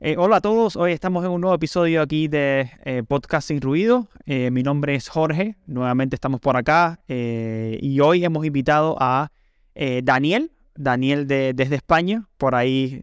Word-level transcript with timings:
Eh, 0.00 0.14
hola 0.16 0.36
a 0.36 0.40
todos, 0.40 0.76
hoy 0.76 0.92
estamos 0.92 1.24
en 1.24 1.32
un 1.32 1.40
nuevo 1.40 1.56
episodio 1.56 2.02
aquí 2.02 2.28
de 2.28 2.70
eh, 2.84 3.02
Podcast 3.02 3.48
Sin 3.48 3.60
Ruido. 3.60 4.06
Eh, 4.26 4.52
mi 4.52 4.62
nombre 4.62 4.94
es 4.94 5.08
Jorge, 5.08 5.56
nuevamente 5.66 6.14
estamos 6.14 6.38
por 6.38 6.56
acá 6.56 7.00
y 7.08 7.98
hoy 7.98 8.24
hemos 8.24 8.46
invitado 8.46 8.96
a 9.00 9.32
Daniel, 9.74 10.52
Daniel 10.76 11.26
de, 11.26 11.52
desde 11.52 11.74
España. 11.74 12.28
Por 12.36 12.54
ahí 12.54 13.02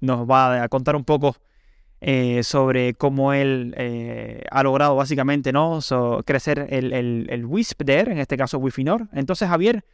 nos 0.00 0.30
va 0.30 0.62
a 0.62 0.68
contar 0.68 0.94
un 0.94 1.04
poco 1.04 1.34
sobre 2.42 2.94
cómo 2.94 3.32
él 3.32 4.44
ha 4.48 4.62
logrado 4.62 4.94
básicamente 4.94 5.52
¿no? 5.52 5.80
crecer 6.24 6.68
el, 6.70 6.92
el, 6.92 7.26
el 7.30 7.46
WISP 7.46 7.82
de 7.82 7.98
en 7.98 8.18
este 8.18 8.36
caso 8.36 8.58
Wifinor. 8.58 9.08
Entonces 9.12 9.48
Javier, 9.48 9.84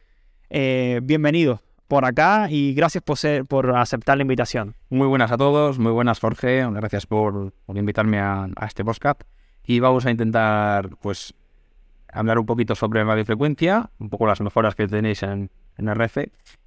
bienvenido 1.01 1.63
por 1.89 2.05
acá 2.05 2.47
y 2.51 2.73
gracias 2.75 3.03
por, 3.03 3.17
ser, 3.17 3.45
por 3.45 3.75
aceptar 3.75 4.15
la 4.15 4.21
invitación. 4.21 4.75
Muy 4.89 5.07
buenas 5.07 5.31
a 5.31 5.37
todos, 5.37 5.79
muy 5.79 5.91
buenas 5.91 6.19
Jorge, 6.19 6.63
gracias 6.71 7.07
por, 7.07 7.51
invitarme 7.73 8.19
a, 8.19 8.47
este 8.65 8.85
podcast 8.85 9.23
y 9.65 9.79
vamos 9.79 10.05
a 10.05 10.11
intentar 10.11 10.89
pues 11.01 11.33
hablar 12.13 12.37
un 12.37 12.45
poquito 12.45 12.75
sobre 12.75 13.03
radiofrecuencia, 13.03 13.89
un 13.97 14.09
poco 14.09 14.27
las 14.27 14.39
mejoras 14.39 14.75
que 14.75 14.87
tenéis 14.87 15.23
en, 15.23 15.49
en 15.77 15.95
RF 15.95 16.17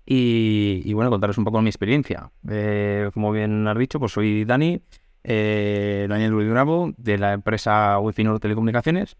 y, 0.04 0.92
bueno, 0.92 1.08
contaros 1.10 1.38
un 1.38 1.44
poco 1.44 1.62
mi 1.62 1.68
experiencia. 1.68 2.32
Eh, 2.48 3.08
como 3.14 3.30
bien 3.30 3.68
has 3.68 3.78
dicho, 3.78 4.00
pues 4.00 4.10
soy 4.10 4.44
Dani, 4.44 4.82
eh, 5.22 6.06
Daniel 6.08 6.32
Luis 6.32 6.50
Bravo, 6.50 6.92
de 6.96 7.18
la 7.18 7.32
empresa 7.32 7.96
Wi-Fi 8.00 8.24
Telecomunicaciones. 8.40 9.16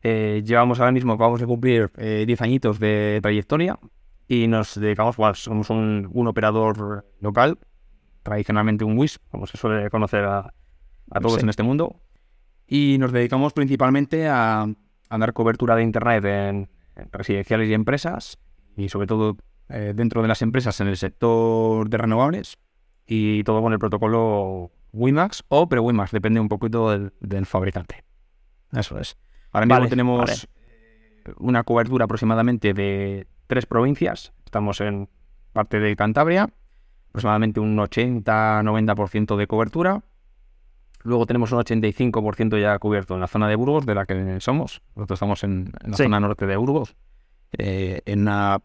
Eh, 0.00 0.42
llevamos 0.46 0.78
ahora 0.78 0.92
mismo, 0.92 1.16
vamos 1.16 1.42
a 1.42 1.46
cumplir 1.46 1.90
10 1.96 2.40
añitos 2.40 2.78
de 2.78 3.18
trayectoria 3.20 3.76
y 4.28 4.46
nos 4.46 4.78
dedicamos, 4.78 5.16
bueno, 5.16 5.34
somos 5.34 5.70
un, 5.70 6.26
operador 6.26 7.06
local, 7.20 7.58
tradicionalmente 8.22 8.84
un 8.84 8.96
WIS, 8.98 9.20
como 9.30 9.46
se 9.46 9.56
suele 9.56 9.90
conocer 9.90 10.24
a, 10.24 10.52
todos 11.20 11.42
en 11.42 11.48
este 11.48 11.62
mundo, 11.62 12.00
y 12.66 12.96
nos 12.98 13.12
dedicamos 13.12 13.52
principalmente 13.52 14.28
a, 14.28 14.66
dar 15.10 15.32
cobertura 15.32 15.76
de 15.76 15.82
Internet 15.82 16.24
en, 16.24 16.70
residenciales 17.12 17.68
y 17.68 17.74
empresas, 17.74 18.38
y 18.76 18.88
sobre 18.88 19.06
todo 19.06 19.36
eh, 19.68 19.92
dentro 19.94 20.22
de 20.22 20.28
las 20.28 20.42
empresas 20.42 20.80
en 20.80 20.88
el 20.88 20.96
sector 20.96 21.88
de 21.88 21.98
renovables, 21.98 22.58
y 23.06 23.44
todo 23.44 23.60
con 23.60 23.72
el 23.72 23.78
protocolo 23.78 24.70
WiMAX 24.92 25.44
o 25.48 25.68
pre-WiMAX, 25.68 26.12
depende 26.12 26.40
un 26.40 26.48
poquito 26.48 26.90
del, 26.90 27.46
fabricante. 27.46 28.04
Eso 28.72 28.98
es. 28.98 29.16
Ahora 29.52 29.66
mismo 29.66 29.88
tenemos 29.88 30.48
una 31.38 31.62
cobertura 31.64 32.06
aproximadamente 32.06 32.74
de 32.74 33.26
tres 33.46 33.66
provincias. 33.66 34.32
Estamos 34.44 34.80
en 34.80 35.08
parte 35.52 35.80
de 35.80 35.96
Cantabria, 35.96 36.50
aproximadamente 37.08 37.60
un 37.60 37.76
80-90% 37.76 39.36
de 39.36 39.46
cobertura. 39.46 40.02
Luego 41.02 41.26
tenemos 41.26 41.52
un 41.52 41.60
85% 41.60 42.60
ya 42.60 42.78
cubierto 42.78 43.14
en 43.14 43.20
la 43.20 43.26
zona 43.26 43.48
de 43.48 43.56
Burgos, 43.56 43.86
de 43.86 43.94
la 43.94 44.06
que 44.06 44.40
somos. 44.40 44.82
Nosotros 44.96 45.16
estamos 45.16 45.44
en, 45.44 45.72
la 45.84 45.96
zona 45.96 46.18
norte 46.20 46.46
de 46.46 46.56
Burgos, 46.56 46.96
eh, 47.52 48.00
en 48.06 48.22
una 48.22 48.62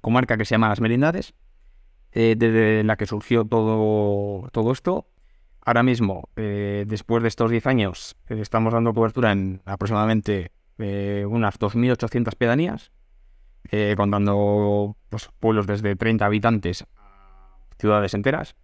comarca 0.00 0.36
que 0.36 0.44
se 0.44 0.54
llama 0.54 0.68
Las 0.68 0.80
Merindades, 0.80 1.34
eh, 2.12 2.36
desde 2.38 2.84
la 2.84 2.96
que 2.96 3.06
surgió 3.06 3.44
todo, 3.44 4.48
todo 4.50 4.72
esto. 4.72 5.08
Ahora 5.60 5.82
mismo, 5.82 6.28
eh, 6.36 6.84
después 6.86 7.22
de 7.22 7.28
estos 7.28 7.50
10 7.50 7.66
años, 7.66 8.16
estamos 8.28 8.72
dando 8.72 8.94
cobertura 8.94 9.32
en 9.32 9.60
aproximadamente 9.66 10.52
unas 10.78 11.58
2.800 11.58 12.36
pedanías 12.36 12.92
eh, 13.70 13.94
contando 13.96 14.96
pues, 15.08 15.28
pueblos 15.40 15.66
desde 15.66 15.94
30 15.96 16.24
habitantes 16.24 16.86
a 16.96 17.58
ciudades 17.78 18.14
enteras. 18.14 18.56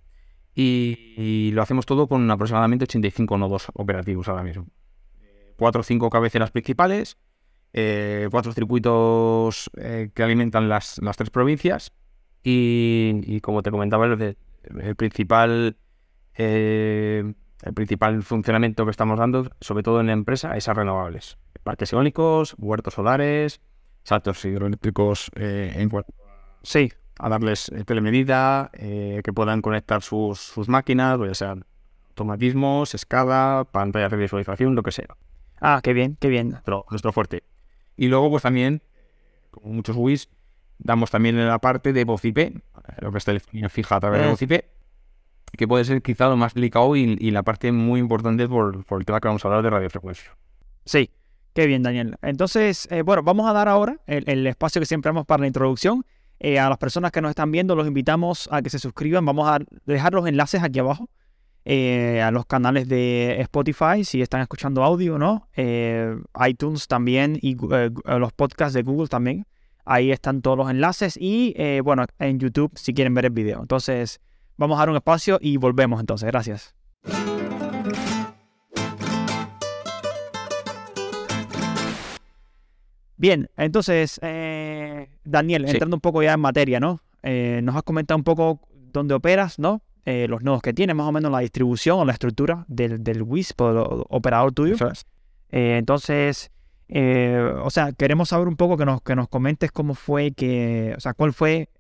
Y, 0.55 1.51
lo 1.53 1.63
hacemos 1.63 1.85
todo 1.85 2.07
con 2.07 2.31
aproximadamente 2.31 2.85
85 2.85 3.39
nodos 3.39 3.67
operativos 3.75 4.29
ahora 4.29 4.45
mismo. 4.45 4.69
Cuatro 5.57 5.81
o 5.81 5.85
cinco 5.85 6.11
cabeceras 6.11 6.51
principales, 6.53 7.19
eh, 7.73 8.29
cuatro 8.31 8.53
circuitos 8.53 9.71
eh, 9.77 10.11
que 10.15 10.23
alimentan 10.23 10.69
las, 10.69 11.01
tres 11.17 11.31
provincias 11.31 11.93
y, 12.43 13.41
como 13.41 13.63
te 13.63 13.71
comentaba, 13.71 14.07
el, 14.07 14.37
principal 14.97 15.77
el 17.65 17.73
principal 17.75 18.23
funcionamiento 18.23 18.85
que 18.85 18.91
estamos 18.91 19.19
dando, 19.19 19.51
sobre 19.61 19.83
todo 19.83 20.01
en 20.01 20.07
la 20.07 20.13
empresa, 20.13 20.57
es 20.57 20.69
a 20.69 20.75
renovables. 20.75 21.39
Parques 21.63 21.93
eólicos, 21.93 22.55
huertos 22.59 22.95
solares, 22.95 23.61
saltos 24.05 24.45
hidroeléctricos 24.45 25.31
eh, 25.35 25.73
en 25.77 25.89
cuanto 25.89 26.13
sí. 26.63 26.93
a 27.19 27.29
darles 27.29 27.71
eh, 27.71 27.85
telemedida, 27.85 28.71
eh, 28.75 29.21
que 29.25 29.33
puedan 29.33 29.63
conectar 29.63 30.03
sus, 30.03 30.39
sus 30.39 30.69
máquinas, 30.69 31.19
o 31.19 31.27
ya 31.27 31.35
sean 31.35 31.65
automatismos, 32.11 32.95
escala, 32.95 33.67
pantallas 33.73 34.11
de 34.13 34.19
visualización, 34.19 34.75
lo 34.75 34.83
que 34.83 34.93
sea. 34.93 35.09
Ah, 35.61 35.81
qué 35.83 35.93
bien, 35.93 36.17
qué 36.21 36.29
bien. 36.29 36.61
Pero 36.65 36.85
nuestro 36.91 37.13
fuerte. 37.13 37.43
Y 37.97 38.09
luego, 38.09 38.31
pues 38.31 38.43
también, 38.43 38.83
como 39.51 39.73
muchos 39.73 39.97
WIS, 39.97 40.29
damos 40.79 41.11
también 41.11 41.39
en 41.39 41.49
la 41.49 41.59
parte 41.59 41.93
de 41.93 42.05
voz 42.05 42.25
IP, 42.25 42.63
lo 43.01 43.11
que 43.11 43.19
es 43.19 43.25
telefonía 43.25 43.69
fija 43.69 43.97
a 43.97 44.01
través 44.01 44.21
de 44.21 44.29
voz 44.29 44.43
IP, 44.43 44.65
que 45.57 45.69
puede 45.69 45.85
ser 45.85 46.03
quizá 46.03 46.29
lo 46.29 46.37
más 46.37 46.55
delicado 46.55 46.95
y, 46.97 47.31
la 47.31 47.43
parte 47.43 47.73
muy 47.73 48.01
importante 48.01 48.47
por, 48.49 48.85
por 48.85 49.01
el 49.01 49.07
tema 49.07 49.21
que 49.21 49.29
vamos 49.29 49.45
a 49.45 49.49
hablar 49.49 49.63
de 49.63 49.71
radiofrecuencia. 49.71 50.37
Sí, 50.85 51.11
Qué 51.55 51.69
bien, 51.69 51.85
Daniel. 51.85 52.17
Entonces, 52.21 52.89
eh, 52.91 53.03
bueno, 53.03 53.23
vamos 53.23 53.49
a 53.49 53.53
dar 53.53 53.69
ahora 53.69 54.01
el, 54.07 54.45
espacio 54.49 54.81
que 54.81 54.87
siempre 54.87 55.11
damos 55.11 55.25
para 55.25 55.43
la 55.43 55.47
introducción. 55.47 56.05
Eh, 56.41 56.59
a 56.59 56.69
las 56.69 56.79
personas 56.79 57.13
que 57.13 57.21
nos 57.21 57.31
están 57.31 57.53
viendo, 57.53 57.77
los 57.77 57.87
invitamos 57.87 58.49
a 58.51 58.61
que 58.61 58.71
se 58.71 58.81
suscriban. 58.81 59.25
Vamos 59.25 59.49
a 59.49 59.61
dejar 59.87 60.15
los 60.15 60.27
enlaces 60.27 60.65
aquí 60.65 60.81
abajo 60.81 61.09
eh, 61.65 62.21
a 62.23 62.33
los 62.33 62.45
canales 62.45 62.89
de 62.89 63.41
Spotify, 63.43 64.03
si 64.03 64.21
están 64.21 64.41
escuchando 64.41 64.83
audio, 64.83 65.17
¿no? 65.17 65.49
iTunes 66.45 66.89
también 66.89 67.39
y 67.41 67.57
los 67.57 68.33
podcasts 68.33 68.75
de 68.75 68.83
Google 68.83 69.07
también. 69.07 69.47
Ahí 69.85 70.11
están 70.11 70.43
todos 70.43 70.59
los 70.59 70.69
enlaces 70.69 71.17
y, 71.17 71.55
bueno, 71.85 72.05
en 72.19 72.41
YouTube 72.41 72.73
si 72.75 72.93
quieren 72.95 73.15
ver 73.15 73.27
el 73.27 73.33
video. 73.33 73.61
Entonces, 73.61 74.21
vamos 74.57 74.77
a 74.77 74.81
dar 74.81 74.91
un 74.91 74.97
espacio 74.97 75.39
y 75.41 75.57
volvemos 75.57 76.01
entonces. 76.01 76.27
Gracias. 76.27 76.75
Bien, 83.25 83.49
entonces, 83.57 84.21
eh, 84.21 85.09
Daniel, 85.25 85.65
entrando 85.67 85.97
un 85.97 86.01
poco 86.03 86.23
ya 86.23 86.35
en 86.35 86.41
materia, 86.41 86.79
¿no? 86.79 87.01
Eh, 87.23 87.61
nos 87.63 87.75
has 87.75 87.83
comentado 87.83 88.19
un 88.19 88.23
poco 88.23 88.61
dónde 88.93 89.15
operas, 89.15 89.59
¿no? 89.59 89.81
Eh, 90.05 90.27
los 90.29 90.43
nodos 90.43 90.61
que 90.61 90.75
tienes, 90.75 90.95
más 90.95 91.07
o 91.09 91.13
menos 91.13 91.33
la 91.33 91.39
distribución 91.39 92.01
o 92.01 92.05
la 92.05 92.13
estructura 92.13 92.67
del, 92.69 93.03
del 93.03 93.23
WISP 93.23 93.63
o 93.63 94.05
operador 94.11 94.53
tuyo. 94.53 94.77
entonces, 95.51 96.51
o 96.91 97.71
sea, 97.71 97.93
queremos 97.93 98.29
saber 98.29 98.47
un 98.47 98.57
poco 98.57 98.77
que 98.77 98.85
nos, 98.85 99.01
que 99.01 99.17
nos 99.17 99.29
comentes 99.29 99.73
cómo 99.73 99.95
fue 99.95 100.33
que, 100.33 100.93
o 100.95 101.01
sea, 101.01 101.15
cuál 101.15 101.33
fue 101.33 101.71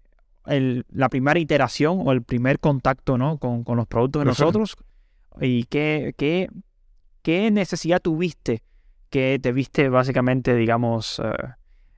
el, 0.46 0.86
la 0.88 1.10
primera 1.10 1.38
iteración 1.38 2.04
o 2.06 2.12
el 2.12 2.22
primer 2.22 2.58
contacto, 2.58 3.18
¿no? 3.18 3.36
Con, 3.36 3.64
con 3.64 3.76
los 3.76 3.86
productos 3.86 4.20
de 4.20 4.24
nosotros 4.24 4.76
y 5.42 5.64
qué, 5.64 6.14
qué, 6.16 6.48
qué 7.20 7.50
necesidad 7.50 8.00
tuviste 8.00 8.62
que 9.14 9.38
te 9.38 9.52
viste 9.52 9.88
básicamente, 9.88 10.56
digamos, 10.56 11.20
eh, 11.20 11.32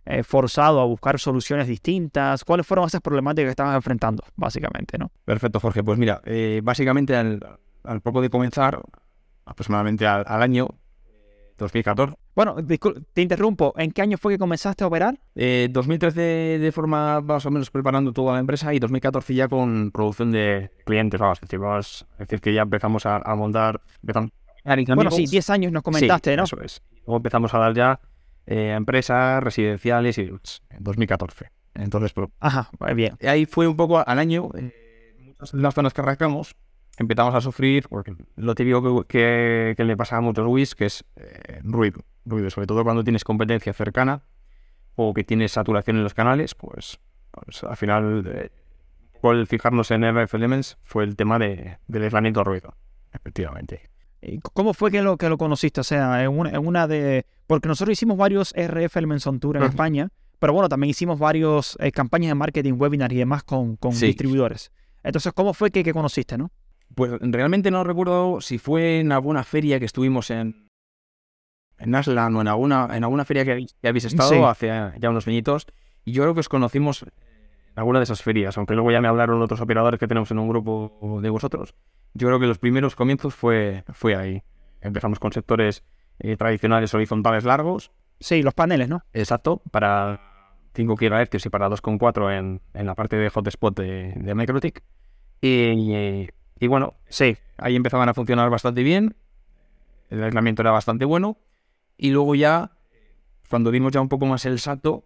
eh, 0.05 0.23
forzado 0.23 0.83
a 0.83 0.85
buscar 0.85 1.19
soluciones 1.19 1.67
distintas? 1.67 2.45
¿Cuáles 2.45 2.67
fueron 2.67 2.85
esas 2.85 3.01
problemáticas 3.01 3.47
que 3.47 3.53
estabas 3.53 3.75
enfrentando, 3.75 4.23
básicamente, 4.37 4.99
no? 4.99 5.11
Perfecto, 5.25 5.59
Jorge. 5.59 5.83
Pues 5.83 5.99
mira, 5.99 6.21
eh, 6.27 6.61
básicamente 6.63 7.17
al, 7.17 7.41
poco 8.03 8.21
de 8.21 8.29
comenzar, 8.29 8.83
aproximadamente 9.47 10.07
al, 10.07 10.43
año 10.43 10.69
2014. 11.57 12.19
Bueno, 12.35 12.57
te 13.15 13.23
interrumpo. 13.23 13.73
¿En 13.79 13.93
qué 13.93 14.03
año 14.03 14.19
fue 14.19 14.35
que 14.35 14.39
comenzaste 14.39 14.85
a 14.85 14.89
operar? 14.89 15.19
2013 15.35 16.21
de 16.21 16.71
forma 16.71 17.23
más 17.23 17.47
o 17.47 17.51
menos 17.51 17.71
preparando 17.71 18.13
toda 18.13 18.35
la 18.35 18.41
empresa 18.41 18.75
y 18.75 18.79
2014 18.79 19.35
ya 19.35 19.49
con 19.49 19.91
producción 19.91 20.33
de 20.33 20.71
clientes, 20.85 21.19
vamos, 21.19 21.41
es 21.41 22.19
decir, 22.19 22.43
que 22.43 22.53
ya 22.53 22.61
empezamos 22.61 23.07
a, 23.07 23.35
montar, 23.37 23.81
bueno, 24.95 25.11
sí, 25.11 25.27
10 25.27 25.51
años 25.51 25.73
nos 25.73 25.83
comentaste, 25.83 26.37
¿no? 26.37 26.45
Eso 26.45 26.61
es. 26.61 26.83
Luego 27.07 27.17
empezamos 27.17 27.55
a 27.55 27.59
dar 27.59 27.75
ya 27.75 28.01
eh, 28.47 28.75
empresas 28.77 29.43
residenciales 29.43 30.19
y 30.19 30.23
en 30.23 30.41
2014. 30.81 31.51
Entonces, 31.75 32.13
pues, 32.13 32.29
Ajá, 32.41 32.71
bien. 32.95 33.17
Ahí 33.23 33.47
fue 33.47 33.69
un 33.69 33.77
poco 33.77 34.03
al 34.07 34.19
año, 34.19 34.51
eh, 34.57 35.15
muchas 35.21 35.53
de 35.53 35.59
las 35.61 35.75
zonas 35.75 35.93
que 35.93 36.01
arrancamos 36.01 36.57
empezamos 36.99 37.35
a 37.35 37.41
sufrir, 37.41 37.89
porque 37.89 38.15
lo 38.37 38.55
típico 38.55 39.05
que, 39.05 39.75
que, 39.77 39.85
le 39.85 39.97
pasa 39.97 40.17
a 40.17 40.21
muchos 40.21 40.47
WIS, 40.47 40.75
que 40.75 40.87
es 40.87 41.05
eh, 41.17 41.61
ruido. 41.63 42.01
Ruido, 42.25 42.51
sobre 42.51 42.67
todo 42.67 42.83
cuando 42.85 43.05
tienes 43.05 43.25
competencia 43.25 43.73
cercana 43.73 44.23
o 44.95 45.13
que 45.13 45.25
tienes 45.25 45.53
saturación 45.53 45.97
en 45.99 46.03
los 46.03 46.15
canales, 46.15 46.55
pues, 46.55 46.99
pues 47.31 47.63
al 47.65 47.77
final, 47.77 48.25
eh, 48.27 49.47
fijarnos 49.47 49.91
en 49.91 50.05
RF 50.05 50.35
Elements 50.35 50.79
fue 50.83 51.05
el 51.05 51.17
tema 51.17 51.39
de, 51.39 51.79
del 51.87 52.05
aislamiento 52.05 52.43
ruido, 52.45 52.75
efectivamente. 53.13 53.91
¿Cómo 54.53 54.75
fue 54.75 54.91
que 54.91 55.03
lo, 55.03 55.17
que 55.17 55.29
lo 55.29 55.39
conociste? 55.39 55.81
O 55.81 55.85
sea, 55.85 56.23
en 56.25 56.31
una, 56.31 56.87
de... 56.87 57.27
Porque 57.47 57.69
nosotros 57.69 57.93
hicimos 57.93 58.17
varios 58.17 58.53
RF 58.57 58.97
Elements 58.97 59.27
on 59.27 59.41
Tour 59.41 59.57
en 59.57 59.63
España, 59.65 60.09
pero 60.39 60.53
bueno, 60.53 60.69
también 60.69 60.91
hicimos 60.91 61.19
varias 61.19 61.77
eh, 61.81 61.93
campañas 61.93 62.31
de 62.31 62.35
marketing, 62.35 62.75
webinars 62.77 63.15
y 63.15 63.19
demás 63.19 63.43
con, 63.45 63.77
con 63.77 63.99
distribuidores. 63.99 64.73
Entonces, 65.03 65.33
¿cómo 65.33 65.55
fue 65.55 65.71
que, 65.71 65.85
que, 65.85 65.93
conociste, 65.93 66.37
no? 66.37 66.51
Pues 66.95 67.13
realmente 67.21 67.71
no 67.71 67.85
recuerdo 67.85 68.41
si 68.41 68.59
fue 68.59 69.01
en 69.01 69.13
alguna 69.13 69.45
feria 69.45 69.79
que 69.79 69.85
estuvimos 69.85 70.31
en, 70.31 70.69
en 71.79 71.95
Aslan 71.95 72.35
o 72.37 72.41
en 72.41 72.49
alguna, 72.49 72.89
en 72.93 73.05
alguna 73.05 73.25
feria 73.25 73.45
que, 73.45 73.67
que 73.81 73.89
habéis 73.89 74.05
estado 74.07 74.31
Sí. 74.31 74.39
hace 74.43 74.69
ya 74.99 75.11
unos 75.11 75.27
añitos. 75.29 75.67
Y 76.05 76.13
yo 76.13 76.23
creo 76.23 76.35
que 76.35 76.41
os 76.41 76.49
conocimos 76.49 77.03
en 77.03 77.11
alguna 77.77 77.99
de 77.99 78.05
esas 78.05 78.23
ferias, 78.23 78.57
aunque 78.57 78.75
luego 78.75 78.91
ya 78.91 79.01
me 79.01 79.09
hablaron 79.09 79.41
otros 79.43 79.61
operadores 79.61 80.01
que 80.01 80.09
tenemos 80.09 80.31
en 80.31 80.39
un 80.39 80.49
grupo 80.49 81.21
de 81.23 81.31
vosotros. 81.31 81.75
Yo 82.17 82.29
creo 82.29 82.41
que 82.41 82.47
los 82.47 82.59
primeros 82.59 82.97
comienzos 82.97 83.35
fue, 83.35 83.85
fue 83.93 84.17
ahí. 84.17 84.43
Empezamos 84.81 85.19
con 85.19 85.33
sectores 85.33 85.85
eh, 86.19 86.37
tradicionales 86.37 86.95
horizontales 86.95 87.45
largos, 87.45 87.91
Sí, 88.19 88.43
los 88.43 88.55
paneles, 88.55 88.89
¿no? 88.89 89.03
exacto, 89.13 89.61
para 89.71 90.55
5 90.75 90.95
GHz 90.97 91.45
y 91.45 91.49
para 91.51 91.69
2,4 91.69 92.39
en, 92.39 92.63
en 92.73 92.87
la 92.87 92.95
parte 92.95 93.17
de 93.17 93.29
hotspot 93.29 93.79
de, 93.79 94.15
de 94.17 94.35
MicroTik. 94.35 94.83
Y, 95.43 96.27
y 96.59 96.67
bueno, 96.67 96.95
Sí. 97.09 97.37
ahí 97.59 97.77
empezaban 97.77 98.09
a 98.09 98.15
funcionar 98.15 98.49
bastante 98.49 98.83
bien, 98.83 99.17
el 100.09 100.23
aislamiento 100.25 100.63
era 100.63 100.71
bastante 100.71 101.05
bueno, 101.05 101.37
y 101.99 102.11
luego 102.11 102.35
ya, 102.35 102.71
cuando 103.51 103.71
dimos 103.71 103.93
ya 103.93 104.01
un 104.01 104.09
poco 104.09 104.25
más 104.25 104.47
el 104.47 104.59
salto, 104.61 105.05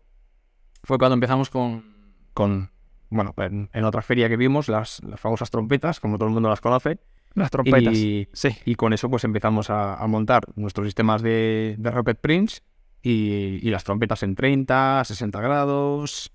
fue 0.84 0.96
cuando 0.98 1.14
empezamos 1.14 1.50
con, 1.50 2.14
con 2.32 2.70
bueno, 3.10 3.34
en, 3.38 3.68
en 3.72 3.84
otra 3.84 4.02
feria 4.02 4.28
que 4.28 4.36
vimos, 4.36 4.68
las, 4.68 5.02
las 5.04 5.20
famosas 5.20 5.50
trompetas, 5.50 6.00
como 6.00 6.16
todo 6.18 6.28
el 6.28 6.34
mundo 6.34 6.48
las 6.48 6.60
conoce, 6.60 6.98
Las 7.34 7.50
trompetas. 7.50 7.94
y, 7.96 8.28
Sí. 8.32 8.50
y 8.64 8.74
con 8.76 8.92
eso 8.92 9.10
pues 9.10 9.24
empezamos 9.24 9.68
a, 9.70 9.94
a 9.94 10.06
montar 10.06 10.42
nuestros 10.56 10.86
sistemas 10.86 11.22
de, 11.22 11.74
de 11.78 11.90
Rocket 11.90 12.18
Prince 12.20 12.60
y, 13.02 13.58
y 13.62 13.70
las 13.70 13.84
trompetas 13.84 14.22
en 14.22 14.34
30, 14.34 15.02
60 15.04 15.40
grados, 15.40 16.32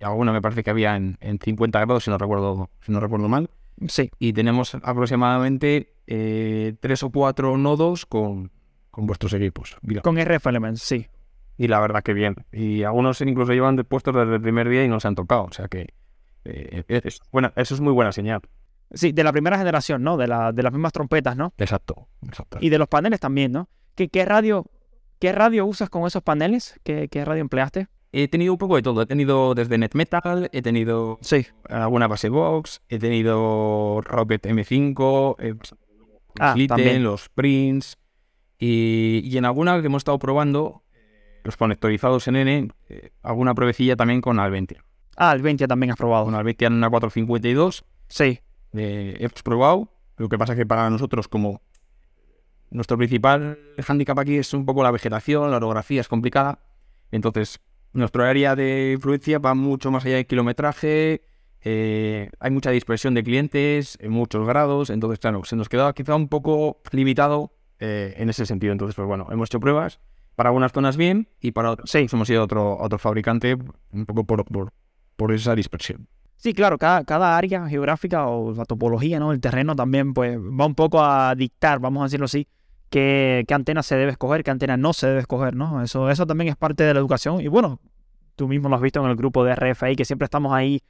y 0.00 0.04
alguna 0.04 0.32
me 0.32 0.40
parece 0.42 0.62
que 0.62 0.70
había 0.70 0.96
en, 0.96 1.16
en 1.20 1.38
50 1.38 1.78
grados, 1.80 2.04
si 2.04 2.10
no 2.10 2.18
recuerdo, 2.18 2.70
si 2.80 2.92
no 2.92 3.00
recuerdo 3.00 3.28
mal 3.28 3.48
Sí. 3.88 4.10
y 4.20 4.32
tenemos 4.32 4.74
aproximadamente 4.82 5.94
eh, 6.06 6.74
tres 6.80 7.02
o 7.02 7.10
cuatro 7.10 7.56
nodos 7.56 8.06
con, 8.06 8.50
con 8.90 9.06
vuestros 9.06 9.32
equipos. 9.32 9.76
Mira, 9.82 10.02
Con 10.02 10.16
RF 10.18 10.46
Elements, 10.46 10.82
sí. 10.82 11.06
Y 11.56 11.68
la 11.68 11.80
verdad 11.80 12.02
que 12.02 12.12
bien. 12.14 12.34
Y 12.52 12.82
algunos 12.82 13.20
incluso 13.20 13.52
llevan 13.52 13.76
de 13.76 13.84
puestos 13.84 14.14
desde 14.14 14.34
el 14.34 14.40
primer 14.40 14.68
día 14.68 14.84
y 14.84 14.88
no 14.88 14.98
se 15.00 15.08
han 15.08 15.14
tocado. 15.14 15.44
O 15.44 15.52
sea 15.52 15.68
que 15.68 15.86
eh, 16.44 16.84
es 16.88 17.20
buena, 17.32 17.52
eso 17.56 17.74
es 17.74 17.80
muy 17.80 17.92
buena 17.92 18.12
señal. 18.12 18.40
Sí, 18.92 19.12
de 19.12 19.24
la 19.24 19.32
primera 19.32 19.58
generación, 19.58 20.02
¿no? 20.02 20.16
De, 20.16 20.26
la, 20.28 20.52
de 20.52 20.62
las 20.62 20.72
mismas 20.72 20.92
trompetas, 20.92 21.36
¿no? 21.36 21.52
Exacto. 21.58 22.06
exacto. 22.26 22.58
Y 22.60 22.68
de 22.68 22.78
los 22.78 22.88
paneles 22.88 23.18
también, 23.20 23.50
¿no? 23.52 23.68
¿Qué, 23.94 24.08
qué 24.08 24.24
radio, 24.24 24.66
qué 25.18 25.32
radio 25.32 25.66
usas 25.66 25.90
con 25.90 26.06
esos 26.06 26.22
paneles? 26.22 26.78
¿Qué, 26.84 27.08
qué 27.08 27.24
radio 27.24 27.40
empleaste? 27.40 27.88
He 28.12 28.28
tenido 28.28 28.52
un 28.52 28.58
poco 28.58 28.76
de 28.76 28.82
todo. 28.82 29.02
He 29.02 29.06
tenido 29.06 29.54
desde 29.56 29.76
NetMetal, 29.78 30.48
he 30.52 30.62
tenido 30.62 31.18
Sí. 31.20 31.46
alguna 31.68 32.06
base 32.06 32.28
box, 32.28 32.80
he 32.88 32.98
tenido 33.00 34.00
Rocket 34.02 34.46
M5, 34.46 35.36
eh, 35.40 35.54
Ah, 36.38 36.48
los 36.50 36.56
Litten, 36.56 36.76
también. 36.76 37.02
los 37.02 37.28
Prince. 37.30 37.96
Y, 38.58 39.20
y 39.24 39.36
en 39.38 39.44
alguna 39.44 39.80
que 39.80 39.86
hemos 39.86 40.00
estado 40.00 40.18
probando, 40.20 40.82
eh, 40.92 41.40
los 41.42 41.56
conectorizados 41.56 42.28
en 42.28 42.36
N, 42.36 42.70
eh, 42.88 43.10
alguna 43.22 43.54
pruebecilla 43.54 43.96
también 43.96 44.20
con 44.20 44.38
Alventia. 44.38 44.84
Ah, 45.16 45.32
el 45.32 45.42
20 45.42 45.66
también 45.68 45.90
has 45.92 45.96
probado. 45.96 46.24
Con 46.24 46.34
Alventia 46.34 46.66
en 46.66 46.74
una 46.74 46.90
452 46.90 47.84
Sí. 48.08 48.40
eh, 48.72 49.16
hemos 49.20 49.42
probado. 49.42 49.88
Lo 50.16 50.28
que 50.28 50.38
pasa 50.38 50.52
es 50.52 50.58
que 50.58 50.66
para 50.66 50.88
nosotros, 50.90 51.28
como 51.28 51.60
nuestro 52.70 52.96
principal 52.96 53.58
hándicap 53.84 54.18
aquí 54.18 54.36
es 54.36 54.52
un 54.54 54.64
poco 54.66 54.82
la 54.82 54.90
vegetación, 54.90 55.50
la 55.50 55.56
orografía 55.58 56.00
es 56.00 56.08
complicada. 56.08 56.58
Entonces, 57.10 57.60
nuestro 57.92 58.24
área 58.24 58.56
de 58.56 58.92
influencia 58.94 59.38
va 59.38 59.54
mucho 59.54 59.90
más 59.90 60.04
allá 60.04 60.16
del 60.16 60.26
kilometraje. 60.26 61.22
eh, 61.66 62.28
hay 62.40 62.50
mucha 62.50 62.70
dispersión 62.70 63.14
de 63.14 63.22
clientes 63.24 63.96
en 64.00 64.10
muchos 64.12 64.46
grados. 64.46 64.90
Entonces, 64.90 65.18
claro, 65.18 65.44
se 65.44 65.56
nos 65.56 65.68
quedaba 65.70 65.94
quizá 65.94 66.14
un 66.14 66.28
poco 66.28 66.82
limitado 66.92 67.52
eh, 67.80 68.12
en 68.18 68.28
ese 68.28 68.44
sentido. 68.44 68.72
Entonces, 68.72 68.94
pues 68.94 69.08
bueno, 69.08 69.28
hemos 69.30 69.48
hecho 69.48 69.60
pruebas. 69.60 69.98
Para 70.36 70.50
algunas 70.50 70.72
zonas 70.72 70.96
bien 70.98 71.28
y 71.40 71.52
para 71.52 71.70
otras 71.70 71.88
Sí. 71.90 72.06
hemos 72.12 72.28
ido 72.28 72.42
a 72.42 72.44
otro, 72.44 72.80
a 72.80 72.84
otro 72.84 72.98
fabricante 72.98 73.56
un 73.92 74.04
poco 74.04 74.24
por, 74.24 74.44
por, 74.44 74.72
por 75.16 75.32
esa 75.32 75.54
dispersión. 75.54 76.08
Sí, 76.36 76.52
claro, 76.52 76.76
cada, 76.76 77.04
cada 77.04 77.36
área 77.36 77.66
geográfica 77.68 78.26
o 78.26 78.52
la 78.52 78.64
topología, 78.64 79.18
¿no? 79.18 79.32
El 79.32 79.40
terreno 79.40 79.74
también, 79.74 80.12
pues, 80.12 80.38
va 80.38 80.66
un 80.66 80.74
poco 80.74 81.02
a 81.02 81.34
dictar, 81.34 81.78
vamos 81.78 82.02
a 82.02 82.04
decirlo 82.04 82.26
así, 82.26 82.46
qué, 82.90 83.44
qué 83.48 83.54
antena 83.54 83.82
se 83.82 83.96
debe 83.96 84.12
escoger, 84.12 84.44
qué 84.44 84.50
antena 84.50 84.76
no 84.76 84.92
se 84.92 85.06
debe 85.06 85.20
escoger, 85.20 85.56
¿no? 85.56 85.82
Eso, 85.82 86.10
eso 86.10 86.26
también 86.26 86.48
es 86.48 86.56
parte 86.56 86.84
de 86.84 86.92
la 86.92 87.00
educación. 87.00 87.40
Y 87.40 87.48
bueno, 87.48 87.80
tú 88.36 88.46
mismo 88.46 88.68
lo 88.68 88.76
has 88.76 88.82
visto 88.82 89.02
en 89.02 89.10
el 89.10 89.16
grupo 89.16 89.44
de 89.44 89.54
RFI, 89.54 89.96
que 89.96 90.04
siempre 90.04 90.24
estamos 90.24 90.52
ahí 90.52 90.82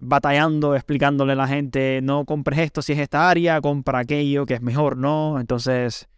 batallando, 0.00 0.74
explicándole 0.74 1.32
a 1.32 1.36
la 1.36 1.48
gente, 1.48 2.00
no 2.02 2.24
compres 2.24 2.58
esto 2.58 2.82
si 2.82 2.92
es 2.92 2.98
esta 2.98 3.30
área, 3.30 3.60
compra 3.60 4.00
aquello 4.00 4.46
que 4.46 4.54
es 4.54 4.62
mejor, 4.62 4.96
¿no? 4.96 5.38
Entonces, 5.40 6.08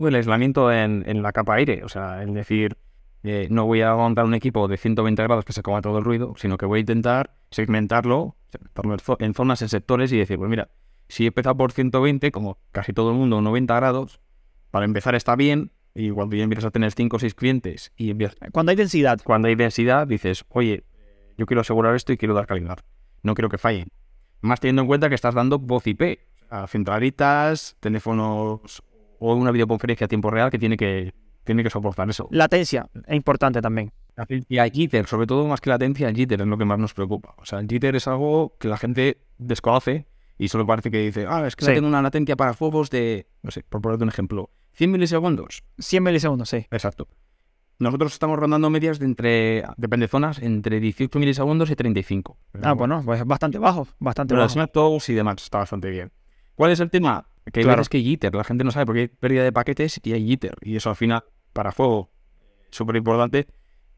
el 0.00 0.14
aislamiento 0.14 0.72
en, 0.72 1.04
en 1.06 1.22
la 1.22 1.32
capa 1.32 1.54
aire. 1.54 1.84
O 1.84 1.88
sea, 1.88 2.22
es 2.22 2.32
decir, 2.32 2.76
eh, 3.24 3.48
no 3.50 3.66
voy 3.66 3.82
a 3.82 3.94
montar 3.94 4.24
un 4.24 4.34
equipo 4.34 4.68
de 4.68 4.76
120 4.76 5.22
grados 5.22 5.44
que 5.44 5.52
se 5.52 5.62
coma 5.62 5.80
todo 5.82 5.98
el 5.98 6.04
ruido, 6.04 6.34
sino 6.36 6.56
que 6.56 6.66
voy 6.66 6.78
a 6.78 6.80
intentar 6.80 7.34
segmentarlo, 7.50 8.36
segmentarlo 8.50 8.92
en 8.94 8.98
zo- 9.00 9.16
en 9.20 9.34
zonas, 9.34 9.62
en 9.62 9.68
sectores 9.68 10.12
y 10.12 10.18
decir, 10.18 10.38
pues 10.38 10.48
mira, 10.50 10.68
si 11.08 11.24
he 11.24 11.28
empezado 11.28 11.56
por 11.56 11.72
120, 11.72 12.30
como 12.30 12.58
casi 12.72 12.92
todo 12.92 13.10
el 13.10 13.16
mundo, 13.16 13.40
90 13.40 13.74
grados, 13.76 14.20
para 14.70 14.84
empezar 14.84 15.14
está 15.14 15.36
bien, 15.36 15.72
y 15.94 16.10
cuando 16.10 16.36
ya 16.36 16.44
empiezas 16.44 16.66
a 16.66 16.70
tener 16.70 16.92
5 16.92 17.16
o 17.16 17.18
6 17.18 17.34
clientes 17.34 17.92
y 17.96 18.10
empiezas- 18.10 18.36
cuando 18.52 18.70
hay 18.70 18.76
densidad, 18.76 19.18
cuando 19.24 19.48
hay 19.48 19.54
densidad, 19.54 20.06
dices, 20.06 20.44
oye, 20.50 20.84
yo 21.36 21.46
quiero 21.46 21.60
asegurar 21.62 21.94
esto 21.94 22.12
y 22.12 22.16
quiero 22.18 22.34
dar 22.34 22.46
calidad. 22.46 22.78
No 23.22 23.34
quiero 23.34 23.48
que 23.48 23.58
falle. 23.58 23.86
Más 24.40 24.60
teniendo 24.60 24.82
en 24.82 24.88
cuenta 24.88 25.08
que 25.08 25.14
estás 25.16 25.34
dando 25.34 25.58
voz 25.58 25.86
IP 25.86 26.20
a 26.50 26.66
centralitas, 26.66 27.76
teléfonos 27.80 28.82
o 29.18 29.34
una 29.34 29.50
videoconferencia 29.50 30.04
a 30.04 30.08
tiempo 30.08 30.30
real 30.30 30.50
que 30.50 30.58
tiene 30.58 30.76
que, 30.76 31.12
tiene 31.48 31.62
que 31.64 31.70
soportar 31.70 32.08
eso. 32.08 32.28
latencia 32.30 32.88
es 33.06 33.14
importante 33.16 33.60
también. 33.60 33.92
Y 34.48 34.58
a 34.58 34.68
jitter, 34.68 35.06
sobre 35.06 35.26
todo 35.26 35.46
más 35.46 35.60
que 35.60 35.70
latencia, 35.70 36.08
el 36.08 36.14
jitter 36.16 36.40
es 36.40 36.46
lo 36.46 36.58
que 36.58 36.64
más 36.64 36.78
nos 36.78 36.92
preocupa. 36.94 37.34
O 37.38 37.44
sea, 37.44 37.60
el 37.60 37.68
jitter 37.68 37.94
es 37.96 38.06
algo 38.08 38.56
que 38.58 38.66
la 38.68 38.76
gente 38.76 39.18
desconoce 39.38 40.06
y 40.38 40.48
solo 40.48 40.66
parece 40.66 40.90
que 40.90 40.98
dice, 40.98 41.26
ah, 41.28 41.46
es 41.46 41.54
que 41.56 41.64
Sí. 41.64 41.72
tengo 41.74 41.86
una 41.88 42.02
latencia 42.02 42.34
para 42.36 42.52
juegos 42.54 42.90
de, 42.90 43.28
no 43.42 43.50
sé, 43.50 43.64
por 43.68 43.80
ponerte 43.80 44.02
un 44.04 44.08
ejemplo, 44.10 44.50
100 44.72 44.90
milisegundos. 44.90 45.62
100 45.78 46.02
milisegundos, 46.02 46.48
sí. 46.48 46.66
Exacto. 46.70 47.08
Nosotros 47.80 48.12
estamos 48.12 48.36
rondando 48.38 48.70
medias 48.70 48.98
de 48.98 49.04
entre, 49.06 49.62
depende 49.76 50.04
de 50.06 50.08
zonas, 50.08 50.40
entre 50.40 50.80
18 50.80 51.16
milisegundos 51.20 51.70
y 51.70 51.76
35. 51.76 52.36
Ah, 52.62 52.72
bueno, 52.72 53.02
pues 53.04 53.24
bastante 53.24 53.58
bajo, 53.58 53.86
bastante 54.00 54.32
Pero 54.32 54.40
bajo. 54.40 54.46
los 54.46 54.52
Snaptops 54.54 55.08
y 55.10 55.14
demás 55.14 55.36
está 55.42 55.58
bastante 55.58 55.88
bien. 55.90 56.10
¿Cuál 56.56 56.72
es 56.72 56.80
el 56.80 56.90
tema? 56.90 57.28
Que 57.52 57.60
hay 57.60 57.64
Claro. 57.64 57.78
veces 57.78 57.88
que 57.88 57.98
hay 57.98 58.04
jitter, 58.04 58.34
la 58.34 58.42
gente 58.44 58.64
no 58.64 58.72
sabe 58.72 58.84
porque 58.86 59.00
hay 59.02 59.08
pérdida 59.08 59.44
de 59.44 59.52
paquetes 59.52 60.00
y 60.02 60.12
hay 60.12 60.26
jitter. 60.26 60.56
Y 60.60 60.74
eso 60.74 60.90
al 60.90 60.96
final, 60.96 61.22
para 61.52 61.72
juego, 61.72 62.10
es 62.70 62.76
súper 62.76 62.96
importante. 62.96 63.46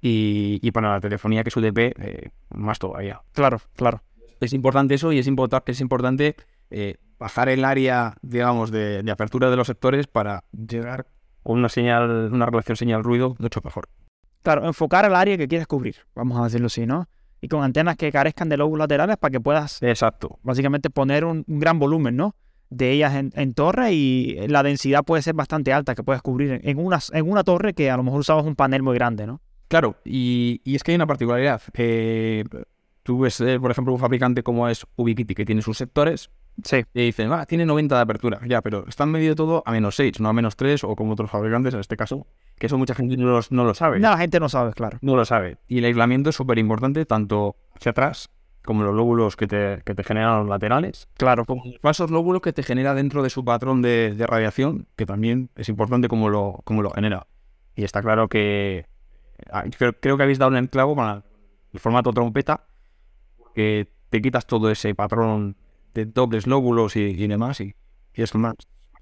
Y, 0.02 0.58
y 0.62 0.70
para 0.72 0.92
la 0.92 1.00
telefonía, 1.00 1.42
que 1.42 1.50
es 1.50 1.56
UDP, 1.56 1.78
eh, 1.98 2.30
más 2.54 2.78
todavía. 2.78 3.20
Claro, 3.32 3.60
claro. 3.76 4.02
Es 4.40 4.52
importante 4.54 4.94
eso 4.94 5.12
y 5.12 5.18
es, 5.18 5.26
importa- 5.26 5.62
es 5.66 5.80
importante 5.82 6.36
eh, 6.70 6.96
bajar 7.18 7.50
el 7.50 7.64
área, 7.66 8.14
digamos, 8.22 8.70
de, 8.70 9.02
de 9.02 9.10
apertura 9.10 9.50
de 9.50 9.56
los 9.56 9.66
sectores 9.66 10.06
para 10.06 10.44
llegar 10.52 11.06
con 11.42 11.58
una 11.58 11.68
señal, 11.68 12.30
una 12.32 12.46
relación 12.46 12.76
señal-ruido 12.76 13.36
mucho 13.38 13.60
mejor. 13.62 13.88
Claro, 14.42 14.64
enfocar 14.66 15.04
el 15.04 15.14
área 15.14 15.36
que 15.36 15.48
quieres 15.48 15.66
cubrir, 15.66 15.96
vamos 16.14 16.40
a 16.40 16.44
decirlo 16.44 16.68
así, 16.68 16.86
¿no? 16.86 17.06
Y 17.42 17.48
con 17.48 17.62
antenas 17.62 17.96
que 17.96 18.10
carezcan 18.10 18.48
de 18.48 18.56
lobos 18.56 18.78
laterales 18.78 19.18
para 19.18 19.32
que 19.32 19.40
puedas 19.40 19.82
Exacto. 19.82 20.38
básicamente 20.42 20.88
poner 20.88 21.26
un, 21.26 21.44
un 21.46 21.58
gran 21.60 21.78
volumen, 21.78 22.16
¿no? 22.16 22.34
De 22.70 22.92
ellas 22.92 23.14
en, 23.14 23.32
en 23.34 23.52
torre 23.54 23.92
y 23.92 24.36
la 24.48 24.62
densidad 24.62 25.02
puede 25.04 25.22
ser 25.22 25.34
bastante 25.34 25.72
alta 25.72 25.94
que 25.94 26.02
puedes 26.02 26.22
cubrir 26.22 26.60
en, 26.62 26.78
una, 26.78 26.98
en 27.12 27.28
una 27.28 27.42
torre 27.44 27.74
que 27.74 27.90
a 27.90 27.96
lo 27.96 28.02
mejor 28.04 28.20
usabas 28.20 28.46
un 28.46 28.54
panel 28.56 28.82
muy 28.82 28.94
grande, 28.94 29.26
¿no? 29.26 29.40
Claro, 29.68 29.96
y, 30.04 30.60
y 30.64 30.74
es 30.76 30.82
que 30.82 30.92
hay 30.92 30.96
una 30.96 31.06
particularidad. 31.06 31.60
Eh, 31.74 32.44
tú 33.02 33.20
ves, 33.20 33.40
eh, 33.40 33.58
por 33.60 33.70
ejemplo, 33.70 33.92
un 33.92 33.98
fabricante 34.00 34.42
como 34.42 34.68
es 34.68 34.86
Ubiquiti, 34.96 35.34
que 35.34 35.44
tiene 35.44 35.62
sus 35.62 35.76
sectores, 35.78 36.30
Sí, 36.64 36.84
y 36.92 37.04
dicen, 37.06 37.32
ah, 37.32 37.46
tiene 37.46 37.64
90 37.64 37.94
de 37.94 38.02
apertura. 38.02 38.40
Ya, 38.46 38.60
pero 38.60 38.84
están 38.86 39.10
medido 39.10 39.34
todo 39.34 39.62
a 39.64 39.70
menos 39.72 39.94
6, 39.96 40.20
no 40.20 40.28
a 40.28 40.32
menos 40.34 40.56
3, 40.56 40.84
o 40.84 40.94
como 40.94 41.12
otros 41.12 41.30
fabricantes 41.30 41.72
en 41.72 41.80
este 41.80 41.96
caso, 41.96 42.26
que 42.58 42.66
eso 42.66 42.76
mucha 42.76 42.94
gente 42.94 43.16
no, 43.16 43.26
los- 43.28 43.50
no 43.50 43.64
lo 43.64 43.72
sabe. 43.72 43.98
la 43.98 44.18
gente 44.18 44.40
no 44.40 44.48
sabe, 44.48 44.72
claro. 44.72 44.98
No 45.00 45.16
lo 45.16 45.24
sabe. 45.24 45.56
Y 45.68 45.78
el 45.78 45.84
aislamiento 45.86 46.28
es 46.30 46.36
súper 46.36 46.58
importante, 46.58 47.06
tanto 47.06 47.56
hacia 47.74 47.90
atrás, 47.92 48.28
como 48.64 48.82
los 48.82 48.94
lóbulos 48.94 49.36
que 49.36 49.46
te, 49.46 49.82
que 49.84 49.94
te 49.94 50.04
generan 50.04 50.40
los 50.40 50.48
laterales, 50.48 51.08
Claro, 51.16 51.44
como 51.44 51.64
los 51.64 51.80
falsos 51.80 52.10
lóbulos 52.10 52.42
que 52.42 52.52
te 52.52 52.62
genera 52.62 52.94
dentro 52.94 53.22
de 53.22 53.30
su 53.30 53.44
patrón 53.44 53.82
de, 53.82 54.14
de 54.14 54.26
radiación, 54.26 54.86
que 54.96 55.06
también 55.06 55.50
es 55.56 55.68
importante 55.68 56.08
cómo 56.08 56.28
lo, 56.28 56.60
cómo 56.64 56.82
lo 56.82 56.90
genera. 56.90 57.26
Y 57.74 57.84
está 57.84 58.02
claro 58.02 58.28
que 58.28 58.86
ah, 59.50 59.64
creo, 59.76 59.92
creo 59.94 60.16
que 60.16 60.22
habéis 60.22 60.38
dado 60.38 60.56
el 60.56 60.68
clavo 60.68 60.94
con 60.94 61.24
el 61.72 61.80
formato 61.80 62.12
trompeta, 62.12 62.66
que 63.54 63.88
te 64.10 64.20
quitas 64.20 64.46
todo 64.46 64.70
ese 64.70 64.94
patrón 64.94 65.56
de 65.94 66.04
dobles 66.06 66.46
lóbulos 66.46 66.96
y, 66.96 67.00
y 67.00 67.26
demás, 67.26 67.60
y, 67.60 67.74
y 68.14 68.22
es 68.22 68.34
más. 68.34 68.54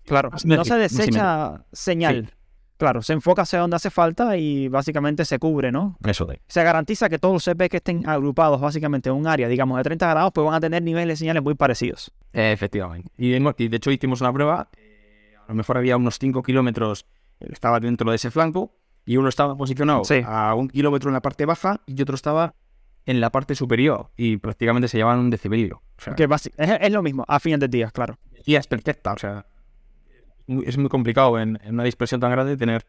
claro. 0.05 0.31
No 0.45 0.65
se 0.65 0.77
desecha 0.77 1.65
señal. 1.73 2.33
Claro, 2.79 3.03
se 3.03 3.13
enfoca 3.13 3.43
hacia 3.43 3.59
donde 3.59 3.77
hace 3.77 3.91
falta 3.91 4.37
y 4.37 4.69
básicamente 4.69 5.25
se 5.25 5.39
cubre, 5.39 5.73
¿no? 5.73 5.99
Eso 6.05 6.25
de. 6.25 6.41
Se 6.47 6.63
garantiza 6.63 7.09
que 7.09 7.19
todos 7.19 7.35
los 7.35 7.45
CP 7.45 7.69
que 7.69 7.79
estén 7.79 8.09
agrupados 8.09 8.61
básicamente 8.61 9.09
en 9.09 9.17
un 9.17 9.27
área, 9.27 9.49
digamos, 9.49 9.77
de 9.79 9.83
30 9.83 10.09
grados, 10.09 10.33
pues 10.33 10.45
van 10.45 10.55
a 10.55 10.61
tener 10.61 10.83
niveles 10.83 11.09
de 11.09 11.17
señales 11.17 11.43
muy 11.43 11.55
parecidos. 11.55 12.13
efectivamente. 12.33 13.11
Y, 13.19 13.31
de 13.31 13.77
hecho 13.77 13.91
hicimos 13.91 14.21
una 14.21 14.33
prueba, 14.33 14.69
eh, 14.77 15.35
a 15.45 15.49
lo 15.49 15.55
mejor 15.57 15.77
había 15.77 15.97
unos 15.97 16.19
5 16.21 16.43
kilómetros, 16.43 17.05
estaba 17.41 17.81
dentro 17.81 18.09
de 18.11 18.17
ese 18.17 18.31
flanco, 18.31 18.73
y 19.05 19.17
uno 19.17 19.29
estaba 19.29 19.57
posicionado 19.57 20.03
a 20.27 20.55
un 20.55 20.69
kilómetro 20.69 21.09
en 21.09 21.15
la 21.15 21.23
parte 21.23 21.47
baja 21.47 21.81
y 21.87 22.01
otro 22.03 22.15
estaba 22.15 22.55
en 23.07 23.21
la 23.21 23.31
parte 23.31 23.55
superior 23.55 24.11
y 24.19 24.37
prácticamente 24.37 24.87
se 24.87 24.99
llevaban 24.99 25.19
un 25.19 25.31
decibelio. 25.31 25.83
que 26.15 26.29
es, 26.59 26.93
lo 26.93 27.03
mismo, 27.03 27.25
a 27.27 27.41
fin 27.41 27.59
de 27.59 27.69
días, 27.69 27.91
claro. 27.91 28.19
Y 28.45 28.55
es 28.55 28.67
perfecta, 28.67 29.15
o 29.15 29.19
sea, 29.19 29.47
es 30.65 30.79
muy 30.79 30.89
complicado 30.89 31.39
en, 31.39 31.59
una 31.69 31.85
dispersión 31.85 32.21
tan 32.21 32.31
grande 32.31 32.57
tener, 32.57 32.85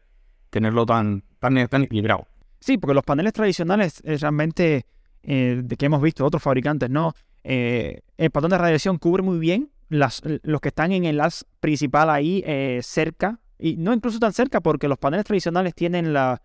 tenerlo 0.50 0.86
tan, 0.86 1.22
tan, 1.38 1.56
equilibrado. 1.58 2.26
Sí, 2.60 2.78
porque 2.78 2.94
los 2.94 3.04
paneles 3.04 3.32
tradicionales 3.32 4.02
eh, 4.04 4.16
realmente, 4.18 4.86
eh, 5.22 5.60
de 5.62 5.76
que 5.76 5.86
hemos 5.86 6.02
visto 6.02 6.24
otros 6.24 6.42
fabricantes, 6.42 6.90
¿no? 6.90 7.14
Eh, 7.44 8.00
el 8.16 8.30
patrón 8.30 8.50
de 8.50 8.58
radiación 8.58 8.98
cubre 8.98 9.22
muy 9.22 9.38
bien 9.38 9.70
las, 9.88 10.22
los 10.42 10.60
que 10.60 10.68
están 10.68 10.92
en 10.92 11.04
el 11.04 11.20
as 11.20 11.46
principal 11.60 12.10
ahí 12.10 12.44
cerca, 12.82 13.40
y 13.58 13.76
no 13.76 13.92
incluso 13.92 14.18
tan 14.18 14.32
cerca 14.32 14.60
porque 14.60 14.88
los 14.88 14.98
paneles 14.98 15.26
tradicionales 15.26 15.74
tienen 15.74 16.12
la, 16.12 16.40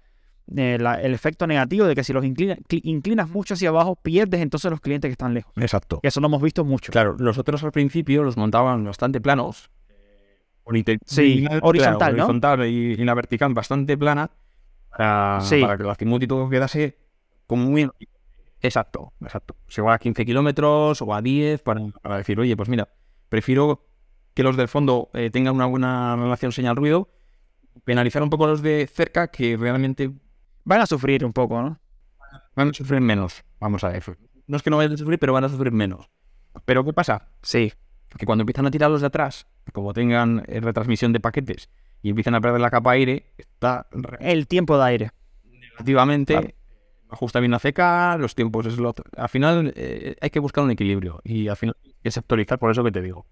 el 0.47 1.13
efecto 1.13 1.47
negativo 1.47 1.85
de 1.85 1.95
que 1.95 2.03
si 2.03 2.11
los 2.11 2.25
inclinas 2.25 3.29
mucho 3.29 3.53
hacia 3.53 3.69
abajo, 3.69 3.95
pierdes 3.95 4.41
entonces 4.41 4.71
los 4.71 4.81
clientes 4.81 5.09
que 5.09 5.13
están 5.13 5.33
lejos. 5.33 5.53
Exacto. 5.57 5.99
eso 6.01 6.19
lo 6.21 6.27
hemos 6.27 6.41
visto 6.41 6.65
mucho. 6.65 6.91
Claro, 6.91 7.15
nosotros 7.19 7.63
al 7.63 7.71
principio 7.71 8.23
los 8.23 8.35
montaban 8.35 8.83
bastante 8.83 9.21
planos 9.21 9.69
sí, 11.05 11.45
horizontal, 11.61 12.13
horizontal 12.13 12.65
y, 12.65 12.95
la 12.97 13.13
vertical 13.13 13.53
bastante 13.53 13.97
plana 13.97 14.31
para, 14.89 15.39
que 15.47 15.83
el 15.83 15.89
azimut 15.89 16.23
y 16.23 16.27
todo 16.27 16.49
quedase 16.49 16.97
como 17.47 17.65
muy 17.65 17.89
exacto, 18.61 19.13
exacto. 19.21 19.55
Se 19.67 19.81
va 19.81 19.93
a 19.93 19.99
15 19.99 20.25
kilómetros 20.25 21.01
o 21.01 21.13
a 21.13 21.21
10 21.21 21.61
para, 21.61 21.81
decir, 22.17 22.39
oye, 22.39 22.55
pues 22.57 22.69
mira, 22.69 22.89
prefiero 23.29 23.85
que 24.33 24.43
los 24.43 24.57
del 24.57 24.67
fondo 24.67 25.09
eh, 25.13 25.29
tengan 25.29 25.55
una 25.55 25.67
buena 25.67 26.15
relación 26.15 26.51
señal-ruido, 26.51 27.09
penalizar 27.83 28.23
un 28.23 28.29
poco 28.29 28.47
los 28.47 28.61
de 28.61 28.87
cerca 28.91 29.27
que 29.27 29.57
realmente... 29.57 30.11
Van 30.63 30.81
a 30.81 30.87
sufrir 30.87 31.23
un 31.23 31.31
poco, 31.31 31.61
¿no? 31.61 31.79
Van 32.55 32.69
a 32.69 32.73
sufrir 32.73 32.99
menos, 32.99 33.43
vamos 33.59 33.83
a 33.83 33.89
ver. 33.89 34.03
No 34.47 34.57
es 34.57 34.63
que 34.63 34.71
no 34.71 34.77
vayan 34.77 34.93
a 34.93 34.97
sufrir, 34.97 35.19
pero 35.19 35.31
van 35.31 35.43
a 35.43 35.49
sufrir 35.49 35.71
menos. 35.71 36.09
Pero 36.65 36.83
¿qué 36.83 36.91
pasa? 36.91 37.29
Sí 37.43 37.71
que 38.17 38.25
cuando 38.25 38.43
empiezan 38.43 38.65
a 38.65 38.71
tirar 38.71 38.89
los 38.89 39.01
de 39.01 39.07
atrás, 39.07 39.47
como 39.73 39.93
tengan 39.93 40.43
eh, 40.47 40.59
retransmisión 40.59 41.13
de 41.13 41.19
paquetes 41.19 41.69
y 42.01 42.09
empiezan 42.09 42.35
a 42.35 42.41
perder 42.41 42.61
la 42.61 42.69
capa 42.69 42.91
aire, 42.91 43.31
está... 43.37 43.87
El 44.19 44.47
tiempo 44.47 44.77
de 44.77 44.83
aire. 44.85 45.11
Negativamente, 45.43 46.55
ajusta 47.09 47.39
bien 47.39 47.51
la 47.51 47.59
CK, 47.59 48.19
los 48.19 48.35
tiempos 48.35 48.65
slot. 48.65 49.01
Al 49.17 49.29
final 49.29 49.73
eh, 49.75 50.15
hay 50.21 50.29
que 50.29 50.39
buscar 50.39 50.63
un 50.63 50.71
equilibrio 50.71 51.21
y 51.23 51.47
al 51.47 51.57
final 51.57 51.75
hay 51.83 51.93
que 52.03 52.11
sectorizar, 52.11 52.59
por 52.59 52.71
eso 52.71 52.83
que 52.83 52.91
te 52.91 53.01
digo. 53.01 53.25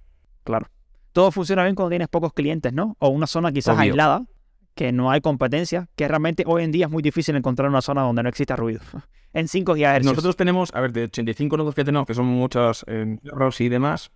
Claro. 0.44 0.68
Todo 1.14 1.32
funciona 1.32 1.64
bien 1.64 1.76
cuando 1.76 1.92
tienes 1.92 2.08
pocos 2.10 2.34
clientes, 2.34 2.74
¿no? 2.74 2.98
O 3.00 3.10
una 3.10 3.28
zona 3.28 3.52
quizás 3.52 3.78
aislada, 3.78 4.26
que 4.74 4.92
no 4.92 5.12
hay 5.12 5.22
competencia, 5.22 5.88
que 5.96 6.08
realmente 6.08 6.44
hoy 6.48 6.64
en 6.64 6.72
día 6.72 6.88
es 6.88 6.92
muy 6.92 7.04
difícil 7.04 7.36
encontrar 7.36 7.70
una 7.70 7.82
zona 7.82 8.02
donde 8.02 8.24
no 8.24 8.30
exista 8.30 8.56
ruido. 8.56 8.82
en 9.34 9.48
5 9.48 9.74
GHz. 9.74 10.06
Nosotros 10.06 10.36
tenemos, 10.36 10.74
a 10.74 10.82
ver, 10.82 10.94
de 10.94 11.04
85 11.04 11.58
nodos 11.58 11.76
que 11.76 11.84
tenemos, 11.84 12.08
que 12.08 12.14
son 12.14 12.26
muchos 12.26 12.86
eh, 12.88 13.18
y 13.60 13.70
demás, 13.70 14.12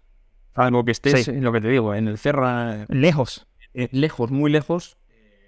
algo 0.58 0.84
que 0.84 0.92
estés, 0.92 1.28
lo 1.28 1.52
que 1.52 1.62
te 1.62 1.70
digo, 1.70 1.94
en 1.94 2.08
el 2.08 2.18
Cerra. 2.18 2.86
Lejos. 2.90 3.48
Eh, 3.74 3.90
lejos, 3.92 4.32
muy 4.32 4.52
lejos, 4.52 4.98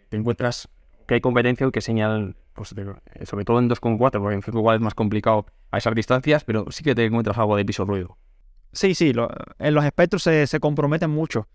te 0.10 0.18
encuentras 0.18 0.70
que 1.08 1.16
hay 1.16 1.22
competencia 1.22 1.66
y 1.66 1.72
que 1.72 1.82
señal, 1.82 2.36
pues, 2.54 2.76
sobre 3.24 3.46
todo 3.46 3.58
en 3.60 3.70
2.4, 3.70 3.98
porque 3.98 4.36
en 4.36 4.44
5 4.44 4.74
es 4.74 4.82
más 4.82 4.94
complicado 4.94 5.48
a 5.72 5.80
esas 5.80 5.96
distancias, 5.96 6.44
pero 6.44 6.66
sí 6.70 6.84
que 6.84 6.94
te 6.94 7.06
encuentras 7.06 7.38
algo 7.40 7.56
de 7.56 7.66
piso 7.66 7.86
ruido. 7.86 8.18
Sí, 8.72 8.94
sí, 8.94 9.14
en 9.58 9.74
los 9.74 9.84
espectros 9.84 10.22
se, 10.22 10.60
comprometen 10.60 11.10
mucho. 11.10 11.48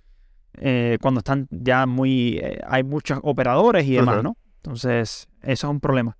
Eh, 0.56 0.98
cuando 1.00 1.18
están 1.18 1.46
ya 1.50 1.86
muy. 1.86 2.38
Eh, 2.38 2.60
hay 2.66 2.82
muchos 2.82 3.20
operadores 3.22 3.86
y 3.86 3.94
demás, 3.94 4.22
¿no? 4.22 4.36
Entonces, 4.56 5.28
eso 5.42 5.66
es 5.66 5.70
un 5.70 5.78
problema. 5.78 6.16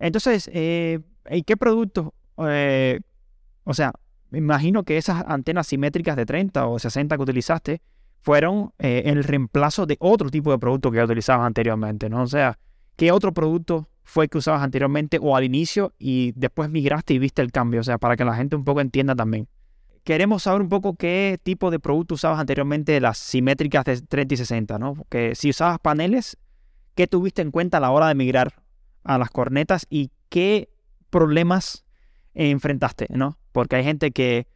Entonces, 0.00 0.48
¿y 0.48 1.42
qué 1.42 1.56
productos? 1.56 2.08
o 2.36 3.74
sea, 3.74 3.92
me 4.34 4.38
imagino 4.38 4.82
que 4.82 4.96
esas 4.96 5.24
antenas 5.28 5.68
simétricas 5.68 6.16
de 6.16 6.26
30 6.26 6.66
o 6.66 6.78
60 6.78 7.16
que 7.16 7.22
utilizaste 7.22 7.82
fueron 8.20 8.72
eh, 8.78 9.02
el 9.06 9.22
reemplazo 9.22 9.86
de 9.86 9.96
otro 10.00 10.28
tipo 10.28 10.50
de 10.50 10.58
producto 10.58 10.90
que 10.90 11.00
utilizabas 11.00 11.46
anteriormente, 11.46 12.08
¿no? 12.08 12.22
O 12.22 12.26
sea, 12.26 12.58
¿qué 12.96 13.12
otro 13.12 13.32
producto 13.32 13.88
fue 14.02 14.28
que 14.28 14.38
usabas 14.38 14.62
anteriormente 14.62 15.18
o 15.22 15.36
al 15.36 15.44
inicio 15.44 15.92
y 15.98 16.32
después 16.34 16.68
migraste 16.68 17.14
y 17.14 17.18
viste 17.20 17.42
el 17.42 17.52
cambio? 17.52 17.80
O 17.80 17.84
sea, 17.84 17.98
para 17.98 18.16
que 18.16 18.24
la 18.24 18.34
gente 18.34 18.56
un 18.56 18.64
poco 18.64 18.80
entienda 18.80 19.14
también. 19.14 19.46
Queremos 20.02 20.42
saber 20.42 20.62
un 20.62 20.68
poco 20.68 20.96
qué 20.96 21.38
tipo 21.42 21.70
de 21.70 21.78
producto 21.78 22.14
usabas 22.14 22.40
anteriormente 22.40 22.92
de 22.92 23.00
las 23.00 23.18
simétricas 23.18 23.84
de 23.84 24.00
30 24.00 24.34
y 24.34 24.36
60, 24.36 24.78
¿no? 24.78 24.94
Porque 24.94 25.34
si 25.34 25.50
usabas 25.50 25.78
paneles, 25.78 26.36
¿qué 26.96 27.06
tuviste 27.06 27.40
en 27.40 27.52
cuenta 27.52 27.76
a 27.76 27.80
la 27.80 27.90
hora 27.90 28.08
de 28.08 28.14
migrar 28.16 28.54
a 29.04 29.16
las 29.16 29.30
cornetas 29.30 29.86
y 29.88 30.10
qué 30.28 30.70
problemas 31.10 31.84
enfrentaste, 32.34 33.06
¿no? 33.10 33.38
Porque 33.54 33.76
hay 33.76 33.84
gente 33.84 34.10
que 34.10 34.48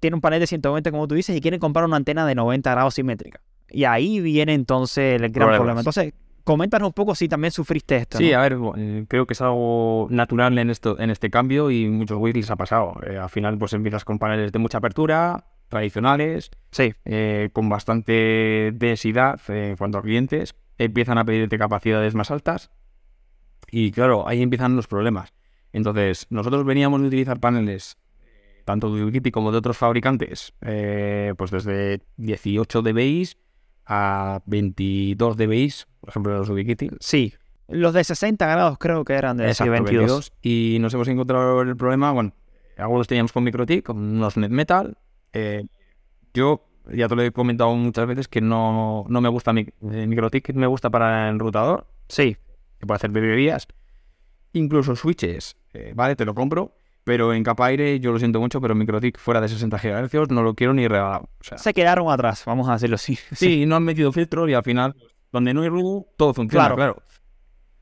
tiene 0.00 0.14
un 0.14 0.22
panel 0.22 0.40
de 0.40 0.46
120, 0.46 0.90
como 0.90 1.06
tú 1.06 1.14
dices, 1.14 1.36
y 1.36 1.42
quiere 1.42 1.58
comprar 1.58 1.84
una 1.84 1.96
antena 1.96 2.26
de 2.26 2.34
90 2.34 2.70
grados 2.70 2.94
simétrica. 2.94 3.42
Y 3.68 3.84
ahí 3.84 4.20
viene 4.20 4.54
entonces 4.54 5.20
el 5.20 5.30
gran 5.30 5.50
problema. 5.50 5.80
Entonces, 5.80 6.14
coméntanos 6.42 6.86
un 6.86 6.92
poco 6.94 7.14
si 7.14 7.28
también 7.28 7.50
sufriste 7.50 7.96
esto. 7.96 8.16
Sí, 8.16 8.32
a 8.32 8.40
ver, 8.40 8.56
eh, 8.78 9.04
creo 9.06 9.26
que 9.26 9.34
es 9.34 9.40
algo 9.42 10.06
natural 10.08 10.56
en, 10.56 10.70
esto, 10.70 10.98
en 10.98 11.10
este 11.10 11.28
cambio 11.28 11.70
y 11.70 11.86
muchos 11.90 12.18
les 12.32 12.50
ha 12.50 12.56
pasado. 12.56 12.94
Eh, 13.06 13.18
al 13.18 13.28
final, 13.28 13.58
pues 13.58 13.74
empiezas 13.74 14.02
con 14.06 14.18
paneles 14.18 14.50
de 14.50 14.58
mucha 14.58 14.78
apertura, 14.78 15.44
tradicionales, 15.68 16.50
sí. 16.70 16.94
Eh, 17.04 17.50
con 17.52 17.68
bastante 17.68 18.72
densidad 18.74 19.38
en 19.48 19.76
cuanto 19.76 19.98
a 19.98 20.02
clientes, 20.02 20.54
empiezan 20.78 21.18
a 21.18 21.26
pedirte 21.26 21.58
capacidades 21.58 22.14
más 22.14 22.30
altas 22.30 22.70
y 23.70 23.90
claro, 23.90 24.26
ahí 24.26 24.40
empiezan 24.40 24.74
los 24.74 24.86
problemas. 24.86 25.34
Entonces, 25.74 26.26
nosotros 26.30 26.64
veníamos 26.64 27.02
de 27.02 27.08
utilizar 27.08 27.40
paneles 27.40 27.98
tanto 28.64 28.94
de 28.94 29.02
Ubiquiti 29.04 29.30
como 29.30 29.52
de 29.52 29.58
otros 29.58 29.76
fabricantes, 29.76 30.52
eh, 30.60 31.34
pues 31.36 31.50
desde 31.50 32.02
18 32.16 32.82
dBi 32.82 33.28
a 33.86 34.42
22 34.46 35.36
dBi, 35.36 35.72
por 36.00 36.10
ejemplo, 36.10 36.38
los 36.38 36.48
Ubiquiti. 36.48 36.90
Sí, 37.00 37.34
los 37.68 37.94
de 37.94 38.04
60 38.04 38.46
grados 38.46 38.78
creo 38.78 39.04
que 39.04 39.14
eran 39.14 39.36
de 39.36 39.48
Exacto, 39.48 39.72
22. 39.72 40.32
Y 40.42 40.78
nos 40.80 40.94
hemos 40.94 41.08
encontrado 41.08 41.62
el 41.62 41.76
problema, 41.76 42.12
bueno, 42.12 42.32
algunos 42.76 43.06
teníamos 43.06 43.32
con 43.32 43.44
MikroTik, 43.44 43.84
con 43.84 43.98
unos 43.98 44.36
NetMetal. 44.36 44.96
Eh, 45.32 45.66
yo 46.34 46.68
ya 46.92 47.08
te 47.08 47.16
lo 47.16 47.22
he 47.22 47.32
comentado 47.32 47.74
muchas 47.74 48.06
veces 48.06 48.28
que 48.28 48.40
no, 48.40 49.04
no 49.08 49.20
me 49.20 49.28
gusta 49.28 49.52
mi, 49.52 49.62
eh, 49.62 50.06
MikroTik, 50.06 50.54
me 50.54 50.66
gusta 50.66 50.90
para 50.90 51.28
enrutador. 51.28 51.86
Sí. 52.08 52.36
Que 52.78 52.86
puede 52.86 52.96
hacer 52.96 53.12
librerías. 53.12 53.68
Incluso 54.52 54.96
switches, 54.96 55.56
vale, 55.94 56.14
te 56.14 56.26
lo 56.26 56.34
compro 56.34 56.74
pero 57.04 57.32
en 57.34 57.42
capa 57.42 57.66
aire, 57.66 57.98
yo 58.00 58.12
lo 58.12 58.18
siento 58.18 58.40
mucho, 58.40 58.60
pero 58.60 58.74
MikroTik 58.74 59.18
fuera 59.18 59.40
de 59.40 59.48
60 59.48 59.76
GHz 59.76 60.30
no 60.30 60.42
lo 60.42 60.54
quiero 60.54 60.72
ni 60.72 60.86
regalado. 60.86 61.28
Se 61.40 61.74
quedaron 61.74 62.10
atrás, 62.10 62.44
vamos 62.46 62.68
a 62.68 62.74
decirlo 62.74 62.96
así. 62.96 63.18
Sí, 63.32 63.66
no 63.66 63.76
han 63.76 63.82
metido 63.82 64.12
filtros 64.12 64.48
y 64.48 64.54
al 64.54 64.62
final, 64.62 64.94
donde 65.32 65.52
no 65.54 65.62
hay 65.62 65.68
ruido, 65.68 66.06
todo 66.16 66.32
funciona, 66.34 66.74
claro. 66.74 67.02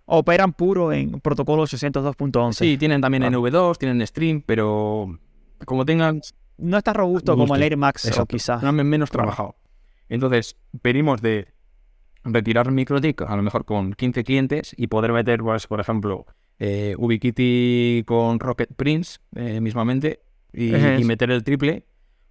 Operan 0.06 0.52
puro 0.52 0.92
en 0.92 1.20
protocolo 1.20 1.64
802.11. 1.64 2.52
Sí, 2.52 2.76
tienen 2.76 3.00
también 3.00 3.22
NV2, 3.22 3.78
tienen 3.78 4.04
Stream, 4.06 4.42
pero 4.44 5.18
como 5.64 5.84
tengan... 5.84 6.20
No 6.58 6.78
está 6.78 6.92
robusto, 6.92 7.36
como 7.36 7.54
el 7.54 7.62
Air 7.62 7.76
Max 7.76 8.18
o 8.18 8.26
quizás. 8.26 8.62
No, 8.62 8.72
menos 8.72 9.10
trabajado. 9.10 9.56
Entonces, 10.08 10.56
pedimos 10.82 11.22
de 11.22 11.54
retirar 12.24 12.70
MikroTik, 12.70 13.22
a 13.22 13.36
lo 13.36 13.42
mejor 13.42 13.64
con 13.64 13.92
15 13.92 14.24
clientes, 14.24 14.74
y 14.76 14.88
poder 14.88 15.12
meter, 15.12 15.40
pues, 15.40 15.66
por 15.66 15.80
ejemplo, 15.80 16.26
eh, 16.60 16.94
Ubiquiti 16.98 18.04
con 18.06 18.38
Rocket 18.38 18.68
Prince 18.76 19.18
eh, 19.34 19.62
mismamente 19.62 20.20
y, 20.52 20.70
meter 21.04 21.30
el 21.30 21.42
triple 21.42 21.86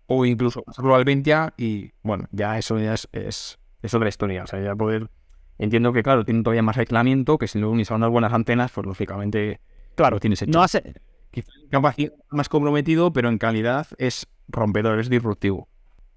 o 0.05 0.23
incluso 0.23 0.61
pasarlo 0.61 0.93
al 0.93 1.03
20 1.03 1.33
y 1.57 1.91
bueno, 2.03 2.27
ya 2.31 2.57
eso 2.57 2.79
ya 2.79 2.93
es, 2.93 3.09
es, 3.11 3.57
otra 3.93 4.07
historia. 4.07 4.43
O 4.43 4.47
sea, 4.47 4.61
ya 4.61 4.75
poder... 4.75 5.09
Entiendo 5.57 5.91
que, 5.91 6.03
claro, 6.03 6.23
tiene 6.23 6.41
todavía 6.41 6.61
más 6.61 6.77
aislamiento, 6.77 7.37
que 7.37 7.47
si 7.47 7.59
lo 7.59 7.69
unís 7.69 7.91
a 7.91 7.95
unas 7.95 8.09
buenas 8.09 8.31
antenas, 8.31 8.71
pues 8.71 8.87
lógicamente, 8.87 9.59
claro, 9.95 10.19
tienes 10.19 10.41
hecho. 10.41 10.51
No 10.51 10.63
hace... 10.63 10.93
más 12.29 12.47
comprometido, 12.49 13.11
pero 13.11 13.29
en 13.29 13.37
calidad 13.37 13.87
es 13.97 14.27
rompedor, 14.47 14.99
es 14.99 15.09
disruptivo. 15.09 15.67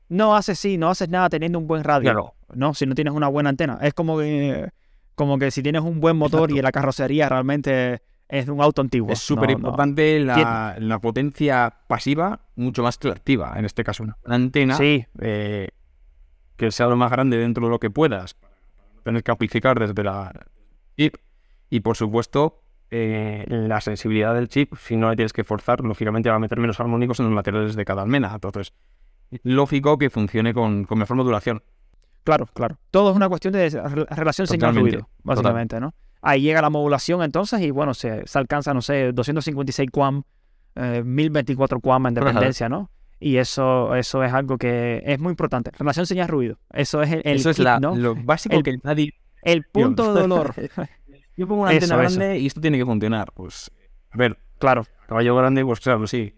No 0.09 0.37
haces, 0.37 0.59
sí, 0.59 0.79
no 0.79 0.91
haces 0.91 1.09
nada 1.09 1.29
teniendo 1.29 1.59
un 1.59 1.67
buen 1.67 1.83
radio. 1.83 2.13
Claro. 2.13 2.35
No, 2.55 2.75
si 2.75 2.87
no 2.87 2.95
tienes 2.95 3.15
una 3.15 3.29
buena 3.29 3.49
antena. 3.49 3.79
Es 3.83 3.95
como 3.95 4.19
que 4.19 4.71
como 5.15 5.39
que 5.39 5.51
si 5.51 5.63
tienes 5.63 5.83
un 5.83 6.01
buen 6.01 6.17
motor 6.17 6.51
y 6.51 6.61
la 6.61 6.73
carrocería 6.73 7.29
realmente 7.29 8.03
es 8.29 8.49
un 8.49 8.63
auto 8.63 8.81
antiguo. 8.81 9.13
Es 9.13 9.19
súper 9.19 9.51
importante 9.51 10.19
la, 10.21 10.99
potencia 11.01 11.73
pasiva, 11.87 12.41
mucho 12.57 12.83
más 12.83 12.97
que 12.97 13.09
la 13.09 13.15
activa. 13.15 13.55
En 13.57 13.65
este 13.65 13.85
caso, 13.85 14.03
una 14.03 14.17
antena 14.25 14.77
eh, 14.81 15.69
que 16.57 16.71
sea 16.71 16.87
lo 16.87 16.97
más 16.97 17.11
grande 17.11 17.37
dentro 17.37 17.67
de 17.67 17.71
lo 17.71 17.79
que 17.79 17.91
puedas, 17.91 18.37
tener 19.05 19.23
que 19.23 19.31
amplificar 19.31 19.79
desde 19.79 20.03
la, 20.03 20.33
chip. 20.97 21.17
Y 21.69 21.81
por 21.81 21.97
supuesto, 21.97 22.63
eh, 22.91 23.45
la 23.49 23.81
sensibilidad 23.81 24.35
del 24.35 24.49
chip, 24.49 24.75
si 24.77 24.97
no 24.97 25.11
le 25.11 25.17
tienes 25.17 25.33
que 25.33 25.45
forzar, 25.45 25.81
lógicamente 25.81 26.31
va 26.31 26.37
a 26.37 26.39
meter 26.39 26.59
menos 26.59 26.81
armónicos 26.81 27.21
en 27.21 27.27
los 27.27 27.35
materiales 27.35 27.77
de 27.77 27.85
cada 27.85 28.03
almena. 28.03 28.33
Entonces, 28.33 28.73
lógico 29.43 29.99
que 29.99 30.09
funcione 30.09 30.55
con, 30.55 30.85
con 30.85 30.99
mejor 30.99 31.17
modulación. 31.19 31.63
Claro, 32.25 32.47
claro. 32.55 32.79
Todo 32.91 33.11
es 33.11 33.17
una 33.17 33.29
cuestión 33.29 33.53
de 33.53 33.69
relación 34.11 34.47
señal-ruido, 34.47 35.09
básicamente, 35.23 35.81
¿no? 35.81 35.95
Ahí 36.21 36.41
llega 36.43 36.63
la 36.63 36.71
modulación 36.71 37.23
entonces 37.23 37.61
y 37.63 37.71
bueno, 37.73 37.95
se, 37.95 38.27
se 38.27 38.39
alcanza, 38.39 38.73
no 38.75 38.81
sé, 38.83 39.13
256 39.13 39.91
QAM, 39.91 40.23
1024 41.05 41.81
QAM 41.81 42.07
en 42.07 42.15
dependencia, 42.15 42.69
¿no? 42.69 42.91
Y 43.19 43.37
eso, 43.37 43.95
eso 43.95 44.23
es 44.25 44.33
algo 44.33 44.59
que 44.59 45.03
es 45.05 45.19
muy 45.21 45.31
importante. 45.31 45.71
Relación 45.79 46.07
señal-ruido. 46.07 46.59
Eso 46.73 47.03
es 47.03 47.13
el, 47.13 47.23
Eso 47.25 47.51
es 47.51 47.57
kit, 47.57 47.65
la- 47.65 47.79
¿no? 47.81 47.95
lo 47.95 48.15
básico 48.17 48.57
El- 48.57 48.63
que 48.63 48.77
nadie... 48.83 49.15
El 49.43 49.65
punto 49.65 50.15
de 50.15 50.21
dolor. 50.21 50.55
Yo 51.37 51.49
pongo 51.49 51.63
una 51.63 51.73
Eso, 51.73 51.85
antena 51.93 52.05
eso. 52.05 52.19
grande 52.19 52.39
y 52.39 52.47
esto 52.47 52.61
tiene 52.61 52.79
que 52.79 52.85
funcionar. 52.85 53.33
Pues, 53.35 53.71
a 54.11 54.17
ver, 54.17 54.39
claro, 54.59 54.85
caballo 55.09 55.35
grande, 55.37 55.65
pues 55.65 55.81
claro, 55.81 56.07
sí. 56.07 56.35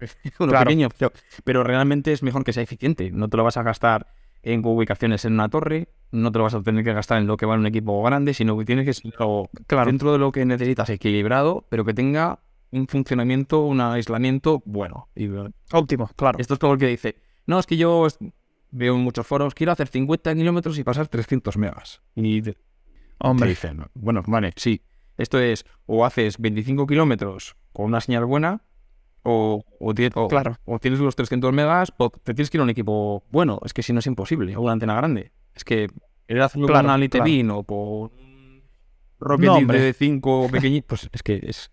Uno 0.38 0.50
Claro. 0.50 0.64
pequeño, 0.66 0.88
pero, 0.98 1.12
pero 1.44 1.64
realmente 1.64 2.12
es 2.12 2.22
mejor 2.22 2.44
que 2.44 2.52
sea 2.52 2.62
eficiente. 2.62 3.10
No 3.10 3.28
te 3.28 3.36
lo 3.36 3.44
vas 3.44 3.56
a 3.56 3.62
gastar 3.62 4.06
en 4.42 4.64
ubicaciones 4.64 5.24
en 5.24 5.34
una 5.34 5.48
torre, 5.48 5.88
no 6.12 6.32
te 6.32 6.38
lo 6.38 6.44
vas 6.44 6.54
a 6.54 6.62
tener 6.62 6.84
que 6.84 6.92
gastar 6.92 7.18
en 7.18 7.26
lo 7.26 7.36
que 7.36 7.46
va 7.46 7.54
en 7.54 7.60
un 7.60 7.66
equipo 7.66 8.02
grande, 8.02 8.34
sino 8.34 8.56
que 8.58 8.64
tienes 8.64 8.84
que 8.84 8.94
ser 8.94 9.12
algo 9.18 9.50
claro. 9.66 9.86
dentro 9.86 10.12
de 10.12 10.18
lo 10.18 10.32
que 10.32 10.44
necesitas 10.44 10.90
equilibrado, 10.90 11.66
pero 11.68 11.84
que 11.84 11.94
tenga 11.94 12.40
un 12.72 12.86
funcionamiento, 12.86 13.60
un 13.64 13.80
aislamiento 13.80 14.62
bueno. 14.64 15.08
Y 15.14 15.28
Óptimo, 15.72 16.08
claro. 16.16 16.38
esto 16.38 16.54
es 16.54 16.60
como 16.60 16.74
el 16.74 16.78
que 16.78 16.86
dice, 16.86 17.16
no, 17.46 17.58
es 17.58 17.66
que 17.66 17.76
yo 17.76 18.06
veo 18.70 18.94
en 18.94 19.00
muchos 19.00 19.26
foros, 19.26 19.54
quiero 19.54 19.72
hacer 19.72 19.88
50 19.88 20.34
kilómetros 20.34 20.78
y 20.78 20.84
pasar 20.84 21.08
300 21.08 21.56
megas. 21.56 22.02
Y 22.14 22.42
te, 22.42 22.52
te 22.52 22.58
Hombre, 23.18 23.48
dicen, 23.50 23.84
bueno, 23.94 24.22
vale, 24.26 24.52
sí, 24.56 24.82
esto 25.16 25.38
es, 25.38 25.64
o 25.86 26.04
haces 26.04 26.38
25 26.38 26.86
kilómetros 26.86 27.56
con 27.72 27.86
una 27.86 28.00
señal 28.00 28.24
buena, 28.24 28.62
o, 29.22 29.62
o, 29.78 29.92
tie- 29.94 30.10
o- 30.14 30.28
Claro. 30.28 30.56
o 30.64 30.78
tienes 30.78 31.00
los 31.00 31.14
300 31.16 31.52
megas, 31.52 31.92
o 31.98 32.10
te 32.10 32.34
tienes 32.34 32.50
que 32.50 32.56
ir 32.56 32.60
a 32.60 32.64
un 32.64 32.70
equipo 32.70 33.24
bueno. 33.30 33.60
Es 33.64 33.72
que 33.74 33.82
si 33.82 33.92
no 33.92 33.98
es 34.00 34.06
imposible, 34.06 34.56
o 34.56 34.60
una 34.62 34.72
antena 34.72 34.94
grande. 34.94 35.32
Es 35.54 35.64
que 35.64 35.88
querer 36.26 36.42
hacerlo 36.42 36.66
Claro, 36.66 36.88
con 36.88 36.94
una 36.94 37.08
claro. 37.08 37.58
O 37.58 37.62
por 37.64 38.10
un 38.12 38.62
Rocket 39.18 39.46
No, 39.46 39.60
de 39.72 39.92
5 39.92 40.48
pequeñitos, 40.52 40.86
pues 40.88 41.10
es 41.12 41.22
que 41.22 41.40
es, 41.42 41.70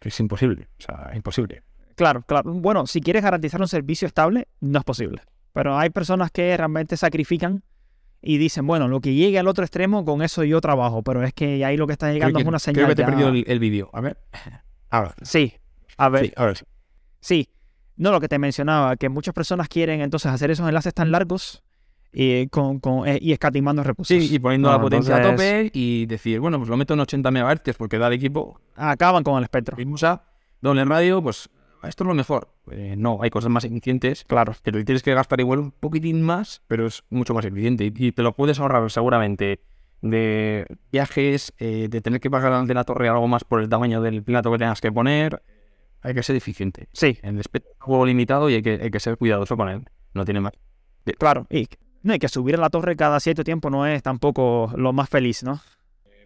es 0.00 0.20
imposible. 0.20 0.68
O 0.78 0.82
sea, 0.82 1.12
imposible. 1.14 1.62
claro, 1.94 2.22
claro. 2.22 2.52
Bueno, 2.52 2.86
si 2.86 3.00
quieres 3.00 3.22
garantizar 3.22 3.60
un 3.60 3.68
servicio 3.68 4.06
estable, 4.06 4.48
no 4.60 4.78
es 4.78 4.84
posible. 4.84 5.22
Pero 5.52 5.76
hay 5.76 5.90
personas 5.90 6.30
que 6.30 6.56
realmente 6.56 6.96
sacrifican 6.96 7.62
y 8.20 8.38
dicen, 8.38 8.66
bueno, 8.66 8.88
lo 8.88 9.00
que 9.00 9.14
llegue 9.14 9.38
al 9.38 9.46
otro 9.48 9.64
extremo, 9.64 10.04
con 10.04 10.22
eso 10.22 10.42
yo 10.44 10.60
trabajo. 10.60 11.02
Pero 11.02 11.22
es 11.22 11.32
que 11.32 11.64
ahí 11.64 11.76
lo 11.76 11.86
que 11.86 11.92
está 11.92 12.12
llegando 12.12 12.34
creo 12.40 12.42
es 12.42 12.48
una 12.48 12.58
creo 12.58 12.74
señal. 12.74 12.88
que 12.88 12.94
te 12.96 13.02
he 13.02 13.04
ya- 13.04 13.10
perdido 13.10 13.28
el, 13.28 13.44
el 13.46 13.58
vídeo. 13.60 13.90
A 13.92 14.00
ver. 14.00 14.18
Sí, 15.22 15.54
a 15.96 16.08
ver, 16.08 16.26
Sí, 16.26 16.32
ahora 16.36 16.54
sí. 16.54 16.64
Sí, 17.20 17.48
no 17.96 18.12
lo 18.12 18.20
que 18.20 18.28
te 18.28 18.38
mencionaba, 18.38 18.96
que 18.96 19.08
muchas 19.08 19.34
personas 19.34 19.68
quieren 19.68 20.00
entonces 20.00 20.30
hacer 20.30 20.50
esos 20.50 20.68
enlaces 20.68 20.94
tan 20.94 21.10
largos 21.10 21.62
y, 22.12 22.46
con, 22.48 22.78
con- 22.80 23.06
eh, 23.08 23.18
y 23.20 23.32
escatimando 23.32 23.82
recursos. 23.82 24.16
Sí, 24.16 24.34
y 24.34 24.38
poniendo 24.38 24.70
la 24.70 24.80
potencia 24.80 25.16
a 25.16 25.22
tope 25.22 25.70
y 25.74 26.06
decir, 26.06 26.40
bueno, 26.40 26.58
pues 26.58 26.70
lo 26.70 26.76
meto 26.76 26.94
en 26.94 27.00
80 27.00 27.30
MHz 27.30 27.76
porque 27.76 27.98
da 27.98 28.06
el 28.06 28.14
equipo. 28.14 28.60
Acaban 28.76 29.22
con 29.24 29.36
el 29.38 29.44
espectro. 29.44 29.76
Vimos 29.76 30.02
a 30.04 30.22
doble 30.60 30.84
radio, 30.84 31.22
pues 31.22 31.48
esto 31.82 32.04
es 32.04 32.08
lo 32.08 32.14
mejor. 32.14 32.48
Eh, 32.70 32.94
no, 32.96 33.18
hay 33.22 33.30
cosas 33.30 33.50
más 33.50 33.64
eficientes 33.64 34.24
Claro, 34.24 34.54
que 34.62 34.72
te 34.72 34.84
tienes 34.84 35.02
que 35.02 35.14
gastar 35.14 35.40
igual 35.40 35.58
un 35.58 35.70
poquitín 35.72 36.22
más, 36.22 36.62
pero 36.66 36.86
es 36.86 37.02
mucho 37.10 37.34
más 37.34 37.44
eficiente 37.44 37.84
y, 37.84 37.92
y 37.94 38.12
te 38.12 38.22
lo 38.22 38.32
puedes 38.34 38.58
ahorrar 38.60 38.90
seguramente 38.90 39.60
de 40.00 40.66
viajes, 40.92 41.52
eh, 41.58 41.88
de 41.90 42.00
tener 42.00 42.20
que 42.20 42.30
pagar 42.30 42.64
de 42.66 42.74
la 42.74 42.84
torre 42.84 43.08
algo 43.08 43.26
más 43.28 43.44
por 43.44 43.60
el 43.60 43.68
tamaño 43.68 44.00
del 44.00 44.22
plato 44.22 44.50
que 44.52 44.58
tengas 44.58 44.80
que 44.80 44.92
poner. 44.92 45.42
Hay 46.02 46.14
que 46.14 46.22
ser 46.22 46.36
eficiente. 46.36 46.88
sí, 46.92 47.18
El 47.22 47.38
espectro 47.40 47.72
es 47.72 47.76
un 47.80 47.86
juego 47.86 48.06
limitado 48.06 48.48
y 48.50 48.54
hay 48.54 48.62
que, 48.62 48.78
hay 48.82 48.90
que 48.90 49.00
ser 49.00 49.16
cuidadoso 49.16 49.56
con 49.56 49.68
él. 49.68 49.84
No 50.14 50.24
tiene 50.24 50.40
más. 50.40 50.52
claro. 51.18 51.46
Y 51.50 51.68
no, 52.02 52.14
y 52.14 52.18
que 52.20 52.28
subir 52.28 52.54
a 52.54 52.58
la 52.58 52.70
torre 52.70 52.94
cada 52.96 53.18
cierto 53.18 53.42
tiempo 53.42 53.70
no 53.70 53.84
es 53.86 54.02
tampoco 54.02 54.72
lo 54.76 54.92
más 54.92 55.08
feliz, 55.08 55.42
¿no? 55.42 55.60